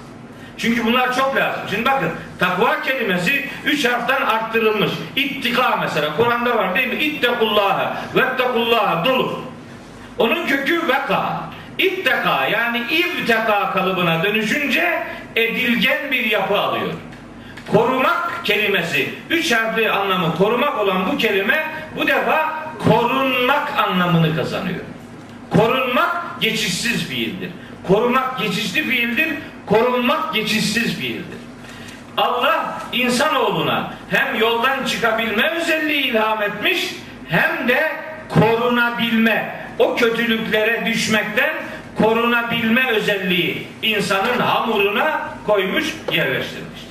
Çünkü 0.61 0.85
bunlar 0.85 1.17
çok 1.17 1.37
lazım. 1.37 1.63
Şimdi 1.71 1.85
bakın 1.85 2.11
takva 2.39 2.83
kelimesi 2.83 3.49
üç 3.65 3.85
harften 3.85 4.23
arttırılmış. 4.23 4.91
İttika 5.17 5.77
mesela 5.77 6.17
Kur'an'da 6.17 6.57
var 6.57 6.75
değil 6.75 6.89
mi? 6.89 6.95
İttekullaha 6.95 7.97
vettekullaha 8.15 9.05
dolu. 9.05 9.41
Onun 10.19 10.47
kökü 10.47 10.89
veka. 10.89 11.41
İtteka 11.79 12.47
yani 12.47 12.79
ivteka 12.91 13.73
kalıbına 13.73 14.23
dönüşünce 14.23 15.03
edilgen 15.37 16.11
bir 16.11 16.25
yapı 16.25 16.59
alıyor. 16.59 16.93
Korumak 17.73 18.41
kelimesi, 18.45 19.15
üç 19.31 19.53
harfli 19.53 19.91
anlamı 19.91 20.37
korumak 20.37 20.79
olan 20.79 21.13
bu 21.13 21.19
kelime 21.19 21.65
bu 21.97 22.07
defa 22.07 22.53
korunmak 22.89 23.79
anlamını 23.79 24.37
kazanıyor. 24.37 24.81
Korunmak 25.51 26.41
geçişsiz 26.41 27.05
fiildir. 27.05 27.51
Korumak 27.89 28.39
geçişli 28.41 28.83
fiildir, 28.85 29.29
korunmak 29.71 30.35
geçişsiz 30.35 30.95
fiildir. 30.95 31.39
Allah 32.17 32.83
insanoğluna 32.93 33.95
hem 34.11 34.35
yoldan 34.39 34.85
çıkabilme 34.85 35.51
özelliği 35.51 36.03
ilham 36.03 36.43
etmiş 36.43 36.95
hem 37.29 37.69
de 37.69 37.93
korunabilme, 38.29 39.67
o 39.79 39.97
kötülüklere 39.97 40.87
düşmekten 40.87 41.51
korunabilme 41.99 42.91
özelliği 42.91 43.69
insanın 43.83 44.39
hamuruna 44.39 45.21
koymuş, 45.47 45.95
yerleştirmiştir. 46.13 46.91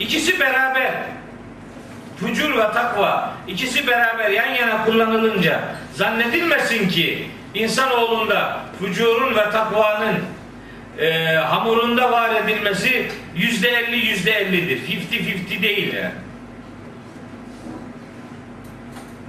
İkisi 0.00 0.40
beraber 0.40 0.92
fücur 2.20 2.58
ve 2.58 2.72
takva 2.72 3.32
ikisi 3.48 3.86
beraber 3.86 4.30
yan 4.30 4.54
yana 4.54 4.84
kullanılınca 4.84 5.60
zannedilmesin 5.94 6.88
ki 6.88 7.30
insanoğlunda 7.54 8.60
fücurun 8.80 9.36
ve 9.36 9.50
takvanın 9.50 10.16
e, 10.98 11.34
hamurunda 11.36 12.12
var 12.12 12.30
edilmesi 12.44 13.08
yüzde 13.36 13.68
elli 13.68 13.96
yüzde 13.96 14.32
ellidir. 14.32 14.78
Fifty 14.78 15.16
fifty 15.16 15.62
değil 15.62 15.94
yani. 15.94 16.12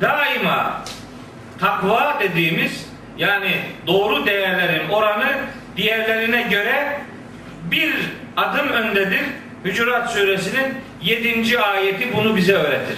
Daima 0.01 0.81
takva 1.59 2.17
dediğimiz 2.19 2.89
yani 3.17 3.51
doğru 3.87 4.25
değerlerin 4.25 4.89
oranı 4.89 5.31
diğerlerine 5.77 6.41
göre 6.41 6.99
bir 7.71 7.95
adım 8.37 8.67
öndedir. 8.67 9.21
Hücurat 9.65 10.11
suresinin 10.11 10.73
7. 11.01 11.59
ayeti 11.59 12.17
bunu 12.17 12.35
bize 12.35 12.53
öğretir. 12.53 12.97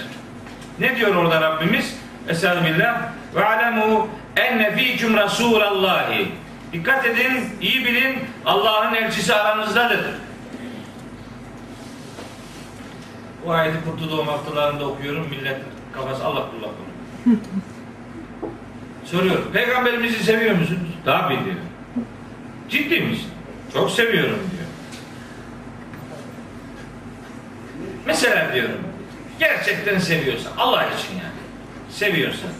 Ne 0.78 0.96
diyor 0.96 1.14
orada 1.14 1.40
Rabbimiz? 1.40 1.96
Estağfirullah. 2.28 3.02
Ve 3.34 3.44
alemu 3.44 4.08
enne 4.36 4.76
fîküm 4.76 5.14
rasûlallâhi. 5.16 6.26
Dikkat 6.76 7.06
edin, 7.06 7.44
iyi 7.60 7.84
bilin 7.84 8.18
Allah'ın 8.44 8.94
elçisi 8.94 9.34
aranızdadır. 9.34 10.04
Bu 13.44 13.52
ayeti 13.52 13.78
kutlu 13.84 14.10
doğum 14.10 14.28
haftalarında 14.28 14.86
okuyorum. 14.86 15.28
Millet 15.30 15.60
kafası 15.92 16.24
Allah 16.24 16.50
kullak 16.50 16.70
olur. 16.70 17.36
Soruyorum. 19.04 19.52
Peygamberimizi 19.52 20.24
seviyor 20.24 20.56
musunuz? 20.56 20.88
Tabii 21.04 21.34
diyor. 21.44 21.56
Ciddi 22.68 23.00
misin? 23.00 23.30
Çok 23.72 23.90
seviyorum 23.90 24.38
diyor. 24.50 24.66
Mesela 28.06 28.54
diyorum. 28.54 28.78
Gerçekten 29.38 29.98
seviyorsan 29.98 30.52
Allah 30.58 30.84
için 30.84 31.14
yani. 31.18 31.36
Seviyorsan. 31.90 32.50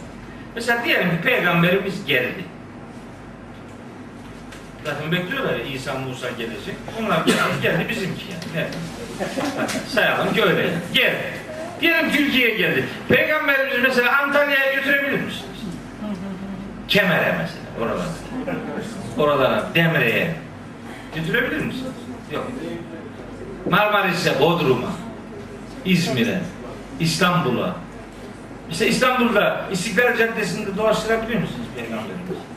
Mesela 0.55 0.85
diyelim 0.85 1.09
ki 1.09 1.21
peygamberimiz 1.23 2.05
geldi. 2.05 2.56
Zaten 4.87 5.11
bekliyorlar 5.11 5.53
ya 5.53 5.63
İsa 5.63 5.93
Musa 5.93 6.29
gelecek. 6.29 6.75
Onlar 6.99 7.25
geldi, 7.25 7.61
geldi 7.61 7.85
bizimki 7.89 8.23
yani. 8.31 8.43
Evet. 8.57 8.77
Sayalım 9.87 10.33
ki. 10.33 10.43
Gel. 10.93 11.15
Diyelim 11.81 12.11
Türkiye'ye 12.11 12.57
geldi. 12.57 12.85
Peygamberimizi 13.09 13.81
mesela 13.81 14.21
Antalya'ya 14.21 14.73
götürebilir 14.73 15.21
misiniz? 15.21 15.59
Kemer'e 16.87 17.31
mesela. 17.31 17.65
Oralara. 17.81 18.07
Oralara, 19.17 19.69
Demre'ye. 19.75 20.35
Götürebilir 21.15 21.65
misiniz? 21.65 21.93
Yok. 22.31 22.47
Marmaris'e, 23.69 24.39
Bodrum'a, 24.39 24.91
İzmir'e, 25.85 26.41
İstanbul'a. 26.99 27.75
Mesela 28.67 28.89
İstanbul'da 28.89 29.65
İstiklal 29.71 30.17
Caddesi'nde 30.17 30.77
dolaştırabilir 30.77 31.35
misiniz 31.35 31.67
peygamberimizi? 31.75 32.56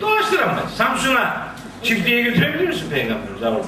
Dolaştıramaz. 0.00 0.74
Samsun'a 0.76 1.46
çiftliğe 1.82 2.22
götürebilir 2.22 2.68
misin 2.68 2.90
peygamberimizi 2.90 3.44
oradan? 3.46 3.64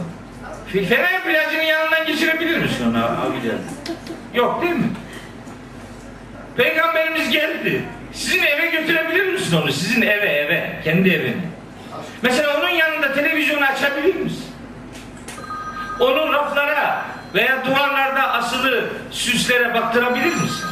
Fener 0.89 1.25
plajının 1.25 1.63
yanından 1.63 2.07
geçirebilir 2.07 2.59
misin 2.59 2.91
onu 2.91 2.99
abiler? 3.05 3.55
Yok 4.35 4.63
değil 4.63 4.75
mi? 4.75 4.91
Peygamberimiz 6.57 7.31
geldi. 7.31 7.85
Sizin 8.13 8.43
eve 8.43 8.67
götürebilir 8.67 9.33
misin 9.33 9.57
onu? 9.57 9.73
Sizin 9.73 10.03
eve 10.03 10.27
eve. 10.27 10.81
Kendi 10.85 11.11
evine. 11.11 11.43
Mesela 12.23 12.59
onun 12.61 12.69
yanında 12.69 13.15
televizyonu 13.15 13.65
açabilir 13.65 14.15
misin? 14.15 14.45
Onun 16.01 16.33
raflara 16.33 17.05
veya 17.35 17.67
duvarlarda 17.67 18.33
asılı 18.33 18.85
süslere 19.11 19.75
baktırabilir 19.75 20.35
misin? 20.35 20.67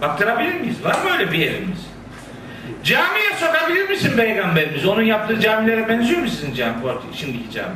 Baktırabilir 0.00 0.54
miyiz? 0.54 0.84
Var 0.84 0.94
mı 1.04 1.10
öyle 1.12 1.32
bir 1.32 1.50
evimiz? 1.50 1.85
Camiye 2.84 3.32
sokabilir 3.40 3.88
misin 3.88 4.16
peygamberimiz? 4.16 4.86
Onun 4.86 5.02
yaptığı 5.02 5.40
camilere 5.40 5.88
benziyor 5.88 6.20
mu 6.20 6.28
sizin 6.28 6.54
cami, 6.54 6.74
şimdiki 7.14 7.50
cami? 7.50 7.74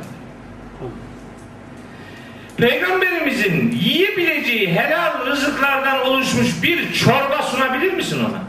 Peygamberimizin 2.57 3.71
yiyebileceği 3.71 4.73
helal 4.73 5.25
rızıklardan 5.25 6.01
oluşmuş 6.01 6.63
bir 6.63 6.93
çorba 6.93 7.41
sunabilir 7.41 7.93
misin 7.93 8.19
ona? 8.19 8.41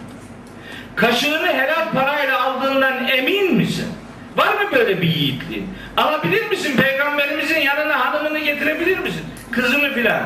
Kaşığını 0.97 1.47
helal 1.47 1.93
parayla 1.93 2.43
aldığından 2.43 3.09
emin 3.09 3.55
misin? 3.55 3.87
Var 4.37 4.55
mı 4.55 4.71
böyle 4.73 5.03
bir 5.03 5.15
yiğitliğin? 5.15 5.67
Alabilir 5.97 6.51
misin? 6.51 6.77
Peygamberimizin 6.77 7.61
yanına 7.61 8.07
hanımını 8.07 8.39
getirebilir 8.39 8.99
misin? 8.99 9.23
Kızını 9.51 9.95
filan. 9.95 10.23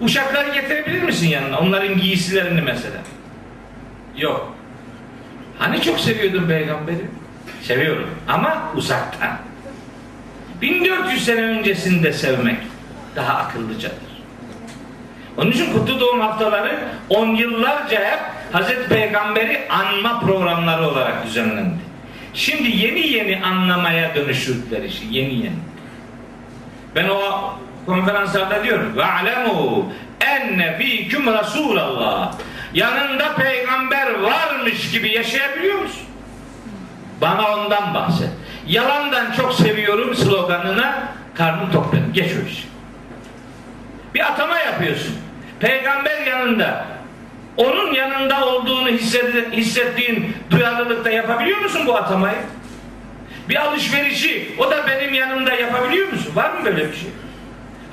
Uşakları 0.00 0.54
getirebilir 0.54 1.02
misin 1.02 1.28
yanına? 1.28 1.58
Onların 1.58 1.98
giysilerini 1.98 2.60
mesela. 2.60 2.96
Yok. 4.16 4.56
Hani 5.58 5.82
çok 5.82 6.00
seviyordun 6.00 6.48
peygamberi? 6.48 7.04
Seviyorum 7.62 8.10
ama 8.28 8.72
uzaktan. 8.76 9.38
1400 10.62 11.24
sene 11.24 11.40
öncesinde 11.42 12.12
sevmek 12.12 12.56
daha 13.16 13.34
akıllıcadır. 13.34 14.14
Onun 15.36 15.50
için 15.50 15.72
kutlu 15.72 16.00
doğum 16.00 16.20
haftaları 16.20 16.78
on 17.08 17.26
yıllarca 17.26 18.04
hep 18.04 18.20
Hazreti 18.52 18.88
Peygamber'i 18.88 19.68
anma 19.68 20.20
programları 20.20 20.88
olarak 20.88 21.26
düzenlendi. 21.26 21.84
Şimdi 22.34 22.76
yeni 22.76 23.06
yeni 23.06 23.44
anlamaya 23.44 24.14
dönüştürdüler 24.14 24.82
işi. 24.82 25.04
Yeni 25.10 25.34
yeni. 25.34 25.56
Ben 26.94 27.08
o 27.08 27.20
konferanslarda 27.86 28.64
diyorum 28.64 28.96
ve 28.96 29.04
alemu 29.04 29.92
enne 30.20 30.78
fîküm 30.78 31.26
Resulallah 31.26 32.34
yanında 32.74 33.34
peygamber 33.34 34.20
varmış 34.20 34.90
gibi 34.90 35.12
yaşayabiliyor 35.12 35.78
musun? 35.78 36.02
Bana 37.20 37.52
ondan 37.56 37.94
bahset. 37.94 38.30
Yalandan 38.66 39.32
çok 39.32 39.54
seviyorum 39.54 40.14
sloganına 40.14 41.08
karnım 41.34 41.72
tok 41.72 41.92
benim. 41.92 42.12
Geç 42.12 42.30
o 42.44 42.48
işi. 42.48 42.64
Bir 44.14 44.26
atama 44.32 44.58
yapıyorsun. 44.58 45.14
Peygamber 45.60 46.26
yanında 46.26 46.84
onun 47.56 47.94
yanında 47.94 48.46
olduğunu 48.46 48.88
hissettiğin 49.52 50.36
duyarlılıkta 50.50 51.10
yapabiliyor 51.10 51.58
musun 51.58 51.82
bu 51.86 51.96
atamayı? 51.96 52.36
Bir 53.48 53.56
alışverişi 53.56 54.54
o 54.58 54.70
da 54.70 54.86
benim 54.88 55.14
yanımda 55.14 55.54
yapabiliyor 55.54 56.12
musun? 56.12 56.32
Var 56.36 56.50
mı 56.50 56.64
böyle 56.64 56.92
bir 56.92 56.96
şey? 56.96 57.10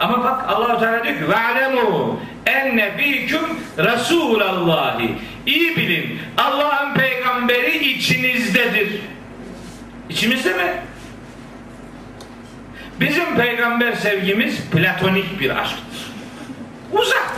Ama 0.02 0.24
bak 0.24 0.49
Allahu 0.49 0.80
Teala 0.80 1.04
diyor 1.04 1.16
ki 1.16 1.30
ve 1.30 1.36
alemu 1.36 2.20
enne 2.45 2.97
fîküm 2.97 3.41
Resûlallâhi 3.78 5.10
İyi 5.45 5.76
bilin 5.78 6.20
Allah'ın 6.38 6.93
peygamberi 6.93 7.89
içinizdedir. 7.89 9.02
İçimizde 10.10 10.54
mi? 10.54 10.74
Bizim 12.99 13.36
peygamber 13.36 13.93
sevgimiz 13.93 14.62
platonik 14.72 15.39
bir 15.39 15.62
aşktır. 15.62 16.12
Uzak. 16.91 17.32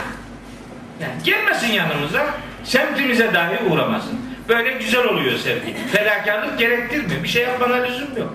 Yani 1.00 1.12
gelmesin 1.24 1.72
yanımıza, 1.72 2.26
semtimize 2.64 3.34
dahi 3.34 3.64
uğramasın. 3.70 4.20
Böyle 4.48 4.72
güzel 4.72 5.04
oluyor 5.04 5.38
sevgi. 5.38 5.74
Fedakarlık 5.92 6.58
gerektirmiyor. 6.58 7.22
Bir 7.22 7.28
şey 7.28 7.42
yapmana 7.42 7.74
lüzum 7.76 8.18
yok. 8.18 8.34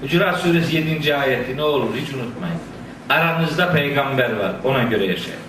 Hucurat 0.00 0.38
suresi 0.38 0.76
7. 0.76 1.16
ayeti 1.16 1.56
ne 1.56 1.62
olur 1.62 1.96
hiç 1.96 2.14
unutmayın. 2.14 2.58
Aranızda 3.08 3.72
peygamber 3.72 4.36
var. 4.36 4.52
Ona 4.64 4.82
göre 4.82 5.04
yaşayın. 5.04 5.40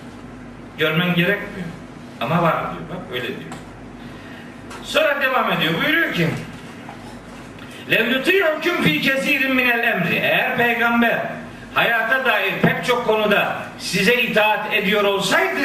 Görmen 0.78 1.14
gerekmiyor. 1.14 1.68
Ama 2.20 2.42
var 2.42 2.52
diyor. 2.52 2.82
Bak 2.90 3.12
öyle 3.12 3.26
diyor. 3.26 3.50
Sonra 4.82 5.20
devam 5.22 5.52
ediyor. 5.52 5.72
Buyuruyor 5.84 6.12
ki 6.12 6.26
لَوْ 7.90 8.04
يُطِيعُكُمْ 8.14 8.76
ف۪ي 8.84 9.00
كَثِيرٍ 9.06 9.42
مِنَ 9.52 9.68
الْاَمْرِ 9.72 10.14
Eğer 10.14 10.56
peygamber 10.56 11.18
hayata 11.74 12.24
dair 12.24 12.52
pek 12.62 12.84
çok 12.84 13.06
konuda 13.06 13.56
size 13.78 14.22
itaat 14.22 14.74
ediyor 14.74 15.04
olsaydı 15.04 15.60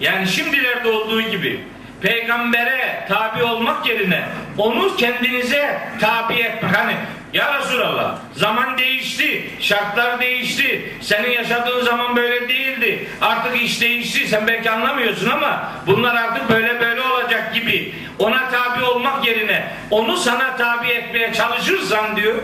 yani 0.00 0.26
şimdilerde 0.26 0.88
olduğu 0.88 1.22
gibi 1.22 1.64
peygambere 2.00 3.06
tabi 3.08 3.42
olmak 3.42 3.88
yerine 3.88 4.24
onu 4.58 4.96
kendinize 4.96 5.80
tabi 6.00 6.34
etmek 6.34 6.76
hani 6.76 6.94
ya 7.33 7.59
Resulallah 7.59 8.17
zaman 8.35 8.77
değişti, 8.77 9.49
şartlar 9.59 10.21
değişti. 10.21 10.93
Senin 11.01 11.29
yaşadığın 11.29 11.81
zaman 11.85 12.15
böyle 12.15 12.49
değildi. 12.49 13.07
Artık 13.21 13.61
iş 13.61 13.81
değişti. 13.81 14.27
Sen 14.27 14.47
belki 14.47 14.71
anlamıyorsun 14.71 15.29
ama 15.29 15.71
bunlar 15.87 16.15
artık 16.15 16.49
böyle 16.49 16.81
böyle 16.81 17.01
olacak 17.01 17.53
gibi. 17.53 17.95
Ona 18.19 18.49
tabi 18.49 18.83
olmak 18.83 19.27
yerine 19.27 19.71
onu 19.91 20.17
sana 20.17 20.55
tabi 20.57 20.87
etmeye 20.87 21.33
çalışırsan 21.33 22.15
diyor. 22.15 22.35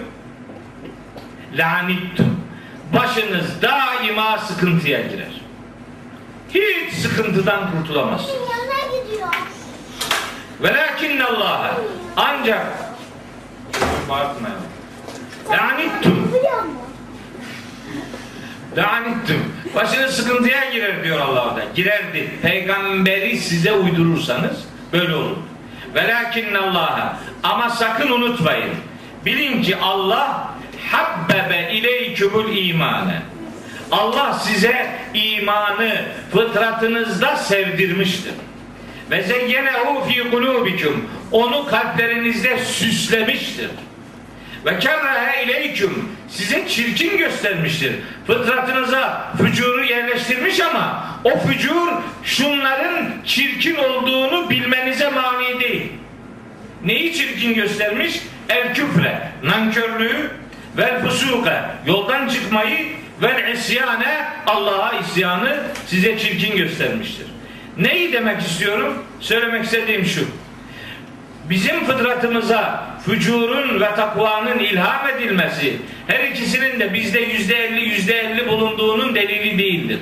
Lanittum. 1.53 2.43
Başınız 2.99 3.61
daima 3.61 4.37
sıkıntıya 4.37 5.01
girer. 5.01 5.41
Hiç 6.53 6.93
sıkıntıdan 6.93 7.71
kurtulamazsın. 7.71 8.35
Velakinnallâhe 10.61 11.71
ancak 12.17 12.65
bağırtmayalım. 14.09 14.72
Lanittum. 15.49 16.31
Lanittum. 18.77 19.53
Başınız 19.75 20.15
sıkıntıya 20.15 20.69
girer 20.69 21.03
diyor 21.03 21.19
Allah 21.19 21.55
da. 21.55 21.65
Girerdi. 21.75 22.31
Peygamberi 22.41 23.37
size 23.37 23.73
uydurursanız 23.73 24.57
böyle 24.93 25.15
olur. 25.15 25.37
Velakinnallâhe 25.95 27.15
ama 27.43 27.69
sakın 27.69 28.11
unutmayın. 28.11 28.73
Bilin 29.25 29.61
ki 29.61 29.77
Allah 29.77 30.53
habbebe 30.91 31.71
ileykümül 31.73 32.57
imane. 32.57 33.21
Allah 33.91 34.33
size 34.33 34.91
imanı 35.13 36.05
fıtratınızda 36.31 37.35
sevdirmiştir. 37.35 38.33
Ve 39.11 39.23
zeyyenehu 39.23 40.03
fi 40.07 40.31
kulubikum. 40.31 41.09
onu 41.31 41.67
kalplerinizde 41.67 42.57
süslemiştir. 42.57 43.69
Ve 44.65 44.79
kerrehe 44.79 45.43
ileyküm 45.43 46.09
size 46.29 46.67
çirkin 46.67 47.17
göstermiştir. 47.17 47.93
Fıtratınıza 48.27 49.31
fücuru 49.37 49.83
yerleştirmiş 49.83 50.59
ama 50.59 51.05
o 51.23 51.39
fücur 51.39 51.87
şunların 52.23 53.11
çirkin 53.25 53.75
olduğunu 53.75 54.49
bilmenize 54.49 55.09
mani 55.09 55.59
değil. 55.59 55.91
Neyi 56.85 57.13
çirkin 57.13 57.53
göstermiş? 57.53 58.21
El 58.49 58.73
küfre, 58.73 59.21
nankörlüğü, 59.43 60.31
vel 60.77 61.01
fusuke, 61.01 61.61
yoldan 61.85 62.29
çıkmayı, 62.29 62.87
vel 63.21 63.53
isyane, 63.53 64.25
Allah'a 64.47 64.99
isyanı 64.99 65.63
size 65.87 66.19
çirkin 66.19 66.57
göstermiştir. 66.57 67.27
Neyi 67.77 68.13
demek 68.13 68.41
istiyorum? 68.41 69.03
Söylemek 69.19 69.63
istediğim 69.63 70.05
şu. 70.05 70.27
Bizim 71.49 71.85
fıtratımıza 71.85 72.85
fücurun 73.05 73.81
ve 73.81 73.95
takvanın 73.95 74.59
ilham 74.59 75.09
edilmesi 75.09 75.81
her 76.07 76.23
ikisinin 76.23 76.79
de 76.79 76.93
bizde 76.93 77.19
yüzde 77.19 77.65
elli 77.65 77.81
yüzde 77.81 78.19
elli 78.19 78.47
bulunduğunun 78.47 79.15
delili 79.15 79.57
değildir. 79.57 79.99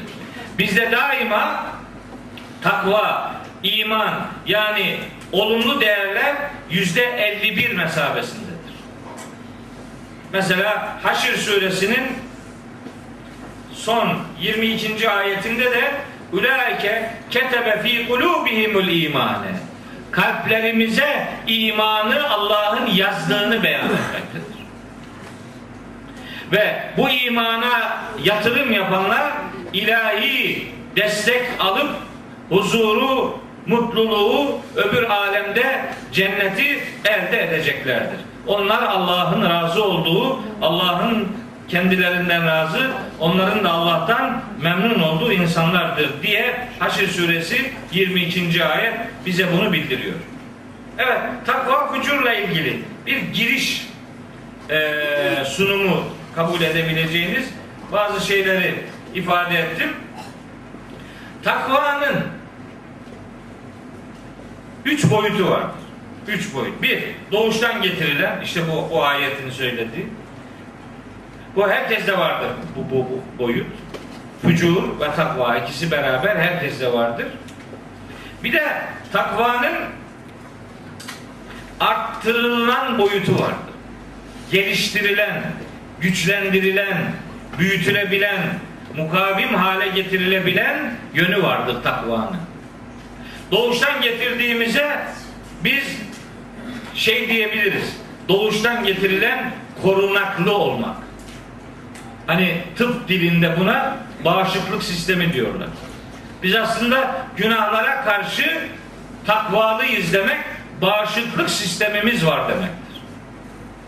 Bizde 0.60 0.92
daima 0.92 1.66
takva, 2.64 3.36
iman 3.64 4.28
yani 4.46 4.98
olumlu 5.32 5.82
değerler 5.82 6.36
yüzde 6.70 7.04
51 7.04 7.74
mesabesindedir. 7.76 8.52
Mesela 10.34 10.98
Haşr 11.04 11.38
suresinin 11.38 12.08
son 13.74 14.20
22. 14.42 15.10
ayetinde 15.10 15.72
de 15.72 15.92
Ulaike 16.34 17.10
ketebe 17.30 17.82
fi 17.82 18.08
kulubihimul 18.08 18.88
imane 18.88 19.70
kalplerimize 20.12 21.28
imanı 21.47 22.30
Allah'ın 22.30 22.88
yazdığını 22.88 23.64
beyan 23.64 23.86
etmektedir. 23.86 24.62
Ve 26.51 26.84
bu 26.97 27.09
imana 27.09 27.97
yatırım 28.24 28.72
yapanlar 28.72 29.32
ilahi 29.74 30.68
destek 30.95 31.41
alıp 31.59 31.89
huzuru, 32.49 33.39
mutluluğu 33.68 34.59
öbür 34.76 35.03
alemde 35.03 35.86
cenneti 36.12 36.80
elde 37.05 37.43
edeceklerdir. 37.43 38.20
Onlar 38.47 38.84
Allah'ın 38.84 39.49
razı 39.49 39.84
olduğu, 39.84 40.39
Allah'ın 40.62 41.28
kendilerinden 41.72 42.45
razı, 42.45 42.91
onların 43.19 43.63
da 43.63 43.72
Allah'tan 43.72 44.41
memnun 44.61 44.99
olduğu 44.99 45.34
insanlardır 45.34 46.09
diye 46.24 46.67
Haşr 46.80 47.07
suresi 47.07 47.72
22. 47.91 48.65
ayet 48.65 48.93
bize 49.26 49.51
bunu 49.51 49.74
bildiriyor. 49.74 50.15
Evet, 50.97 51.19
takva 51.45 51.93
fücurla 51.93 52.34
ilgili 52.34 52.84
bir 53.05 53.17
giriş 53.17 53.88
e, 54.69 55.45
sunumu 55.45 56.03
kabul 56.36 56.61
edebileceğiniz 56.61 57.49
bazı 57.91 58.28
şeyleri 58.28 58.76
ifade 59.13 59.59
ettim. 59.59 59.89
Takvanın 61.43 62.24
üç 64.86 65.11
boyutu 65.11 65.49
vardır. 65.49 65.82
Üç 66.28 66.53
boyut. 66.53 66.82
Bir, 66.82 67.03
doğuştan 67.32 67.82
getirilen, 67.82 68.41
işte 68.43 68.61
bu, 68.67 68.89
bu 68.91 69.03
ayetin 69.03 69.49
söylediği. 69.49 70.07
Bu 71.56 71.70
herkeste 71.70 72.18
vardır 72.18 72.49
bu, 72.76 72.95
bu, 72.95 73.08
bu 73.10 73.43
boyut. 73.43 73.68
Fücur 74.41 74.99
ve 74.99 75.16
takva 75.16 75.58
ikisi 75.58 75.91
beraber 75.91 76.36
herkeste 76.36 76.93
vardır. 76.93 77.28
Bir 78.43 78.54
de 78.54 78.82
takvanın 79.14 79.76
arttırılan 81.80 82.97
boyutu 82.97 83.39
vardır. 83.39 83.74
Geliştirilen, 84.52 85.43
güçlendirilen, 86.02 86.97
büyütülebilen, 87.60 88.39
mukavim 88.97 89.54
hale 89.54 89.88
getirilebilen 89.88 90.93
yönü 91.14 91.43
vardır 91.43 91.84
takvanın. 91.84 92.38
Doğuştan 93.52 94.02
getirdiğimize 94.02 94.99
biz 95.64 95.97
şey 96.95 97.30
diyebiliriz. 97.30 97.97
Doğuştan 98.30 98.84
getirilen 98.84 99.52
korunaklı 99.82 100.56
olmak. 100.56 101.11
Hani 102.32 102.58
tıp 102.78 103.08
dilinde 103.08 103.60
buna 103.60 103.98
bağışıklık 104.26 104.84
sistemi 104.84 105.34
diyorlar. 105.34 105.68
Biz 106.44 106.56
aslında 106.56 107.26
günahlara 107.38 108.06
karşı 108.06 108.68
takvalıyız 109.26 110.14
demek 110.14 110.40
bağışıklık 110.82 111.50
sistemimiz 111.50 112.26
var 112.26 112.50
demektir. 112.50 113.02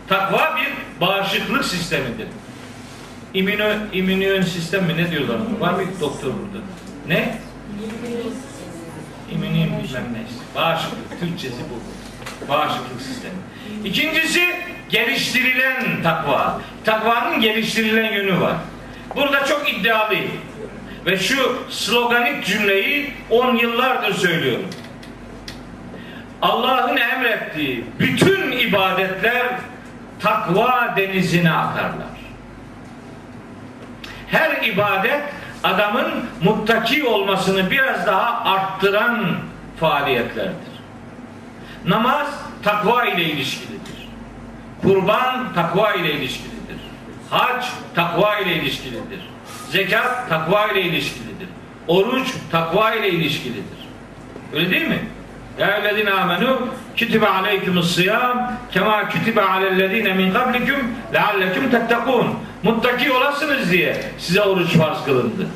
Takva 0.08 0.56
bir 0.56 1.00
bağışıklık 1.00 1.64
sistemidir. 1.64 2.26
İmmüno, 3.34 3.72
immünyon 3.92 4.42
sistem 4.42 4.84
mi 4.84 4.96
ne 4.96 5.10
diyorlar 5.10 5.34
ona? 5.34 5.60
Var 5.60 5.72
mı 5.72 5.82
doktor 6.00 6.28
burada? 6.28 6.64
Ne? 7.08 7.38
İmmüniyim 9.32 9.68
bilmem 9.68 10.04
neyse. 10.12 10.34
Bağışıklık. 10.54 11.20
Türkçesi 11.20 11.62
bu. 11.70 12.48
Bağışıklık 12.48 13.02
sistemi. 13.02 13.34
İkincisi 13.84 14.56
geliştirilen 14.88 16.02
takva. 16.02 16.60
Takvanın 16.84 17.40
geliştirilen 17.40 18.12
yönü 18.12 18.40
var. 18.40 18.56
Burada 19.16 19.44
çok 19.44 19.72
iddialıyım. 19.72 20.30
Ve 21.06 21.18
şu 21.18 21.58
sloganik 21.70 22.46
cümleyi 22.46 23.12
10 23.30 23.56
yıllardır 23.56 24.14
söylüyorum. 24.14 24.66
Allah'ın 26.42 26.96
emrettiği 26.96 27.84
bütün 27.98 28.52
ibadetler 28.52 29.46
takva 30.20 30.94
denizine 30.96 31.52
akarlar. 31.52 32.14
Her 34.30 34.62
ibadet 34.62 35.22
adamın 35.64 36.10
muttaki 36.42 37.04
olmasını 37.04 37.70
biraz 37.70 38.06
daha 38.06 38.44
arttıran 38.44 39.36
faaliyetlerdir. 39.80 40.74
Namaz 41.86 42.28
takva 42.62 43.04
ile 43.04 43.24
ilişkilidir. 43.24 44.08
Kurban 44.82 45.52
takva 45.54 45.92
ile 45.92 46.12
ilişkilidir. 46.12 46.53
Hac 47.30 47.64
takva 47.94 48.38
ile 48.38 48.54
ilişkilidir. 48.54 49.20
Zekat 49.70 50.28
takva 50.28 50.66
ile 50.66 50.80
ilişkilidir. 50.82 51.48
Oruç 51.88 52.28
takva 52.52 52.94
ile 52.94 53.10
ilişkilidir. 53.10 53.88
Öyle 54.54 54.70
değil 54.70 54.88
mi? 54.88 54.98
Ya 55.58 55.76
eyyühellezine 55.76 56.10
amenu 56.10 56.68
kutibe 56.98 57.28
aleykumus 57.28 57.94
sıyam 57.94 58.52
kema 58.72 59.08
kutibe 59.08 59.42
alellezine 59.42 60.14
min 60.14 60.32
kablikum 60.32 60.94
leallekum 61.14 61.70
tettekun. 61.70 62.26
Muttaki 62.62 63.12
olasınız 63.12 63.72
diye 63.72 64.04
size 64.18 64.42
oruç 64.42 64.76
farz 64.76 65.04
kılındı. 65.04 65.46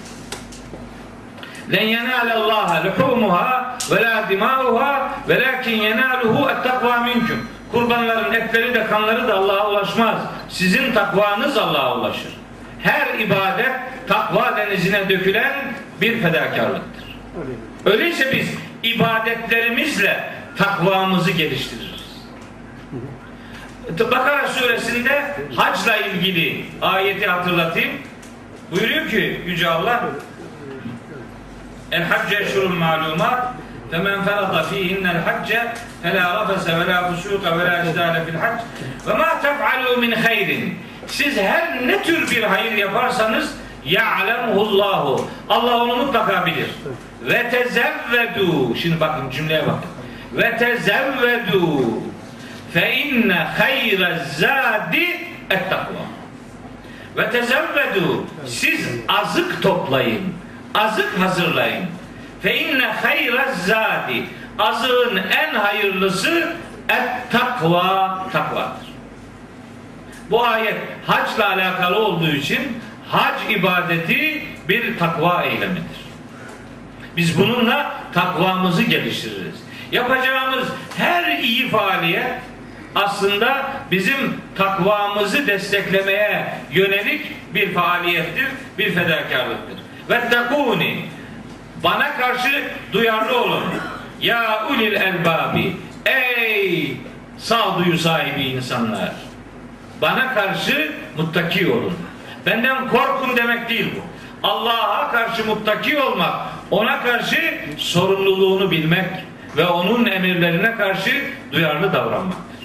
Len 1.72 1.84
yenâle 1.84 2.34
Allah 2.34 2.82
luhumuha 2.84 3.78
ve 3.90 4.02
la 4.02 4.28
dimâuha 4.28 5.10
ve 5.28 5.40
lakin 5.42 5.82
yenâluhu 5.82 6.50
et 6.50 6.64
takva 6.64 7.00
minkum. 7.00 7.48
Kurbanların 7.72 8.32
etleri 8.34 8.74
de 8.74 8.86
kanları 8.86 9.28
da 9.28 9.34
Allah'a 9.34 9.70
ulaşmaz. 9.70 10.16
Sizin 10.48 10.92
takvanız 10.92 11.58
Allah'a 11.58 11.98
ulaşır. 11.98 12.32
Her 12.82 13.18
ibadet 13.18 13.72
takva 14.08 14.56
denizine 14.56 15.08
dökülen 15.08 15.52
bir 16.00 16.22
fedakarlıktır. 16.22 17.18
Öyleyse 17.84 18.32
biz 18.32 18.48
ibadetlerimizle 18.82 20.30
takvamızı 20.56 21.30
geliştiririz. 21.30 21.88
Bakara 24.00 24.48
suresinde 24.48 25.34
hacla 25.56 25.96
ilgili 25.96 26.64
ayeti 26.82 27.26
hatırlatayım. 27.26 27.92
Buyuruyor 28.70 29.08
ki 29.08 29.40
Yüce 29.46 29.68
Allah 29.68 30.04
El 31.92 32.02
hacce 32.02 32.44
şurul 32.54 32.74
malumat 32.74 33.52
femen 33.90 34.24
ferada 34.24 34.62
fihinnel 34.62 35.16
hacce 35.24 35.72
فَلَا 36.03 36.25
رَفَسَ 36.39 36.65
وَلَا 36.79 36.97
فُسُوقَ 37.07 37.43
وَلَا 37.57 37.75
جِدَالَ 37.86 38.15
فِي 38.25 38.29
الْحَجِّ 38.36 38.59
وَمَا 39.07 39.29
تَفْعَلُوا 39.45 39.95
مِنْ 40.03 40.11
خَيْرٍ 40.25 40.49
Siz 41.07 41.38
her 41.38 41.88
ne 41.88 42.03
tür 42.03 42.31
bir 42.31 42.43
hayır 42.43 42.71
yaparsanız 42.71 43.53
ya'lemuhullahu 43.86 45.27
Allah 45.49 45.84
onu 45.84 45.95
mutlaka 45.95 46.45
bilir. 46.45 46.69
Ve 47.21 47.49
tezevvedu 47.49 48.75
Şimdi 48.75 48.99
bakın 48.99 49.29
cümleye 49.29 49.61
bakın. 49.61 49.89
Ve 50.34 50.57
tezevvedu 50.57 51.89
fe 52.73 52.93
inne 52.93 53.34
hayre 53.34 54.19
zadi 54.38 55.03
et 55.49 55.69
takva. 55.69 56.03
Ve 57.17 57.29
tezevvedu 57.29 58.25
siz 58.45 58.89
azık 59.07 59.63
toplayın. 59.63 60.34
Azık 60.75 61.19
hazırlayın. 61.19 61.86
Fe 62.41 62.57
inne 62.59 62.86
hayre 62.86 63.45
zadi 63.65 64.23
azığın 64.59 65.16
en 65.16 65.54
hayırlısı 65.54 66.52
et 66.88 67.32
takva 67.32 68.26
takvadır. 68.32 68.88
Bu 70.30 70.44
ayet 70.46 70.76
hacla 71.06 71.48
alakalı 71.48 71.98
olduğu 71.98 72.30
için 72.30 72.78
hac 73.09 73.34
ibadeti 73.48 74.42
bir 74.68 74.98
takva 74.98 75.42
eylemidir. 75.42 76.09
Biz 77.16 77.38
bununla 77.38 77.92
takvamızı 78.14 78.82
geliştiririz. 78.82 79.62
Yapacağımız 79.92 80.68
her 80.96 81.38
iyi 81.38 81.68
faaliyet 81.68 82.32
aslında 82.94 83.66
bizim 83.90 84.40
takvamızı 84.56 85.46
desteklemeye 85.46 86.54
yönelik 86.70 87.54
bir 87.54 87.74
faaliyettir, 87.74 88.48
bir 88.78 88.94
fedakarlıktır. 88.94 89.78
Ve 90.11 90.28
tekuni 90.30 91.04
bana 91.84 92.16
karşı 92.16 92.64
duyarlı 92.92 93.40
olun. 93.40 93.64
Ya 94.20 94.66
ulil 94.70 94.92
elbabi 94.92 95.76
ey 96.06 96.96
sağduyu 97.38 97.98
sahibi 97.98 98.42
insanlar. 98.42 99.12
Bana 100.02 100.34
karşı 100.34 100.92
muttaki 101.16 101.70
olun. 101.72 101.94
Benden 102.46 102.88
korkun 102.88 103.36
demek 103.36 103.68
değil 103.68 103.90
bu. 103.96 104.00
Allah'a 104.48 105.10
karşı 105.10 105.46
muttaki 105.46 105.98
olmak, 105.98 106.34
ona 106.70 107.02
karşı 107.02 107.58
sorumluluğunu 107.76 108.70
bilmek 108.70 109.08
ve 109.56 109.66
onun 109.66 110.06
emirlerine 110.06 110.76
karşı 110.76 111.24
duyarlı 111.52 111.92
davranmaktır. 111.92 112.58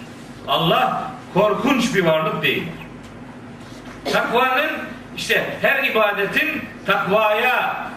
Allah 0.48 1.12
korkunç 1.34 1.96
bir 1.96 2.06
varlık 2.06 2.44
değildir. 2.44 2.74
Takvanın 4.14 4.72
işte 5.18 5.58
her 5.62 5.84
ibadetin 5.84 6.62
takvaya 6.86 7.88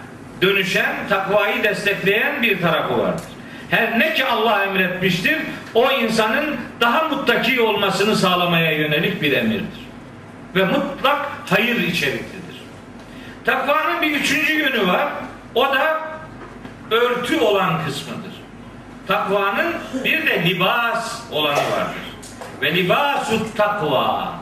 dönüşen, 0.42 0.94
takvayı 1.09 1.64
destekleyen 1.64 2.42
bir 2.42 2.61
tarafı 2.61 2.98
vardır. 2.98 3.36
Her 3.70 3.98
ne 3.98 4.14
ki 4.14 4.24
Allah 4.24 4.64
emretmiştir, 4.64 5.38
o 5.74 5.90
insanın 5.90 6.56
daha 6.80 7.08
muttaki 7.08 7.60
olmasını 7.60 8.16
sağlamaya 8.16 8.72
yönelik 8.72 9.22
bir 9.22 9.32
emirdir. 9.32 9.86
Ve 10.54 10.64
mutlak 10.64 11.26
hayır 11.50 11.76
içeriklidir. 11.76 12.62
Takvanın 13.44 14.02
bir 14.02 14.10
üçüncü 14.10 14.52
yönü 14.52 14.86
var. 14.86 15.08
O 15.54 15.64
da 15.64 16.00
örtü 16.90 17.40
olan 17.40 17.84
kısmıdır. 17.86 18.32
Takvanın 19.06 19.74
bir 20.04 20.26
de 20.26 20.44
libas 20.44 21.22
olanı 21.32 21.56
vardır. 21.56 22.06
Ve 22.62 22.74
libasut 22.74 23.56
takva. 23.56 24.32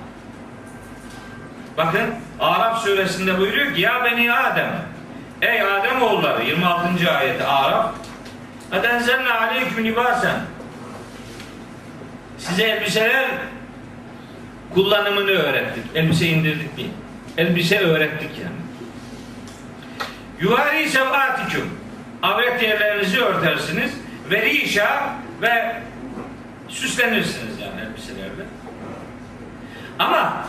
Bakın 1.76 2.14
Araf 2.40 2.82
suresinde 2.84 3.38
buyuruyor 3.38 3.74
ki 3.74 3.80
ya 3.80 4.04
beni 4.04 4.32
Adem 4.32 4.70
Ey 5.42 5.62
Adem 5.62 6.02
oğulları 6.02 6.44
26. 6.44 7.10
ayeti 7.16 7.44
Araf 7.44 7.90
Edenzelne 8.72 9.30
aleyküm 9.30 9.84
libasen 9.84 10.40
Size 12.38 12.62
elbiseler 12.62 13.30
kullanımını 14.74 15.30
öğrettik. 15.30 15.84
Elbise 15.94 16.26
indirdik 16.26 16.76
değil. 16.76 16.90
Elbise 17.38 17.78
öğrettik 17.78 18.30
yani. 18.42 18.64
Yuvari 20.40 20.88
sevatikum 20.88 21.78
avret 22.22 22.62
yerlerinizi 22.62 23.20
örtersiniz. 23.20 23.92
Ve 24.30 24.42
rişa 24.42 25.14
ve 25.42 25.76
süslenirsiniz 26.68 27.60
yani 27.60 27.80
elbiselerle. 27.80 28.44
Ama 29.98 30.46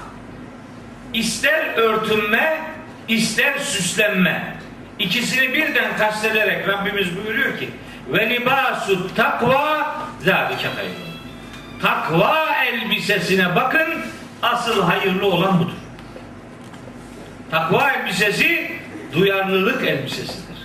ister 1.13 1.74
örtünme, 1.76 2.61
ister 3.07 3.59
süslenme. 3.59 4.55
İkisini 4.99 5.53
birden 5.53 5.97
kastederek 5.97 6.68
Rabbimiz 6.68 7.07
buyuruyor 7.18 7.57
ki 7.59 7.70
ve 8.10 8.30
libasu 8.30 9.16
takva 9.16 9.95
zâlike 10.20 10.68
hayrun. 10.68 11.06
Takva 11.82 12.45
elbisesine 12.66 13.56
bakın 13.56 13.88
asıl 14.41 14.84
hayırlı 14.84 15.26
olan 15.26 15.60
budur. 15.60 15.78
Takva 17.51 17.91
elbisesi 17.91 18.72
duyarlılık 19.14 19.84
elbisesidir. 19.88 20.58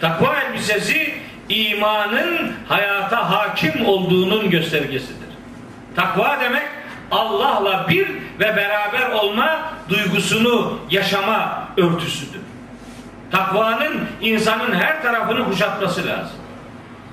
Takva 0.00 0.36
elbisesi 0.36 1.14
imanın 1.48 2.52
hayata 2.68 3.30
hakim 3.30 3.86
olduğunun 3.86 4.50
göstergesidir. 4.50 5.28
Takva 5.96 6.40
demek 6.40 6.68
Allah'la 7.10 7.88
bir 7.88 8.08
ve 8.40 8.56
beraber 8.56 9.10
olma 9.10 9.72
duygusunu 9.88 10.78
yaşama 10.90 11.68
örtüsüdür. 11.76 12.40
Takvanın 13.30 14.00
insanın 14.20 14.74
her 14.74 15.02
tarafını 15.02 15.44
kuşatması 15.44 16.06
lazım. 16.06 16.41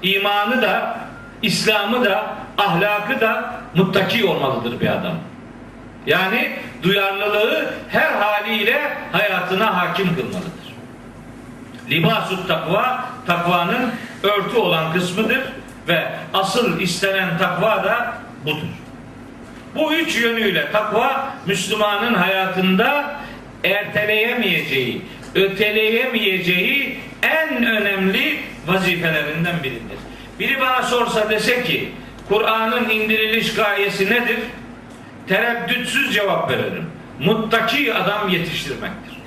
İmanı 0.04 0.62
da, 0.62 0.98
İslam'ı 1.42 2.06
da, 2.06 2.36
ahlakı 2.58 3.22
da 3.22 3.54
muttaki 3.76 4.26
olmalıdır 4.26 4.80
bir 4.80 4.88
adam. 4.88 5.16
Yani 6.06 6.52
duyarlılığı 6.84 7.74
her 7.90 8.12
haliyle 8.12 8.82
hayatına 9.12 9.78
hakim 9.78 10.16
kılmalıdır. 10.16 10.50
Libasut 11.90 12.48
takva, 12.48 13.06
takvanın 13.28 13.92
örtü 14.24 14.58
olan 14.58 14.94
kısmıdır 14.94 15.42
ve 15.88 16.08
asıl 16.34 16.80
istenen 16.80 17.38
takva 17.38 17.84
da 17.84 18.14
budur. 18.46 18.68
Bu 19.76 19.94
üç 19.94 20.22
yönüyle 20.22 20.72
takva 20.72 21.30
Müslümanın 21.46 22.14
hayatında 22.14 23.16
erteleyemeyeceği, 23.64 25.02
öteleyemeyeceği 25.36 27.00
en 27.24 27.66
önemli 27.66 28.40
vazifelerinden 28.68 29.64
biridir. 29.64 30.00
Biri 30.40 30.62
bana 30.62 30.84
sorsa 30.84 31.30
dese 31.30 31.64
ki 31.64 31.92
Kur'an'ın 32.30 32.90
indiriliş 32.90 33.54
gayesi 33.54 34.06
nedir? 34.06 34.40
Tereddütsüz 35.28 36.14
cevap 36.14 36.52
veririm. 36.52 36.86
Muttaki 37.20 37.94
adam 37.94 38.30
yetiştirmektir. 38.30 39.20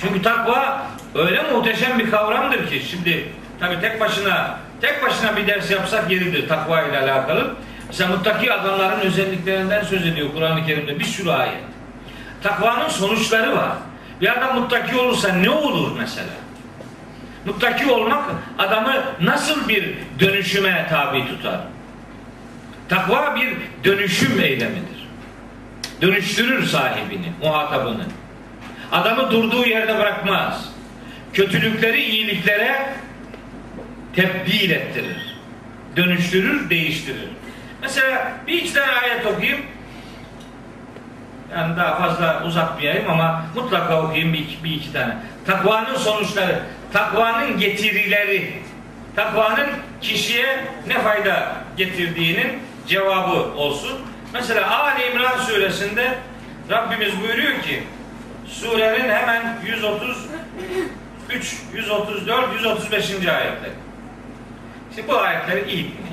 Çünkü 0.00 0.22
takva 0.22 0.86
öyle 1.14 1.42
muhteşem 1.42 1.98
bir 1.98 2.10
kavramdır 2.10 2.68
ki 2.68 2.82
şimdi 2.90 3.28
tabi 3.60 3.80
tek 3.80 4.00
başına 4.00 4.58
tek 4.80 5.02
başına 5.02 5.36
bir 5.36 5.46
ders 5.46 5.70
yapsak 5.70 6.10
yeridir 6.10 6.48
takva 6.48 6.82
ile 6.82 6.98
alakalı. 6.98 7.54
Mesela 7.88 8.16
muttaki 8.16 8.52
adamların 8.52 9.00
özelliklerinden 9.00 9.82
söz 9.82 10.06
ediyor 10.06 10.28
Kur'an-ı 10.34 10.66
Kerim'de 10.66 10.98
bir 10.98 11.04
sürü 11.04 11.30
ayet. 11.30 11.60
Takvanın 12.42 12.88
sonuçları 12.88 13.56
var. 13.56 13.72
Bir 14.20 14.38
adam 14.38 14.60
muttaki 14.60 14.96
olursa 14.96 15.32
ne 15.32 15.50
olur 15.50 15.96
mesela? 15.98 16.32
Muttaki 17.46 17.90
olmak 17.90 18.24
adamı 18.58 19.02
nasıl 19.20 19.68
bir 19.68 19.94
dönüşüme 20.20 20.86
tabi 20.90 21.26
tutar? 21.26 21.60
Takva 22.88 23.36
bir 23.36 23.56
dönüşüm 23.84 24.40
eylemidir. 24.40 25.08
Dönüştürür 26.02 26.66
sahibini, 26.66 27.32
muhatabını. 27.42 28.04
Adamı 28.92 29.30
durduğu 29.30 29.66
yerde 29.66 29.98
bırakmaz. 29.98 30.68
Kötülükleri 31.32 32.02
iyiliklere 32.02 32.94
tebdil 34.16 34.70
ettirir. 34.70 35.36
Dönüştürür, 35.96 36.70
değiştirir. 36.70 37.28
Mesela 37.82 38.32
bir 38.46 38.52
iki 38.52 38.74
tane 38.74 38.92
ayet 38.92 39.26
okuyayım. 39.26 39.60
Yani 41.52 41.76
daha 41.76 41.96
fazla 41.96 42.44
uzatmayayım 42.46 43.10
ama 43.10 43.44
mutlaka 43.54 44.02
okuyayım 44.02 44.32
bir 44.32 44.38
iki, 44.38 44.64
bir 44.64 44.70
iki 44.70 44.92
tane. 44.92 45.16
Takvanın 45.46 45.96
sonuçları, 45.96 46.62
takvanın 46.92 47.58
getirileri, 47.58 48.62
takvanın 49.16 49.66
kişiye 50.00 50.64
ne 50.86 50.98
fayda 50.98 51.52
getirdiğinin 51.76 52.58
cevabı 52.86 53.54
olsun. 53.56 54.00
Mesela 54.32 54.80
Ali 54.80 55.06
İmran 55.12 55.38
suresinde 55.38 56.18
Rabbimiz 56.70 57.20
buyuruyor 57.20 57.62
ki 57.62 57.82
surenin 58.46 59.08
hemen 59.08 59.58
133, 59.66 61.56
134, 61.74 62.54
135. 62.54 63.10
ayetleri. 63.10 63.72
Şimdi 64.94 65.08
bu 65.08 65.18
ayetleri 65.18 65.70
iyi 65.70 65.84
dinleyin. 65.84 66.10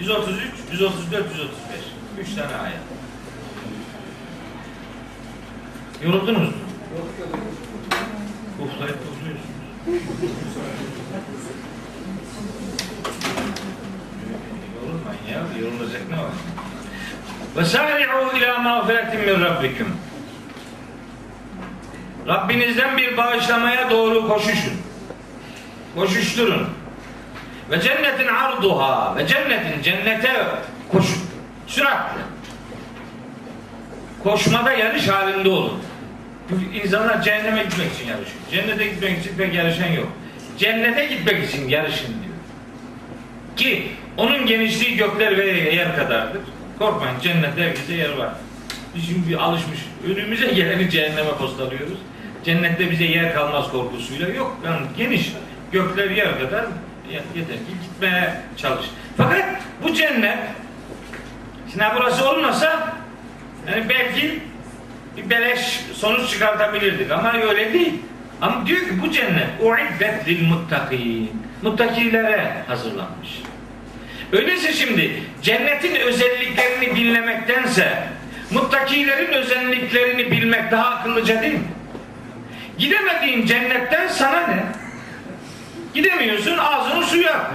133, 0.00 0.40
134, 0.72 1.24
135. 1.30 1.95
Üç 2.20 2.34
tane 2.34 2.56
ayet. 2.56 2.78
Yoruldunuz 6.04 6.48
mu? 6.48 6.52
Uflayıp 8.64 8.96
ufluyorsunuz. 8.96 9.56
Yorulmayın 14.76 15.26
ya. 15.32 15.60
Yorulacak 15.60 16.10
ne 16.10 16.16
var? 16.16 16.30
Ve 17.56 17.64
sari'u 17.64 18.36
ila 18.36 18.58
mağfiretin 18.58 19.20
min 19.20 19.44
rabbikum. 19.44 19.96
Rabbinizden 22.28 22.96
bir 22.96 23.16
bağışlamaya 23.16 23.90
doğru 23.90 24.28
koşuşun. 24.28 24.72
Koşuşturun. 25.94 26.68
Ve 27.70 27.80
cennetin 27.80 28.26
arduha 28.26 29.16
ve 29.16 29.26
cennetin 29.26 29.82
cennete 29.82 30.46
koşun. 30.92 31.35
Süratle. 31.66 32.20
Koşmada 34.22 34.72
yarış 34.72 35.08
halinde. 35.08 35.70
Çünkü 36.48 36.78
insanlar 36.78 37.22
cehenneme 37.22 37.62
gitmek 37.62 37.92
için 37.92 38.08
yarışıyor. 38.08 38.40
Cennete 38.50 38.86
gitmek 38.86 39.18
için 39.18 39.36
pek 39.36 39.54
yarışan 39.54 39.92
yok. 39.92 40.08
Cennete 40.58 41.06
gitmek 41.06 41.48
için 41.48 41.68
yarışın 41.68 42.06
diyor. 42.06 42.36
Ki 43.56 43.88
onun 44.16 44.46
genişliği 44.46 44.96
gökler 44.96 45.38
ve 45.38 45.46
yer 45.50 45.96
kadardır. 45.96 46.40
Korkmayın 46.78 47.20
cennette 47.20 47.62
herkese 47.62 47.94
yer 47.94 48.12
var. 48.16 48.32
Biz 48.94 49.06
şimdi 49.06 49.36
alışmış. 49.36 49.78
Önümüze 50.10 50.46
geleni 50.46 50.90
cehenneme 50.90 51.30
postalıyoruz. 51.30 51.98
Cennette 52.44 52.90
bize 52.90 53.04
yer 53.04 53.34
kalmaz 53.34 53.70
korkusuyla 53.70 54.28
yok. 54.28 54.56
Yani 54.66 54.86
geniş. 54.96 55.32
Gökler 55.72 56.10
yer 56.10 56.38
kadar 56.40 56.64
yeter 57.34 57.56
ki 57.56 57.72
gitmeye 57.82 58.34
çalış. 58.56 58.86
Fakat 59.16 59.44
bu 59.82 59.94
cennet 59.94 60.38
şimdi 61.76 61.88
burası 61.96 62.30
olmasa 62.30 62.96
yani 63.70 63.88
belki 63.88 64.40
bir 65.16 65.30
beleş 65.30 65.80
sonuç 65.94 66.30
çıkartabilirdik 66.30 67.10
ama 67.10 67.32
öyle 67.32 67.72
değil. 67.72 67.94
Ama 68.40 68.66
diyor 68.66 68.80
ki 68.80 69.02
bu 69.02 69.10
cennet 69.10 69.48
uiddet 69.60 70.28
lil 70.28 70.48
muttakin. 70.48 71.42
Muttakilere 71.62 72.54
hazırlanmış. 72.66 73.28
Öyleyse 74.32 74.72
şimdi 74.72 75.22
cennetin 75.42 75.94
özelliklerini 75.94 76.96
dinlemektense 76.96 78.02
muttakilerin 78.50 79.32
özelliklerini 79.32 80.30
bilmek 80.30 80.70
daha 80.70 80.86
akıllıca 80.86 81.42
değil 81.42 81.54
mi? 81.54 81.60
Gidemediğin 82.78 83.46
cennetten 83.46 84.08
sana 84.08 84.46
ne? 84.46 84.62
Gidemiyorsun 85.94 86.58
ağzını 86.58 87.04
suya. 87.04 87.50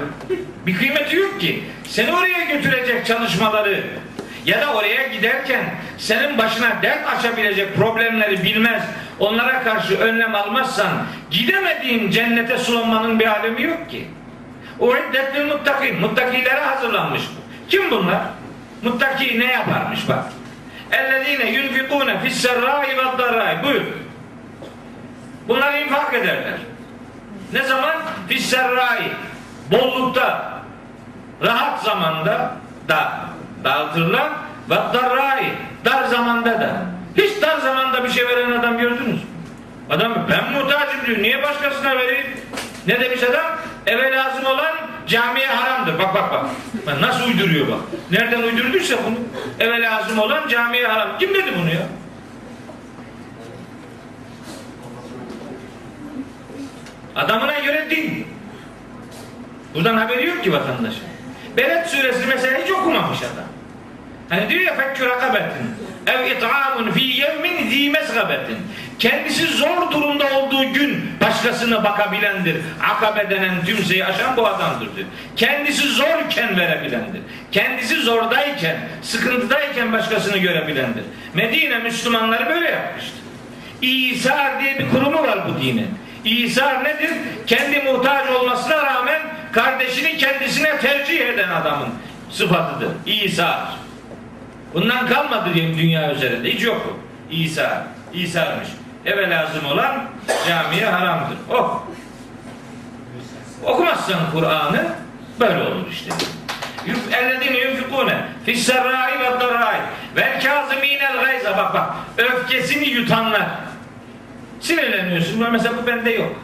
Bir 0.65 0.77
kıymeti 0.77 1.15
yok 1.15 1.41
ki. 1.41 1.63
Seni 1.87 2.13
oraya 2.13 2.43
götürecek 2.45 3.05
çalışmaları 3.05 3.83
ya 4.45 4.61
da 4.61 4.73
oraya 4.73 5.07
giderken 5.07 5.63
senin 5.97 6.37
başına 6.37 6.81
dert 6.81 7.07
açabilecek 7.17 7.75
problemleri 7.75 8.43
bilmez, 8.43 8.83
onlara 9.19 9.63
karşı 9.63 9.97
önlem 9.99 10.35
almazsan 10.35 10.91
gidemediğin 11.31 12.11
cennete 12.11 12.57
sulanmanın 12.57 13.19
bir 13.19 13.27
alemi 13.27 13.61
yok 13.61 13.89
ki. 13.89 14.07
O 14.79 14.95
iddetli 14.95 15.43
muttakin, 15.43 16.01
muttakilere 16.01 16.59
hazırlanmış. 16.59 17.21
Kim 17.69 17.91
bunlar? 17.91 18.21
Muttaki 18.83 19.39
ne 19.39 19.45
yaparmış 19.45 20.09
bak. 20.09 20.25
Ellezine 20.91 21.51
yunfikune 21.51 22.19
fisserrai 22.19 22.97
ve 22.97 23.17
darrai. 23.17 23.63
Buyur. 23.63 23.81
Bunlar 25.47 25.73
infak 25.73 26.13
ederler. 26.13 26.57
Ne 27.53 27.63
zaman? 27.63 27.95
Fisserrai. 28.27 29.11
Bollukta. 29.71 30.51
Rahat 31.43 31.83
zamanda 31.83 32.55
da 32.89 33.30
dağıtırlar. 33.63 34.29
Ve 34.69 34.75
darrai. 34.75 35.53
Dar 35.85 36.03
zamanda 36.03 36.51
da. 36.51 36.85
Hiç 37.17 37.41
dar 37.41 37.57
zamanda 37.57 38.03
bir 38.03 38.09
şey 38.09 38.27
veren 38.27 38.51
adam 38.51 38.77
gördünüz 38.77 39.07
mü? 39.07 39.19
Adam 39.89 40.27
ben 40.29 40.51
muhtacım 40.53 41.05
diyor. 41.05 41.17
Niye 41.17 41.43
başkasına 41.43 41.97
vereyim? 41.97 42.25
Ne 42.87 42.99
demiş 42.99 43.23
adam? 43.23 43.45
Eve 43.85 44.11
lazım 44.11 44.45
olan 44.45 44.75
camiye 45.07 45.47
haramdır. 45.47 45.99
Bak 45.99 46.15
bak 46.15 46.31
bak. 46.31 47.01
nasıl 47.01 47.27
uyduruyor 47.27 47.67
bak. 47.67 47.79
Nereden 48.11 48.41
uydurduysa 48.41 48.95
bunu. 49.07 49.15
Eve 49.59 49.81
lazım 49.81 50.19
olan 50.19 50.47
camiye 50.47 50.87
haram. 50.87 51.09
Kim 51.19 51.33
dedi 51.33 51.51
bunu 51.59 51.69
ya? 51.69 51.87
Adamına 57.15 57.59
göre 57.59 57.87
din. 57.89 58.27
Buradan 59.75 59.97
haberi 59.97 60.27
yok 60.27 60.43
ki 60.43 60.53
vatandaş. 60.53 60.93
Beled 61.57 61.85
suresini 61.85 62.25
mesela 62.25 62.59
hiç 62.63 62.71
okumamış 62.71 63.19
adam. 63.21 63.50
Hani 64.31 64.49
diyor 64.49 64.61
ya 64.61 64.75
fekkü 64.75 65.05
rakabetin 65.05 65.75
ev 66.07 66.31
it'amun 66.31 66.91
fi 66.91 67.03
yevmin 67.03 67.69
zi 67.69 67.89
mesgabetin 67.89 68.57
kendisi 68.99 69.45
zor 69.45 69.91
durumda 69.91 70.25
olduğu 70.33 70.73
gün 70.73 71.11
başkasına 71.21 71.83
bakabilendir. 71.83 72.55
Akabe 72.89 73.29
denen 73.29 73.65
tümseyi 73.65 74.05
aşan 74.05 74.37
bu 74.37 74.47
adamdır 74.47 74.95
diyor. 74.95 75.07
Kendisi 75.35 75.87
zorken 75.87 76.57
verebilendir. 76.57 77.21
Kendisi 77.51 77.95
zordayken, 77.95 78.77
sıkıntıdayken 79.01 79.93
başkasını 79.93 80.37
görebilendir. 80.37 81.03
Medine 81.33 81.79
Müslümanları 81.79 82.49
böyle 82.49 82.69
yapmıştır. 82.69 83.21
İsa 83.81 84.51
diye 84.61 84.79
bir 84.79 84.89
kurumu 84.89 85.23
var 85.23 85.39
bu 85.49 85.61
dinin. 85.61 85.89
İsa 86.25 86.79
nedir? 86.79 87.11
Kendi 87.47 87.79
muhtaç 87.79 88.29
olmasına 88.29 88.85
rağmen 88.85 89.21
kardeşini 89.51 90.17
kendisine 90.17 90.77
tercih 90.77 91.19
eden 91.29 91.49
adamın 91.49 91.89
sıfatıdır. 92.31 92.89
İsa. 93.05 93.81
Bundan 94.73 95.07
kalmadı 95.07 95.49
dünya 95.55 96.11
üzerinde. 96.11 96.53
Hiç 96.53 96.63
yok 96.63 96.81
bu. 96.87 96.99
İsa. 97.35 97.87
İsa'mış. 98.13 98.67
Eve 99.05 99.29
lazım 99.29 99.65
olan 99.65 100.03
camiye 100.47 100.85
haramdır. 100.85 101.37
Oh. 101.49 101.83
Okumazsan 103.63 104.19
Kur'an'ı 104.33 104.85
böyle 105.39 105.63
olur 105.63 105.91
işte. 105.91 106.11
Ellezine 107.13 107.57
yunfikune 107.57 108.25
fisserrai 108.45 109.19
ve 109.19 109.39
darrai 109.39 109.79
vel 110.15 110.41
kazimînel 110.43 111.19
gayza 111.25 111.57
bak 111.57 111.73
bak 111.73 111.89
öfkesini 112.17 112.87
yutanlar 112.87 113.47
sinirleniyorsun 114.59 115.51
mesela 115.51 115.77
bu 115.83 115.87
bende 115.87 116.11
yok 116.11 116.35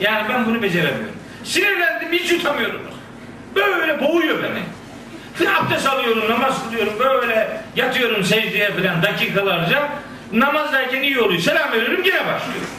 yani 0.00 0.28
ben 0.28 0.46
bunu 0.46 0.62
beceremiyorum 0.62 1.16
sinirlendim 1.44 2.12
hiç 2.12 2.30
yutamıyorum 2.30 2.80
böyle 3.54 4.00
boğuyor 4.00 4.42
beni 4.42 4.62
abdest 5.40 5.86
alıyorum 5.86 6.30
namaz 6.30 6.64
kılıyorum 6.64 6.98
böyle 6.98 7.60
yatıyorum 7.76 8.24
secdeye 8.24 8.72
falan 8.72 9.02
dakikalarca 9.02 9.88
namazdayken 10.32 11.02
iyi 11.02 11.20
oluyor 11.20 11.40
selam 11.40 11.72
veriyorum 11.72 12.04
yine 12.04 12.26
başlıyorum 12.26 12.70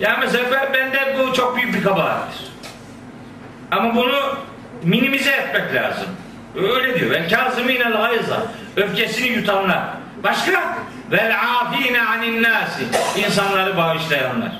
yani 0.00 0.18
mesela 0.20 0.44
ben, 0.52 0.72
bende 0.72 1.16
bu 1.18 1.32
çok 1.32 1.56
büyük 1.56 1.74
bir 1.74 1.82
kabahattir 1.82 2.52
ama 3.72 3.94
bunu 3.94 4.36
minimize 4.82 5.30
etmek 5.30 5.74
lazım. 5.74 6.06
Öyle 6.56 7.00
diyor. 7.00 7.10
Vel 7.10 7.30
kazimînel 7.30 7.92
gayza. 7.92 8.46
Öfkesini 8.76 9.28
yutanlar. 9.28 9.82
Başka? 10.22 10.78
Vel 11.10 11.36
afîne 11.60 12.02
anin 12.02 12.42
nâsi. 12.42 12.84
İnsanları 13.16 13.76
bağışlayanlar. 13.76 14.52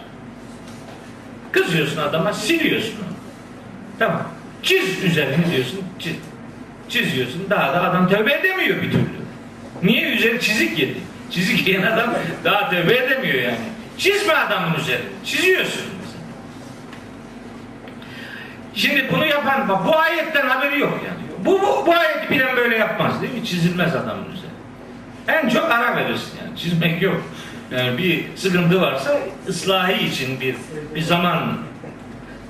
Kızıyorsun 1.53 2.01
adama, 2.01 2.33
siliyorsun. 2.33 2.95
Tamam. 3.99 4.23
Çiz 4.63 5.05
üzerini 5.05 5.51
diyorsun, 5.51 5.81
çiz. 5.99 6.17
Çiziyorsun. 6.93 7.47
Daha 7.51 7.75
da 7.75 7.91
adam 7.91 8.09
tövbe 8.09 8.33
edemiyor 8.33 8.83
bir 8.83 8.91
türlü. 8.91 9.05
Niye? 9.83 10.03
Üzeri 10.03 10.41
çizik 10.41 10.79
yedi. 10.79 10.99
Çizik 11.31 11.69
yiyen 11.69 11.83
adam 11.83 12.15
daha 12.45 12.71
tövbe 12.71 12.95
edemiyor 12.97 13.35
yani. 13.35 13.57
Çizme 13.99 14.35
adamın 14.35 14.75
üzerini. 14.75 15.05
Çiziyorsun. 15.25 15.83
Şimdi 18.75 19.09
bunu 19.13 19.27
yapan, 19.27 19.69
bak 19.69 19.87
bu 19.87 19.97
ayetten 19.97 20.49
haberi 20.49 20.81
yok 20.81 21.01
yani. 21.07 21.45
Bu, 21.45 21.63
bu, 21.63 21.87
bu 21.87 21.95
ayeti 21.95 22.31
bilen 22.31 22.57
böyle 22.57 22.77
yapmaz 22.77 23.23
değil 23.23 23.35
mi? 23.35 23.45
Çizilmez 23.45 23.97
adamın 23.97 24.25
üzerine. 24.25 24.53
En 25.29 25.49
çok 25.49 25.71
ara 25.71 25.97
verirsin 25.97 26.33
yani. 26.45 26.59
Çizmek 26.59 27.03
yok. 27.03 27.23
Yani 27.71 27.99
bir 27.99 28.25
sıkıntı 28.37 28.81
varsa 28.81 29.19
ıslahı 29.49 29.93
için 29.93 30.41
bir 30.41 30.55
bir 30.95 31.01
zaman 31.01 31.59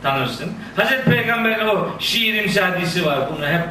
tanırsın. 0.03 0.53
Hazreti 0.77 1.11
Peygamber'in 1.11 1.67
o 1.67 1.89
şiirimsi 1.99 2.61
hadisi 2.61 3.07
var. 3.07 3.19
Bunu 3.37 3.47
hep 3.47 3.63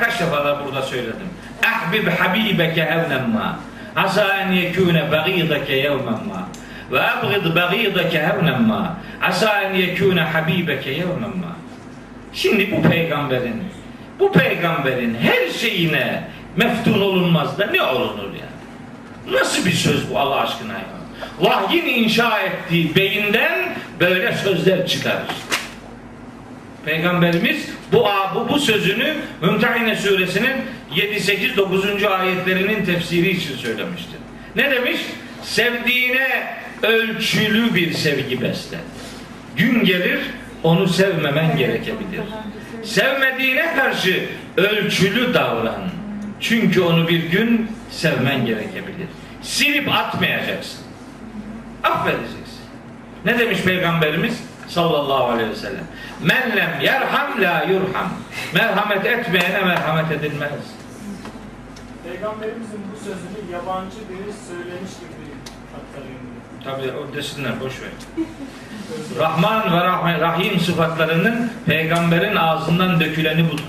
kaç 0.00 0.20
defa 0.20 0.44
da 0.44 0.58
burada 0.64 0.82
söyledim. 0.82 1.28
Ahbib 1.66 2.08
habibeke 2.08 2.84
hevnen 2.84 3.30
ma. 3.30 3.58
Asa 3.96 4.36
en 4.38 4.52
yekûne 4.52 5.12
bagîdeke 5.12 5.76
yevmen 5.76 6.26
ma. 6.26 6.48
Ve 6.90 7.02
abgid 7.02 7.56
bagîdeke 7.56 8.22
hevnen 8.22 8.62
ma. 8.62 8.96
Asa 9.22 9.62
en 9.62 9.74
yekûne 9.74 10.20
habibeke 10.20 10.90
yevmen. 10.90 11.32
Şimdi 12.32 12.72
bu 12.72 12.82
peygamberin 12.82 13.62
bu 14.20 14.32
peygamberin 14.32 15.16
her 15.22 15.48
şeyine 15.48 16.24
meftun 16.56 17.00
olunmaz 17.00 17.58
da 17.58 17.66
ne 17.66 17.82
olunur 17.82 18.30
yani? 18.34 19.38
Nasıl 19.38 19.66
bir 19.66 19.72
söz 19.72 20.10
bu 20.10 20.18
Allah 20.18 20.40
aşkına 20.40 20.72
ya? 20.72 20.84
Vahyin 21.40 21.86
inşa 21.86 22.40
ettiği 22.40 22.94
beyinden 22.94 23.74
böyle 24.00 24.36
sözler 24.36 24.86
çıkarır. 24.86 25.26
Peygamberimiz 26.84 27.68
bu 27.92 28.06
bu, 28.34 28.48
bu 28.48 28.58
sözünü 28.58 29.14
Mümtehine 29.42 29.96
suresinin 29.96 30.52
7 30.94 31.20
8 31.20 31.56
9. 31.56 32.04
ayetlerinin 32.04 32.84
tefsiri 32.84 33.30
için 33.30 33.56
söylemiştir. 33.56 34.18
Ne 34.56 34.70
demiş? 34.70 35.00
Sevdiğine 35.42 36.56
ölçülü 36.82 37.74
bir 37.74 37.92
sevgi 37.92 38.42
besle. 38.42 38.78
Gün 39.56 39.84
gelir 39.84 40.20
onu 40.62 40.88
sevmemen 40.88 41.56
gerekebilir. 41.56 42.20
Sevmediğine 42.84 43.74
karşı 43.76 44.24
ölçülü 44.56 45.34
davran. 45.34 45.90
Çünkü 46.40 46.80
onu 46.80 47.08
bir 47.08 47.22
gün 47.30 47.70
sevmen 47.90 48.46
gerekebilir. 48.46 49.08
Silip 49.42 49.92
atmayacaksın. 49.94 50.80
Affedeceksin. 51.84 52.62
Ne 53.24 53.38
demiş 53.38 53.58
Peygamberimiz 53.60 54.42
sallallahu 54.68 55.24
aleyhi 55.24 55.50
ve 55.50 55.56
sellem? 55.56 55.84
Men 56.22 56.56
lem 56.56 56.80
yerham 56.80 57.42
la 57.42 57.62
yurham. 57.62 58.08
Merhamet 58.54 59.06
etmeyene 59.06 59.60
merhamet 59.64 60.12
edilmez. 60.12 60.50
Peygamberimizin 62.04 62.80
bu 62.92 62.98
sözünü 62.98 63.52
yabancı 63.52 63.96
biri 63.96 64.32
söylemiş 64.48 64.92
gibi 65.00 65.32
aktarayım. 65.76 66.22
Tabi 66.64 66.98
o 66.98 67.16
desinler 67.16 67.60
boş 67.60 67.80
ver. 67.80 67.90
Rahman 69.18 69.72
ve 69.72 69.76
Rah- 69.76 70.20
Rahim 70.20 70.60
sıfatlarının 70.60 71.52
peygamberin 71.66 72.36
ağzından 72.36 73.00
döküleni 73.00 73.50
budur. 73.50 73.64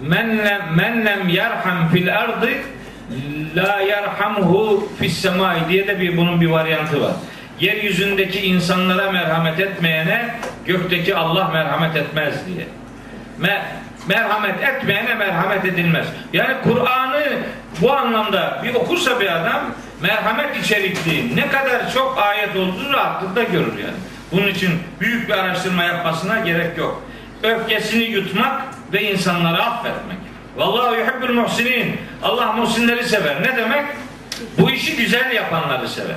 Men 0.00 0.38
lem, 0.38 0.62
men 0.76 1.04
lem 1.06 1.28
yerham 1.28 1.88
fil 1.88 2.18
ardı 2.18 2.48
La 3.56 3.80
yerhamhu 3.80 4.88
fis 4.98 5.18
semai 5.18 5.68
diye 5.68 5.88
de 5.88 6.00
bir 6.00 6.16
bunun 6.16 6.40
bir 6.40 6.46
varyantı 6.46 7.02
var. 7.02 7.12
Yeryüzündeki 7.60 8.40
insanlara 8.40 9.12
merhamet 9.12 9.60
etmeyene 9.60 10.34
gökteki 10.66 11.16
Allah 11.16 11.48
merhamet 11.48 11.96
etmez 11.96 12.34
diye. 12.46 12.66
Me- 13.40 13.62
merhamet 14.08 14.62
etmeyene 14.62 15.14
merhamet 15.14 15.64
edilmez. 15.64 16.06
Yani 16.32 16.54
Kur'an'ı 16.62 17.22
bu 17.80 17.92
anlamda 17.92 18.60
bir 18.64 18.74
okursa 18.74 19.20
bir 19.20 19.36
adam 19.36 19.60
merhamet 20.02 20.56
içerikli 20.56 21.36
ne 21.36 21.48
kadar 21.48 21.92
çok 21.92 22.18
ayet 22.18 22.56
olduğunu 22.56 22.92
rahatlıkla 22.92 23.42
görür 23.42 23.78
yani. 23.78 23.96
Bunun 24.32 24.48
için 24.48 24.70
büyük 25.00 25.28
bir 25.28 25.34
araştırma 25.34 25.84
yapmasına 25.84 26.40
gerek 26.40 26.78
yok. 26.78 27.02
Öfkesini 27.42 28.02
yutmak 28.02 28.62
ve 28.92 29.12
insanları 29.12 29.62
affetmek. 29.62 30.18
Vallahu 30.56 30.94
yuhibbul 30.94 31.34
muhsinin. 31.34 31.96
Allah 32.22 32.52
muhsinleri 32.52 33.04
sever. 33.04 33.42
Ne 33.42 33.56
demek? 33.56 33.84
Bu 34.58 34.70
işi 34.70 34.96
güzel 34.96 35.32
yapanları 35.32 35.88
sever. 35.88 36.16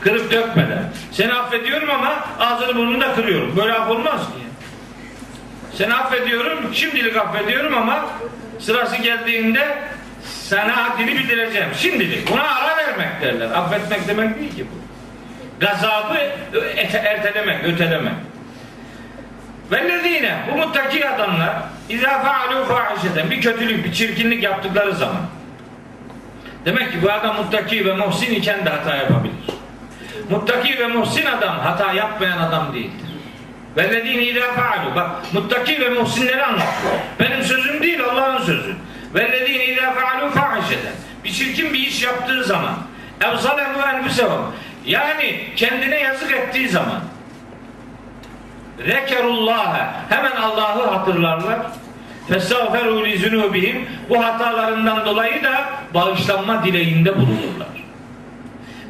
Kırıp 0.00 0.32
dökmeden. 0.32 0.84
Seni 1.12 1.32
affediyorum 1.34 1.90
ama 1.90 2.14
ağzını 2.40 2.76
burnunu 2.76 3.00
da 3.00 3.14
kırıyorum. 3.14 3.56
Böyle 3.56 3.72
af 3.72 3.90
olmaz 3.90 4.20
ki. 4.20 4.42
Seni 5.78 5.94
affediyorum, 5.94 6.58
şimdilik 6.74 7.16
affediyorum 7.16 7.76
ama 7.76 8.06
sırası 8.60 8.96
geldiğinde 8.96 9.78
sana 10.24 10.76
haddini 10.76 11.12
bildireceğim. 11.18 11.68
Şimdilik. 11.78 12.30
Buna 12.30 12.42
ara 12.42 12.76
vermek 12.76 13.20
derler. 13.22 13.50
Affetmek 13.50 14.08
demek 14.08 14.38
değil 14.38 14.54
ki 14.56 14.66
bu. 14.72 14.82
Gazabı 15.66 16.14
ete- 16.76 16.98
ertelemek, 16.98 17.64
ötelemek. 17.64 18.12
Vellezine 19.72 20.36
bu 20.50 20.56
muttaki 20.56 21.08
adamlar 21.08 21.56
izâ 21.88 22.08
fealû 22.08 22.64
fâhişeten 22.64 23.30
bir 23.30 23.40
kötülük, 23.40 23.84
bir 23.84 23.92
çirkinlik 23.92 24.42
yaptıkları 24.42 24.94
zaman 24.94 25.22
demek 26.64 26.92
ki 26.92 27.02
bu 27.02 27.12
adam 27.12 27.36
muttaki 27.36 27.86
ve 27.86 27.94
muhsin 27.94 28.34
iken 28.34 28.66
de 28.66 28.70
hata 28.70 28.96
yapabilir. 28.96 29.34
Muttaki 30.30 30.78
ve 30.78 30.86
muhsin 30.86 31.26
adam 31.26 31.58
hata 31.58 31.92
yapmayan 31.92 32.38
adam 32.38 32.74
değildir. 32.74 33.12
Vellezine 33.76 34.22
izâ 34.22 34.40
fealû 34.40 34.94
bak 34.94 35.10
muttaki 35.32 35.80
ve 35.80 35.88
muhsinleri 35.88 36.44
anlatıyor. 36.44 36.94
Benim 37.20 37.42
sözüm 37.42 37.82
değil 37.82 38.04
Allah'ın 38.04 38.38
sözü. 38.38 38.76
Vellezine 39.14 39.66
izâ 39.66 39.82
fealû 39.82 40.30
fâhişeten 40.30 40.92
bir 41.24 41.32
çirkin 41.32 41.72
bir 41.72 41.78
iş 41.78 42.02
yaptığı 42.02 42.44
zaman 42.44 42.74
ev 43.20 43.34
zalemû 43.34 43.94
enfusehum 43.94 44.54
yani 44.86 45.40
kendine 45.56 46.00
yazık 46.00 46.32
ettiği 46.32 46.68
zaman 46.68 47.00
Zekerullaha 48.78 49.92
hemen 50.08 50.36
Allah'ı 50.36 50.90
hatırlarlar. 50.90 51.58
Festağferu 52.28 53.04
li 53.04 53.18
zunubihim 53.18 53.88
bu 54.08 54.24
hatalarından 54.24 55.04
dolayı 55.06 55.44
da 55.44 55.64
bağışlanma 55.94 56.64
dileğinde 56.64 57.16
bulunurlar. 57.16 57.68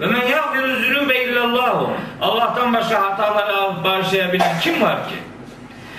Ve 0.01 0.07
men 0.07 0.27
yağfiru 0.27 0.77
zunube 0.77 1.25
illallahu 1.25 1.91
Allah'tan 2.21 2.75
başka 2.75 3.03
hataları 3.03 3.85
bağışlayabilen 3.85 4.61
kim 4.61 4.83
var 4.83 5.09
ki? 5.09 5.15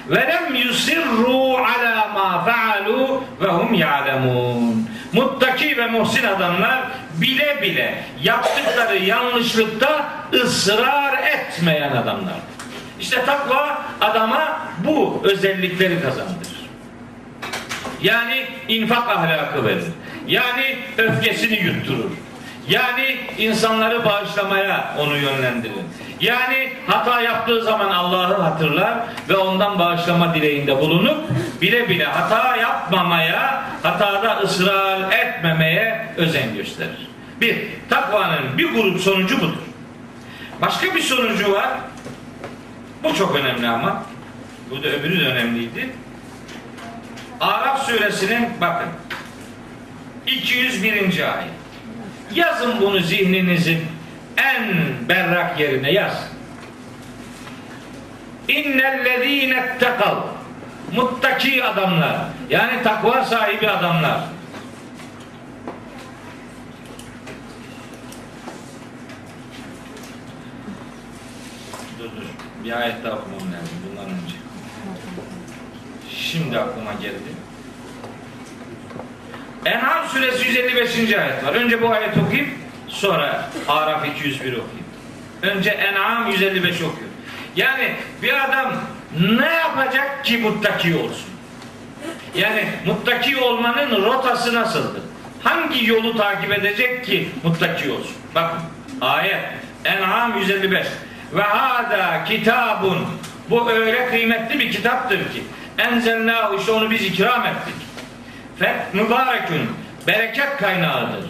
Ve 0.09 0.27
lem 0.27 0.55
yusirru 0.55 1.57
ala 1.57 2.07
ma 2.13 2.45
faalu 2.45 3.23
ve 3.41 3.47
hum 3.47 3.73
ya'lemun. 3.73 4.89
Muttaki 5.13 5.77
ve 5.77 5.87
muhsin 5.87 6.27
adamlar 6.27 6.79
bile 7.13 7.61
bile 7.61 8.03
yaptıkları 8.23 8.97
yanlışlıkta 8.97 10.05
ısrar 10.33 11.13
etmeyen 11.13 11.91
adamlar. 11.91 12.52
İşte 13.03 13.25
takva 13.25 13.81
adama 14.01 14.61
bu 14.85 15.21
özellikleri 15.23 16.01
kazandırır. 16.01 16.69
Yani 18.01 18.45
infak 18.67 19.09
ahlakı 19.09 19.65
verir. 19.65 19.83
Yani 20.27 20.77
öfkesini 20.97 21.59
yutturur. 21.59 22.11
Yani 22.69 23.17
insanları 23.37 24.05
bağışlamaya 24.05 24.95
onu 24.99 25.17
yönlendirir. 25.17 25.73
Yani 26.21 26.73
hata 26.87 27.21
yaptığı 27.21 27.63
zaman 27.63 27.89
Allah'ı 27.89 28.41
hatırlar 28.41 28.93
ve 29.29 29.37
ondan 29.37 29.79
bağışlama 29.79 30.33
dileğinde 30.33 30.79
bulunup 30.81 31.17
bile 31.61 31.89
bile 31.89 32.05
hata 32.05 32.57
yapmamaya, 32.57 33.63
hatada 33.83 34.39
ısrar 34.39 35.11
etmemeye 35.11 36.07
özen 36.17 36.55
gösterir. 36.55 37.07
Bir, 37.41 37.57
takvanın 37.89 38.57
bir 38.57 38.73
grup 38.73 39.01
sonucu 39.01 39.41
budur. 39.41 39.63
Başka 40.61 40.95
bir 40.95 41.01
sonucu 41.01 41.53
var. 41.53 41.69
Bu 43.03 43.15
çok 43.15 43.35
önemli 43.35 43.67
ama. 43.67 44.03
Bu 44.69 44.83
da 44.83 44.87
öbürü 44.87 45.19
de 45.19 45.27
önemliydi. 45.27 45.89
Araf 47.41 47.85
suresinin 47.85 48.49
bakın 48.61 48.89
201. 50.27 50.93
ayet. 51.37 51.51
Yazın 52.35 52.81
bunu 52.81 52.99
zihninizin 52.99 53.85
en 54.37 54.73
berrak 55.09 55.59
yerine 55.59 55.91
yaz. 55.91 56.27
İnnellezîne 58.47 59.77
tekav 59.79 60.15
muttaki 60.95 61.63
adamlar 61.63 62.17
yani 62.49 62.83
takva 62.83 63.25
sahibi 63.25 63.69
adamlar 63.69 64.19
bir 72.63 72.71
ayet 72.71 73.03
daha 73.03 73.13
okumam 73.13 73.39
lazım 73.39 73.77
bundan 73.89 74.05
önce 74.05 74.35
şimdi 76.09 76.59
aklıma 76.59 76.93
geldi 76.93 77.33
En'am 79.65 80.07
suresi 80.07 80.47
155. 80.47 80.97
ayet 80.97 81.45
var. 81.45 81.53
Önce 81.53 81.81
bu 81.81 81.89
ayet 81.89 82.17
okuyayım, 82.17 82.49
sonra 82.87 83.49
Araf 83.67 84.07
201 84.07 84.39
okuyayım. 84.39 84.63
Önce 85.41 85.69
En'am 85.69 86.31
155 86.31 86.75
okuyor. 86.75 87.09
Yani 87.55 87.95
bir 88.21 88.43
adam 88.43 88.73
ne 89.39 89.45
yapacak 89.45 90.25
ki 90.25 90.37
muttaki 90.37 90.95
olsun? 90.95 91.29
Yani 92.35 92.65
muttaki 92.85 93.37
olmanın 93.37 94.05
rotası 94.05 94.53
nasıldır? 94.53 95.01
Hangi 95.43 95.89
yolu 95.89 96.17
takip 96.17 96.51
edecek 96.51 97.05
ki 97.05 97.29
muttaki 97.43 97.91
olsun? 97.91 98.15
Bakın 98.35 98.59
ayet 99.01 99.41
En'am 99.85 100.37
155 100.37 100.87
ve 101.35 101.41
hada 101.41 102.23
kitabun 102.23 102.97
bu 103.49 103.71
öyle 103.71 104.09
kıymetli 104.09 104.59
bir 104.59 104.71
kitaptır 104.71 105.17
ki 105.17 105.43
enzelnahu 105.77 106.55
işte 106.55 106.71
onu 106.71 106.91
biz 106.91 107.01
ikram 107.01 107.45
ettik 107.45 107.83
Fet 108.59 108.93
mübarekün 108.93 109.69
bereket 110.07 110.57
kaynağıdır. 110.57 111.25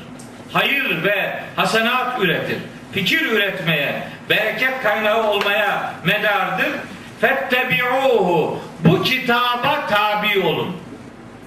Hayır 0.53 1.03
ve 1.03 1.39
hasenat 1.55 2.21
üretir. 2.21 2.57
Fikir 2.91 3.21
üretmeye, 3.21 4.03
bereket 4.29 4.83
kaynağı 4.83 5.27
olmaya 5.27 5.93
medardır. 6.03 6.69
Fettebi'uhu 7.21 8.59
bu 8.79 9.03
kitaba 9.03 9.87
tabi 9.89 10.39
olun. 10.39 10.77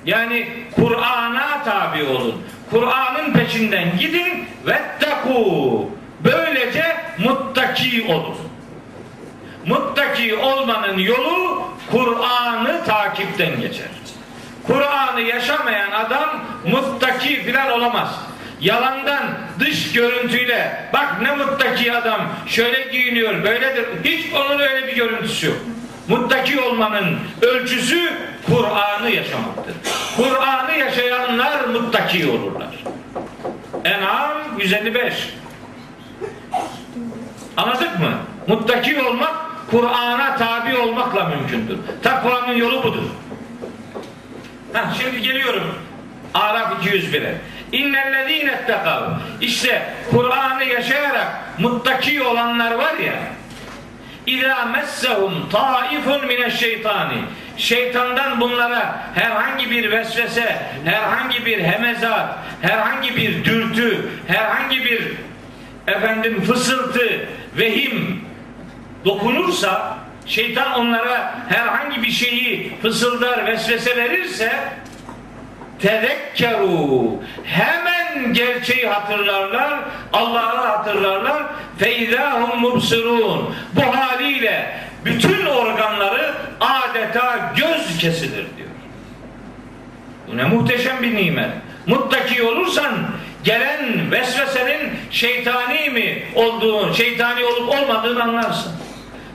Yani 0.07 0.49
Kur'an'a 0.75 1.65
tabi 1.65 2.05
olun. 2.05 2.43
Kur'an'ın 2.71 3.33
peşinden 3.33 3.99
gidin 3.99 4.49
vetteku. 4.67 5.91
Böylece 6.25 6.97
muttaki 7.19 8.07
olun. 8.09 8.37
Muttaki 9.67 10.37
olmanın 10.37 10.99
yolu 10.99 11.63
Kur'an'ı 11.91 12.85
takipten 12.85 13.61
geçer. 13.61 13.89
Kur'an'ı 14.67 15.21
yaşamayan 15.21 15.91
adam 15.91 16.41
muttaki 16.67 17.43
filan 17.43 17.71
olamaz. 17.71 18.09
Yalandan 18.61 19.25
dış 19.61 19.93
görüntüyle 19.93 20.91
bak 20.93 21.23
ne 21.23 21.35
muttaki 21.35 21.93
adam 21.93 22.21
şöyle 22.47 22.91
giyiniyor 22.93 23.45
böyledir. 23.45 23.87
Hiç 24.05 24.33
onun 24.35 24.59
öyle 24.59 24.87
bir 24.87 24.97
görüntüsü 24.97 25.47
yok. 25.47 25.57
Muttaki 26.09 26.61
olmanın 26.61 27.19
ölçüsü 27.43 28.13
Kur'an'ı 28.47 29.11
yaşamaktır. 29.11 29.75
Kur'an'ı 30.17 30.79
yaşayanlar 30.79 31.65
muttaki 31.65 32.31
olurlar. 32.31 32.77
En'am 33.85 34.39
155 34.59 35.15
Anladık 37.57 38.01
mı? 38.01 38.13
Muttaki 38.47 39.03
olmak 39.03 39.47
Kur'an'a 39.71 40.37
tabi 40.37 40.77
olmakla 40.77 41.25
mümkündür. 41.25 41.79
Takvanın 42.03 42.57
yolu 42.57 42.83
budur. 42.83 43.03
Ha, 44.73 44.85
şimdi 45.01 45.23
geliyorum. 45.23 45.75
Araf 46.35 46.85
201'e. 46.85 47.35
İnnellezîne 47.73 48.51
ettekav. 48.51 49.03
İşte 49.41 49.95
Kur'an'ı 50.11 50.65
yaşayarak 50.65 51.29
muttaki 51.59 52.23
olanlar 52.23 52.75
var 52.75 52.95
ya. 52.95 53.15
İzâ 54.27 54.65
messehum 54.65 55.49
taifun 55.49 56.27
mineşşeytani. 56.27 57.19
Şeytandan 57.57 58.41
bunlara 58.41 59.03
herhangi 59.15 59.71
bir 59.71 59.91
vesvese, 59.91 60.63
herhangi 60.85 61.47
bir 61.47 61.63
hemezat, 61.63 62.39
herhangi 62.63 63.17
bir 63.17 63.45
dürtü, 63.45 64.09
herhangi 64.27 64.85
bir 64.85 65.13
efendim 65.87 66.43
fısıltı, 66.43 67.27
vehim 67.59 68.26
dokunursa 69.07 69.99
şeytan 70.27 70.73
onlara 70.73 71.35
herhangi 71.49 72.03
bir 72.03 72.11
şeyi 72.11 72.73
fısıldar, 72.83 73.47
vesvese 73.47 73.97
verirse 73.97 74.53
tezekkeru 75.79 77.23
hemen 77.45 78.33
gerçeği 78.33 78.87
hatırlarlar, 78.87 79.79
Allah'ı 80.13 80.67
hatırlarlar. 80.67 81.43
Feizahum 81.79 82.61
mubsirun. 82.61 83.55
Bu 83.73 83.97
haliyle 83.97 84.81
bütün 85.05 85.47
organları 85.47 86.35
adeta 86.61 87.53
göz 87.57 87.99
kesilir 87.99 88.47
diyor. 88.57 88.69
Bu 90.29 90.37
ne 90.37 90.45
muhteşem 90.45 91.03
bir 91.03 91.15
nimet. 91.15 91.51
Muttaki 91.87 92.43
olursan 92.43 92.95
gelen 93.45 94.11
vesvesenin 94.11 94.91
şeytani 95.11 95.91
mi 95.91 96.23
olduğunu, 96.35 96.95
şeytani 96.95 97.45
olup 97.45 97.69
olmadığını 97.69 98.23
anlarsın. 98.23 98.73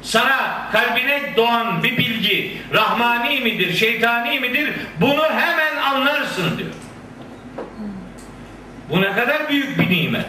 Sana 0.02 0.68
kalbine 0.72 1.34
doğan 1.38 1.84
bir 1.84 1.98
bilgi 1.98 2.62
rahmani 2.74 3.40
midir, 3.40 3.74
şeytani 3.74 4.40
midir 4.40 4.74
bunu 5.02 5.24
hemen 5.24 5.76
anlarsın 5.76 6.58
diyor. 6.58 6.70
Bu 8.90 9.02
ne 9.02 9.14
kadar 9.14 9.50
büyük 9.50 9.80
bir 9.80 9.90
nimet. 9.90 10.26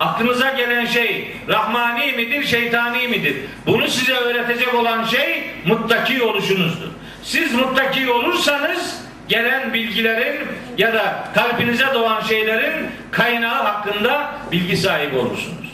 Aklınıza 0.00 0.50
gelen 0.50 0.86
şey 0.86 1.36
rahmani 1.48 2.12
midir, 2.12 2.44
şeytani 2.46 3.08
midir? 3.08 3.36
Bunu 3.66 3.88
size 3.88 4.12
öğretecek 4.12 4.74
olan 4.74 5.04
şey 5.04 5.50
muttaki 5.66 6.22
oluşunuzdur. 6.22 6.88
Siz 7.22 7.54
muttaki 7.54 8.10
olursanız 8.10 9.02
gelen 9.28 9.74
bilgilerin 9.74 10.48
ya 10.78 10.94
da 10.94 11.24
kalbinize 11.34 11.86
doğan 11.94 12.20
şeylerin 12.20 12.86
kaynağı 13.10 13.62
hakkında 13.62 14.34
bilgi 14.52 14.76
sahibi 14.76 15.16
olursunuz. 15.16 15.68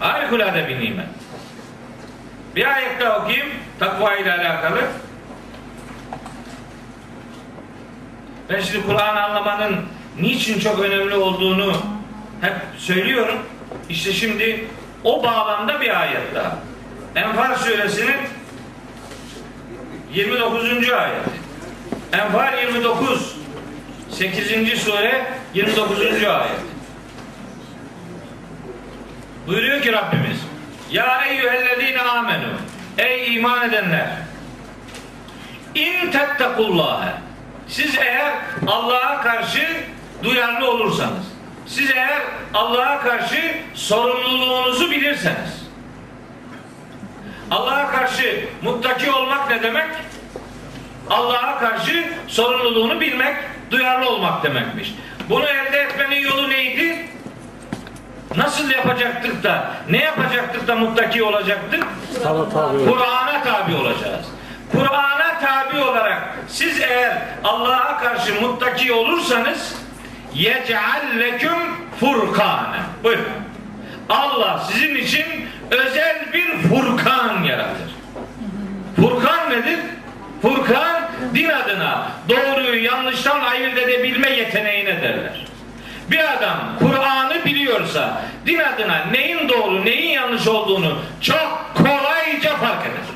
Harikulade 0.00 0.68
bir 0.68 0.80
nimet. 0.80 1.06
Bir 2.56 2.74
ayet 2.74 3.00
daha 3.00 3.18
okuyayım 3.18 3.48
takva 3.78 4.16
ile 4.16 4.32
alakalı. 4.32 4.80
Ben 8.50 8.60
şimdi 8.60 8.86
Kur'an 8.86 9.16
anlamanın 9.16 9.76
niçin 10.20 10.60
çok 10.60 10.80
önemli 10.80 11.14
olduğunu 11.14 11.72
hep 12.40 12.54
söylüyorum. 12.78 13.38
İşte 13.88 14.12
şimdi 14.12 14.64
o 15.04 15.22
bağlamda 15.22 15.80
bir 15.80 16.00
ayet 16.00 16.34
daha. 16.34 16.58
Enfal 17.16 17.54
suresinin 17.54 18.16
29. 20.14 20.90
ayet. 20.90 21.22
Enfal 22.12 22.58
29 22.58 23.36
8. 24.10 24.82
sure 24.82 25.26
29. 25.54 26.00
ayet. 26.24 26.50
Buyuruyor 29.48 29.82
ki 29.82 29.92
Rabbimiz 29.92 30.38
Ya 30.90 31.24
eyyühellezine 31.24 32.02
amenu 32.02 32.48
Ey 32.98 33.36
iman 33.36 33.68
edenler 33.68 34.06
İn 35.74 36.10
tettekullâhe 36.10 37.12
Siz 37.68 37.98
eğer 37.98 38.32
Allah'a 38.66 39.20
karşı 39.22 39.68
duyarlı 40.22 40.70
olursanız 40.70 41.26
siz 41.66 41.90
eğer 41.90 42.22
Allah'a 42.54 43.00
karşı 43.00 43.54
sorumluluğunuzu 43.74 44.90
bilirseniz 44.90 45.68
Allah'a 47.50 47.90
karşı 47.90 48.44
muttaki 48.62 49.10
olmak 49.10 49.50
ne 49.50 49.62
demek? 49.62 49.90
Allah'a 51.10 51.58
karşı 51.58 52.12
sorumluluğunu 52.28 53.00
bilmek, 53.00 53.36
duyarlı 53.70 54.08
olmak 54.08 54.44
demekmiş. 54.44 54.94
Bunu 55.28 55.46
elde 55.46 55.78
etmenin 55.78 56.20
yolu 56.20 56.50
neydi? 56.50 57.07
Nasıl 58.38 58.70
yapacaktık 58.70 59.42
da, 59.44 59.70
ne 59.90 60.04
yapacaktık 60.04 60.68
da 60.68 60.74
muttaki 60.74 61.22
olacaktık? 61.22 61.84
Kur'an'a 62.90 63.42
tabi 63.42 63.74
olacağız. 63.74 64.26
Kur'an'a 64.72 65.40
tabi 65.40 65.80
olarak 65.82 66.22
siz 66.48 66.80
eğer 66.80 67.18
Allah'a 67.44 67.98
karşı 67.98 68.40
muttaki 68.40 68.92
olursanız 68.92 69.74
yec'al 70.34 71.18
leküm 71.18 71.58
furkane. 72.00 72.76
Buyurun. 73.04 73.24
Allah 74.08 74.64
sizin 74.72 74.94
için 74.94 75.24
özel 75.70 76.32
bir 76.32 76.58
furkan 76.58 77.42
yaratır. 77.42 77.90
Furkan 78.96 79.50
nedir? 79.50 79.78
Furkan 80.42 81.02
din 81.34 81.48
adına 81.48 82.06
doğruyu 82.28 82.84
yanlıştan 82.84 83.40
ayırt 83.40 83.78
edebilme 83.78 84.30
yeteneğine 84.30 85.02
derler. 85.02 85.46
Bir 86.10 86.32
adam 86.36 86.58
Kur'an'ı 86.78 87.44
biliyorsa 87.44 88.22
din 88.46 88.58
adına 88.58 89.04
neyin 89.12 89.48
doğru 89.48 89.84
neyin 89.84 90.10
yanlış 90.10 90.48
olduğunu 90.48 90.98
çok 91.20 91.72
kolayca 91.74 92.56
fark 92.56 92.86
eder. 92.86 93.08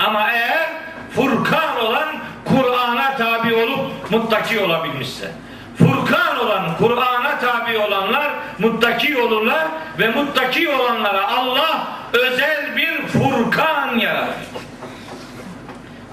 Ama 0.00 0.30
eğer 0.32 0.68
Furkan 1.14 1.80
olan 1.86 2.08
Kur'an'a 2.44 3.16
tabi 3.16 3.54
olup 3.54 4.10
muttaki 4.10 4.60
olabilmişse 4.60 5.30
Furkan 5.78 6.38
olan 6.38 6.76
Kur'an'a 6.78 7.38
tabi 7.38 7.78
olanlar 7.78 8.30
muttaki 8.58 9.22
olurlar 9.22 9.66
ve 9.98 10.08
muttaki 10.08 10.68
olanlara 10.68 11.28
Allah 11.28 11.86
özel 12.12 12.76
bir 12.76 13.06
Furkan 13.06 13.98
yaratır. 13.98 14.46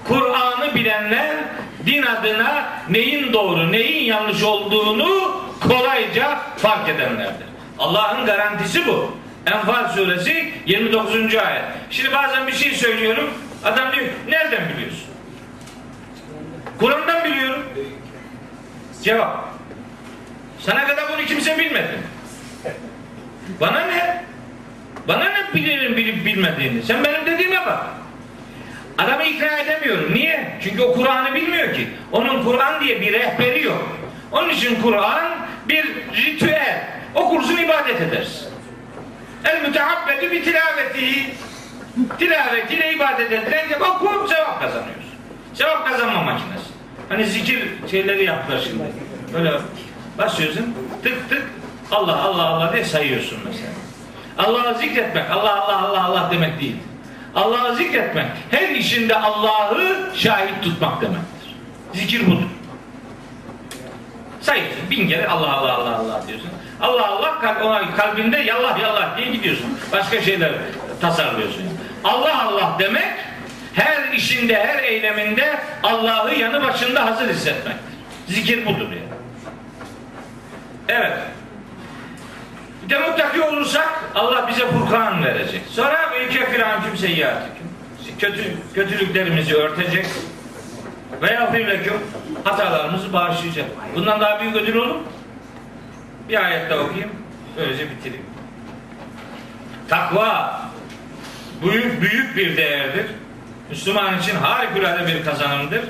Kur'an'ı 0.08 0.74
bilenler 0.74 1.36
din 1.86 2.02
adına 2.02 2.64
neyin 2.90 3.32
doğru, 3.32 3.72
neyin 3.72 4.04
yanlış 4.04 4.42
olduğunu 4.42 5.47
kolayca 5.60 6.40
fark 6.56 6.88
edenlerdir. 6.88 7.46
Allah'ın 7.78 8.26
garantisi 8.26 8.86
bu. 8.86 9.16
Enfal 9.46 9.88
suresi 9.88 10.52
29. 10.66 11.34
ayet. 11.34 11.64
Şimdi 11.90 12.12
bazen 12.12 12.46
bir 12.46 12.52
şey 12.52 12.72
söylüyorum. 12.72 13.30
Adam 13.64 13.92
diyor, 13.92 14.06
nereden 14.28 14.68
biliyorsun? 14.68 15.08
Kur'an'dan 16.78 17.24
biliyorum. 17.24 17.62
Cevap. 19.02 19.48
Sana 20.60 20.86
kadar 20.86 21.04
bunu 21.12 21.26
kimse 21.26 21.58
bilmedi. 21.58 21.98
Bana 23.60 23.80
ne? 23.80 24.24
Bana 25.08 25.24
ne 25.24 25.54
bilirim 25.54 25.96
bilip 25.96 26.26
bilmediğini? 26.26 26.82
Sen 26.82 27.04
benim 27.04 27.26
dediğime 27.26 27.66
bak. 27.66 27.86
Adamı 28.98 29.24
ikna 29.24 29.58
edemiyorum. 29.58 30.14
Niye? 30.14 30.58
Çünkü 30.62 30.82
o 30.82 30.92
Kur'an'ı 30.92 31.34
bilmiyor 31.34 31.74
ki. 31.74 31.88
Onun 32.12 32.44
Kur'an 32.44 32.80
diye 32.80 33.00
bir 33.00 33.12
rehberi 33.12 33.62
yok. 33.64 33.98
Onun 34.32 34.48
için 34.48 34.82
Kur'an 34.82 35.32
bir 35.68 35.84
ritüel. 36.16 36.88
Okursun 37.14 37.56
ibadet 37.56 38.00
edersin. 38.00 38.48
El 39.44 39.62
mütehabbedu 39.62 40.30
bi 40.30 40.44
tilavetihi. 40.44 41.34
Tilavetiyle 42.18 42.94
ibadet 42.94 43.32
edilen 43.32 43.80
oku 43.80 44.28
sevap 44.28 44.60
kazanıyorsun. 44.60 45.14
Sevap 45.54 45.88
kazanma 45.88 46.22
makinesi. 46.22 46.68
Hani 47.08 47.26
zikir 47.26 47.68
şeyleri 47.90 48.24
yaptılar 48.24 48.60
şimdi. 48.68 48.82
Böyle 49.34 49.52
basıyorsun 50.18 50.74
tık 51.02 51.28
tık 51.30 51.42
Allah 51.90 52.22
Allah 52.22 52.46
Allah 52.46 52.72
diye 52.72 52.84
sayıyorsun 52.84 53.38
mesela. 53.44 53.70
Allah'ı 54.38 54.78
zikretmek 54.78 55.30
Allah 55.30 55.62
Allah 55.62 55.78
Allah 55.78 56.04
Allah 56.04 56.28
demek 56.32 56.60
değil. 56.60 56.76
Allah'ı 57.34 57.76
zikretmek 57.76 58.26
her 58.50 58.68
işinde 58.68 59.16
Allah'ı 59.16 60.10
şahit 60.14 60.62
tutmak 60.62 61.00
demektir. 61.00 61.56
Zikir 61.94 62.26
budur. 62.26 62.48
Sayıyorsun 64.48 64.90
bin 64.90 65.08
kere 65.08 65.26
Allah 65.28 65.52
Allah 65.52 65.72
Allah 65.72 65.96
Allah 65.96 66.22
diyorsun. 66.28 66.50
Allah 66.80 67.06
Allah 67.06 67.56
ona 67.64 67.94
kalbinde 67.96 68.38
yallah 68.38 68.80
yallah 68.80 69.18
diye 69.18 69.30
gidiyorsun. 69.30 69.78
Başka 69.92 70.20
şeyler 70.20 70.52
tasarlıyorsun. 71.00 71.62
Allah 72.04 72.44
Allah 72.44 72.76
demek 72.78 73.08
her 73.74 74.12
işinde 74.12 74.64
her 74.64 74.82
eyleminde 74.82 75.58
Allah'ı 75.82 76.34
yanı 76.34 76.62
başında 76.62 77.06
hazır 77.06 77.28
hissetmektir. 77.28 77.94
Zikir 78.28 78.66
budur 78.66 78.88
yani. 78.90 79.18
Evet. 80.88 81.18
Bir 82.84 82.90
de 82.90 82.98
muttaki 82.98 83.42
olursak 83.42 83.88
Allah 84.14 84.48
bize 84.48 84.66
Furkan 84.66 85.24
verecek. 85.24 85.62
Sonra 85.70 86.10
yükeffir 86.22 86.60
anküm 86.60 86.96
seyyiatikum. 86.96 87.68
Kötü, 88.18 88.56
kötülüklerimizi 88.74 89.56
örtecek. 89.56 90.06
Ve 91.22 91.32
yafirleküm 91.32 91.94
hatalarımızı 92.44 93.12
bağışlayacak. 93.12 93.66
Bundan 93.94 94.20
daha 94.20 94.40
büyük 94.40 94.56
ödül 94.56 94.74
olur 94.74 94.94
mu? 94.94 95.02
Bir 96.28 96.44
ayet 96.44 96.70
daha 96.70 96.78
okuyayım. 96.78 97.10
Böylece 97.56 97.90
bitireyim. 97.90 98.26
Takva 99.88 100.60
büyük 101.62 102.02
büyük 102.02 102.36
bir 102.36 102.56
değerdir. 102.56 103.06
Müslüman 103.70 104.18
için 104.18 104.36
harikulade 104.36 105.06
bir 105.06 105.24
kazanımdır 105.24 105.84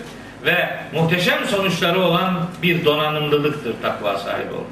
ve 0.44 0.80
muhteşem 0.92 1.44
sonuçları 1.44 2.00
olan 2.00 2.46
bir 2.62 2.84
donanımlılıktır 2.84 3.74
takva 3.82 4.18
sahibi 4.18 4.52
olmak. 4.52 4.66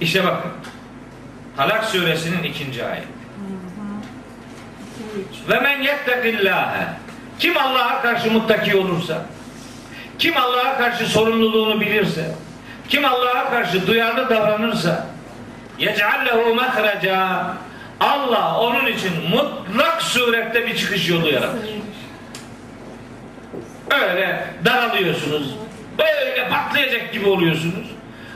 İşte 0.00 0.24
bakın. 0.24 0.50
Talak 1.56 1.84
suresinin 1.84 2.42
ikinci 2.42 2.84
ayeti. 2.84 3.08
Ve 5.48 5.60
men 5.60 5.82
yettekillâhe 5.82 6.86
kim 7.38 7.56
Allah'a 7.56 8.02
karşı 8.02 8.30
muttaki 8.30 8.76
olursa 8.76 9.26
kim 10.18 10.36
Allah'a 10.36 10.78
karşı 10.78 11.06
sorumluluğunu 11.06 11.80
bilirse 11.80 12.34
kim 12.88 13.04
Allah'a 13.04 13.50
karşı 13.50 13.86
duyarlı 13.86 14.30
davranırsa 14.30 15.06
yec'allehu 15.78 16.54
mehreca 16.54 17.46
Allah 18.00 18.60
onun 18.60 18.86
için 18.86 19.12
mutlak 19.30 20.02
surette 20.02 20.66
bir 20.66 20.76
çıkış 20.76 21.08
yolu 21.08 21.30
yaratır. 21.30 21.70
Öyle 23.90 24.46
daralıyorsunuz. 24.64 25.54
Böyle 25.98 26.48
patlayacak 26.48 27.12
gibi 27.12 27.28
oluyorsunuz. 27.28 27.86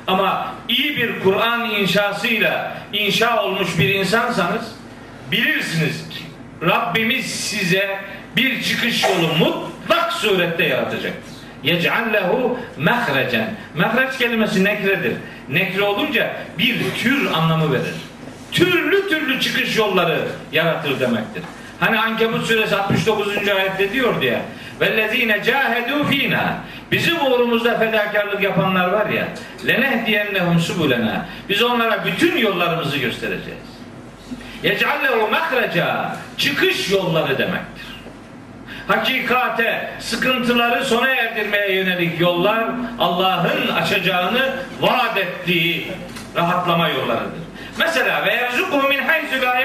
Ama 0.06 0.54
iyi 0.68 0.96
bir 0.96 1.20
Kur'an 1.20 1.70
inşasıyla 1.70 2.76
inşa 2.92 3.42
olmuş 3.42 3.78
bir 3.78 3.94
insansanız 3.94 4.72
bilirsiniz 5.32 6.08
ki 6.08 6.20
Rabbimiz 6.62 7.26
size 7.26 7.98
bir 8.37 8.63
çıkış 8.63 9.03
yolu 9.03 9.27
mutlak 9.39 10.13
surette 10.13 10.63
yaratacaktır. 10.63 11.33
يَجْعَلْ 11.63 12.13
لَهُ 12.13 12.55
مَخْرَجًا 12.79 13.43
Mehreç 13.75 14.17
kelimesi 14.17 14.63
nekredir. 14.63 15.13
Nekre 15.49 15.81
olunca 15.81 16.35
bir 16.57 16.77
tür 16.97 17.31
anlamı 17.31 17.73
verir. 17.73 17.95
Türlü 18.51 19.09
türlü 19.09 19.39
çıkış 19.39 19.77
yolları 19.77 20.19
yaratır 20.51 20.99
demektir. 20.99 21.43
Hani 21.79 21.99
Ankebut 21.99 22.45
suresi 22.45 22.75
69. 22.75 23.47
ayette 23.47 23.93
diyor 23.93 24.21
diye 24.21 24.41
vellezine 24.81 25.43
cahedu 25.43 26.03
fina 26.03 26.57
bizim 26.91 27.25
uğrumuzda 27.25 27.79
fedakarlık 27.79 28.43
yapanlar 28.43 28.87
var 28.87 29.09
ya 29.09 29.27
lenehdiyennehum 29.67 30.59
subulena 30.59 31.25
biz 31.49 31.63
onlara 31.63 32.05
bütün 32.05 32.37
yollarımızı 32.37 32.97
göstereceğiz. 32.97 33.59
Yec'allehu 34.63 35.31
mehreca 35.31 36.15
çıkış 36.37 36.91
yolları 36.91 37.37
demektir. 37.37 37.86
Hakikate, 38.88 39.90
sıkıntıları 40.00 40.84
sona 40.84 41.08
erdirmeye 41.08 41.72
yönelik 41.72 42.20
yollar 42.20 42.64
Allah'ın 42.98 43.68
açacağını 43.68 44.52
vaat 44.80 45.16
ettiği 45.16 45.92
rahatlama 46.36 46.88
yollarıdır. 46.88 47.40
Mesela 47.78 48.26
ve 48.26 48.34
yerzukuhu 48.34 48.88
min 48.88 48.98
hayzu 48.98 49.42
la 49.42 49.60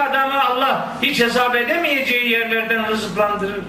adamı 0.00 0.44
Allah 0.44 0.88
hiç 1.02 1.20
hesap 1.20 1.56
edemeyeceği 1.56 2.30
yerlerden 2.30 2.88
rızıklandırır. 2.88 3.64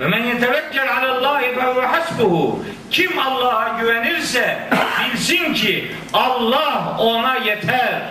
Ve 0.00 0.08
men 0.08 0.24
yetevekkel 0.24 0.96
alallahi 0.98 1.54
fe 1.54 1.80
hasbuhu. 1.86 2.64
Kim 2.90 3.18
Allah'a 3.18 3.80
güvenirse 3.80 4.58
bilsin 5.04 5.54
ki 5.54 5.92
Allah 6.12 6.96
ona 6.98 7.36
yeter. 7.36 8.02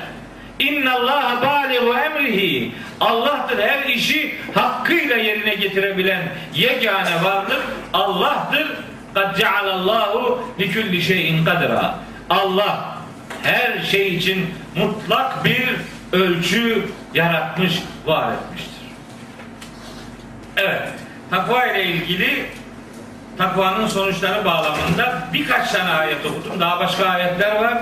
İnna 0.61 0.93
Allah 0.93 1.39
baligu 1.41 1.93
emrihi. 1.93 2.71
Allah'tır 2.99 3.59
her 3.59 3.85
işi 3.85 4.35
hakkıyla 4.53 5.17
yerine 5.17 5.55
getirebilen 5.55 6.21
yegane 6.55 7.23
varlık 7.23 7.61
Allah'tır. 7.93 8.67
Kad 9.13 9.37
cealallahu 9.37 10.43
li 10.59 10.73
kulli 10.73 11.01
şeyin 11.01 11.45
kadra. 11.45 11.95
Allah 12.29 12.97
her 13.43 13.83
şey 13.83 14.15
için 14.15 14.49
mutlak 14.75 15.45
bir 15.45 15.69
ölçü 16.11 16.85
yaratmış, 17.13 17.73
var 18.05 18.33
etmiştir. 18.33 18.71
Evet, 20.57 20.89
takva 21.29 21.65
ile 21.65 21.83
ilgili 21.83 22.45
takvanın 23.40 23.86
sonuçları 23.86 24.44
bağlamında 24.44 25.28
birkaç 25.32 25.72
tane 25.72 25.90
ayet 25.90 26.26
okudum. 26.26 26.60
Daha 26.60 26.80
başka 26.80 27.06
ayetler 27.06 27.62
var. 27.62 27.78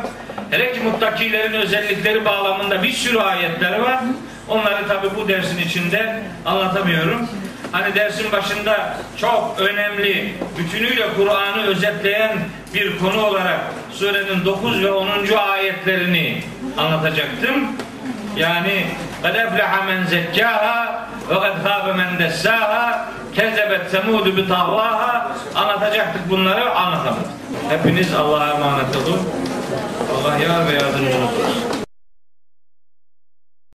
Hele 0.51 0.73
ki 0.73 0.81
muttakilerin 0.81 1.53
özellikleri 1.53 2.25
bağlamında 2.25 2.83
bir 2.83 2.93
sürü 2.93 3.19
ayetler 3.19 3.79
var. 3.79 4.01
Onları 4.49 4.89
tabi 4.89 5.07
bu 5.17 5.29
dersin 5.29 5.59
içinde 5.59 6.23
anlatamıyorum. 6.47 7.29
Hani 7.73 7.95
dersin 7.95 8.33
başında 8.33 8.97
çok 9.17 9.57
önemli, 9.59 10.35
bütünüyle 10.59 11.07
Kur'an'ı 11.17 11.63
özetleyen 11.63 12.39
bir 12.75 12.99
konu 12.99 13.27
olarak 13.27 13.61
surenin 13.93 14.45
9 14.45 14.83
ve 14.83 14.91
10. 14.91 15.09
ayetlerini 15.53 16.43
anlatacaktım. 16.79 17.69
Yani 18.37 18.87
قَدْ 19.25 19.35
اَفْلَحَ 19.45 19.73
مَنْ 19.89 20.01
زَكَّاهَا 20.13 20.79
وَقَدْ 21.31 21.55
خَابَ 21.65 21.87
مَنْ 22.01 22.11
دَسَّاهَا 22.23 22.85
Kezzebet 23.40 23.92
semudu 23.92 24.38
bi 24.38 24.48
tahvaha 24.48 25.32
anlatacaktık 25.56 26.30
bunları 26.30 26.76
anlatamadık. 26.76 27.28
Hepiniz 27.70 28.14
Allah'a 28.14 28.50
emanet 28.50 28.96
olun. 28.96 29.20
Allah 30.16 30.38
yar 30.38 30.68
ve 30.68 30.74
yardımcınız 30.74 31.16
olsun. 31.16 31.79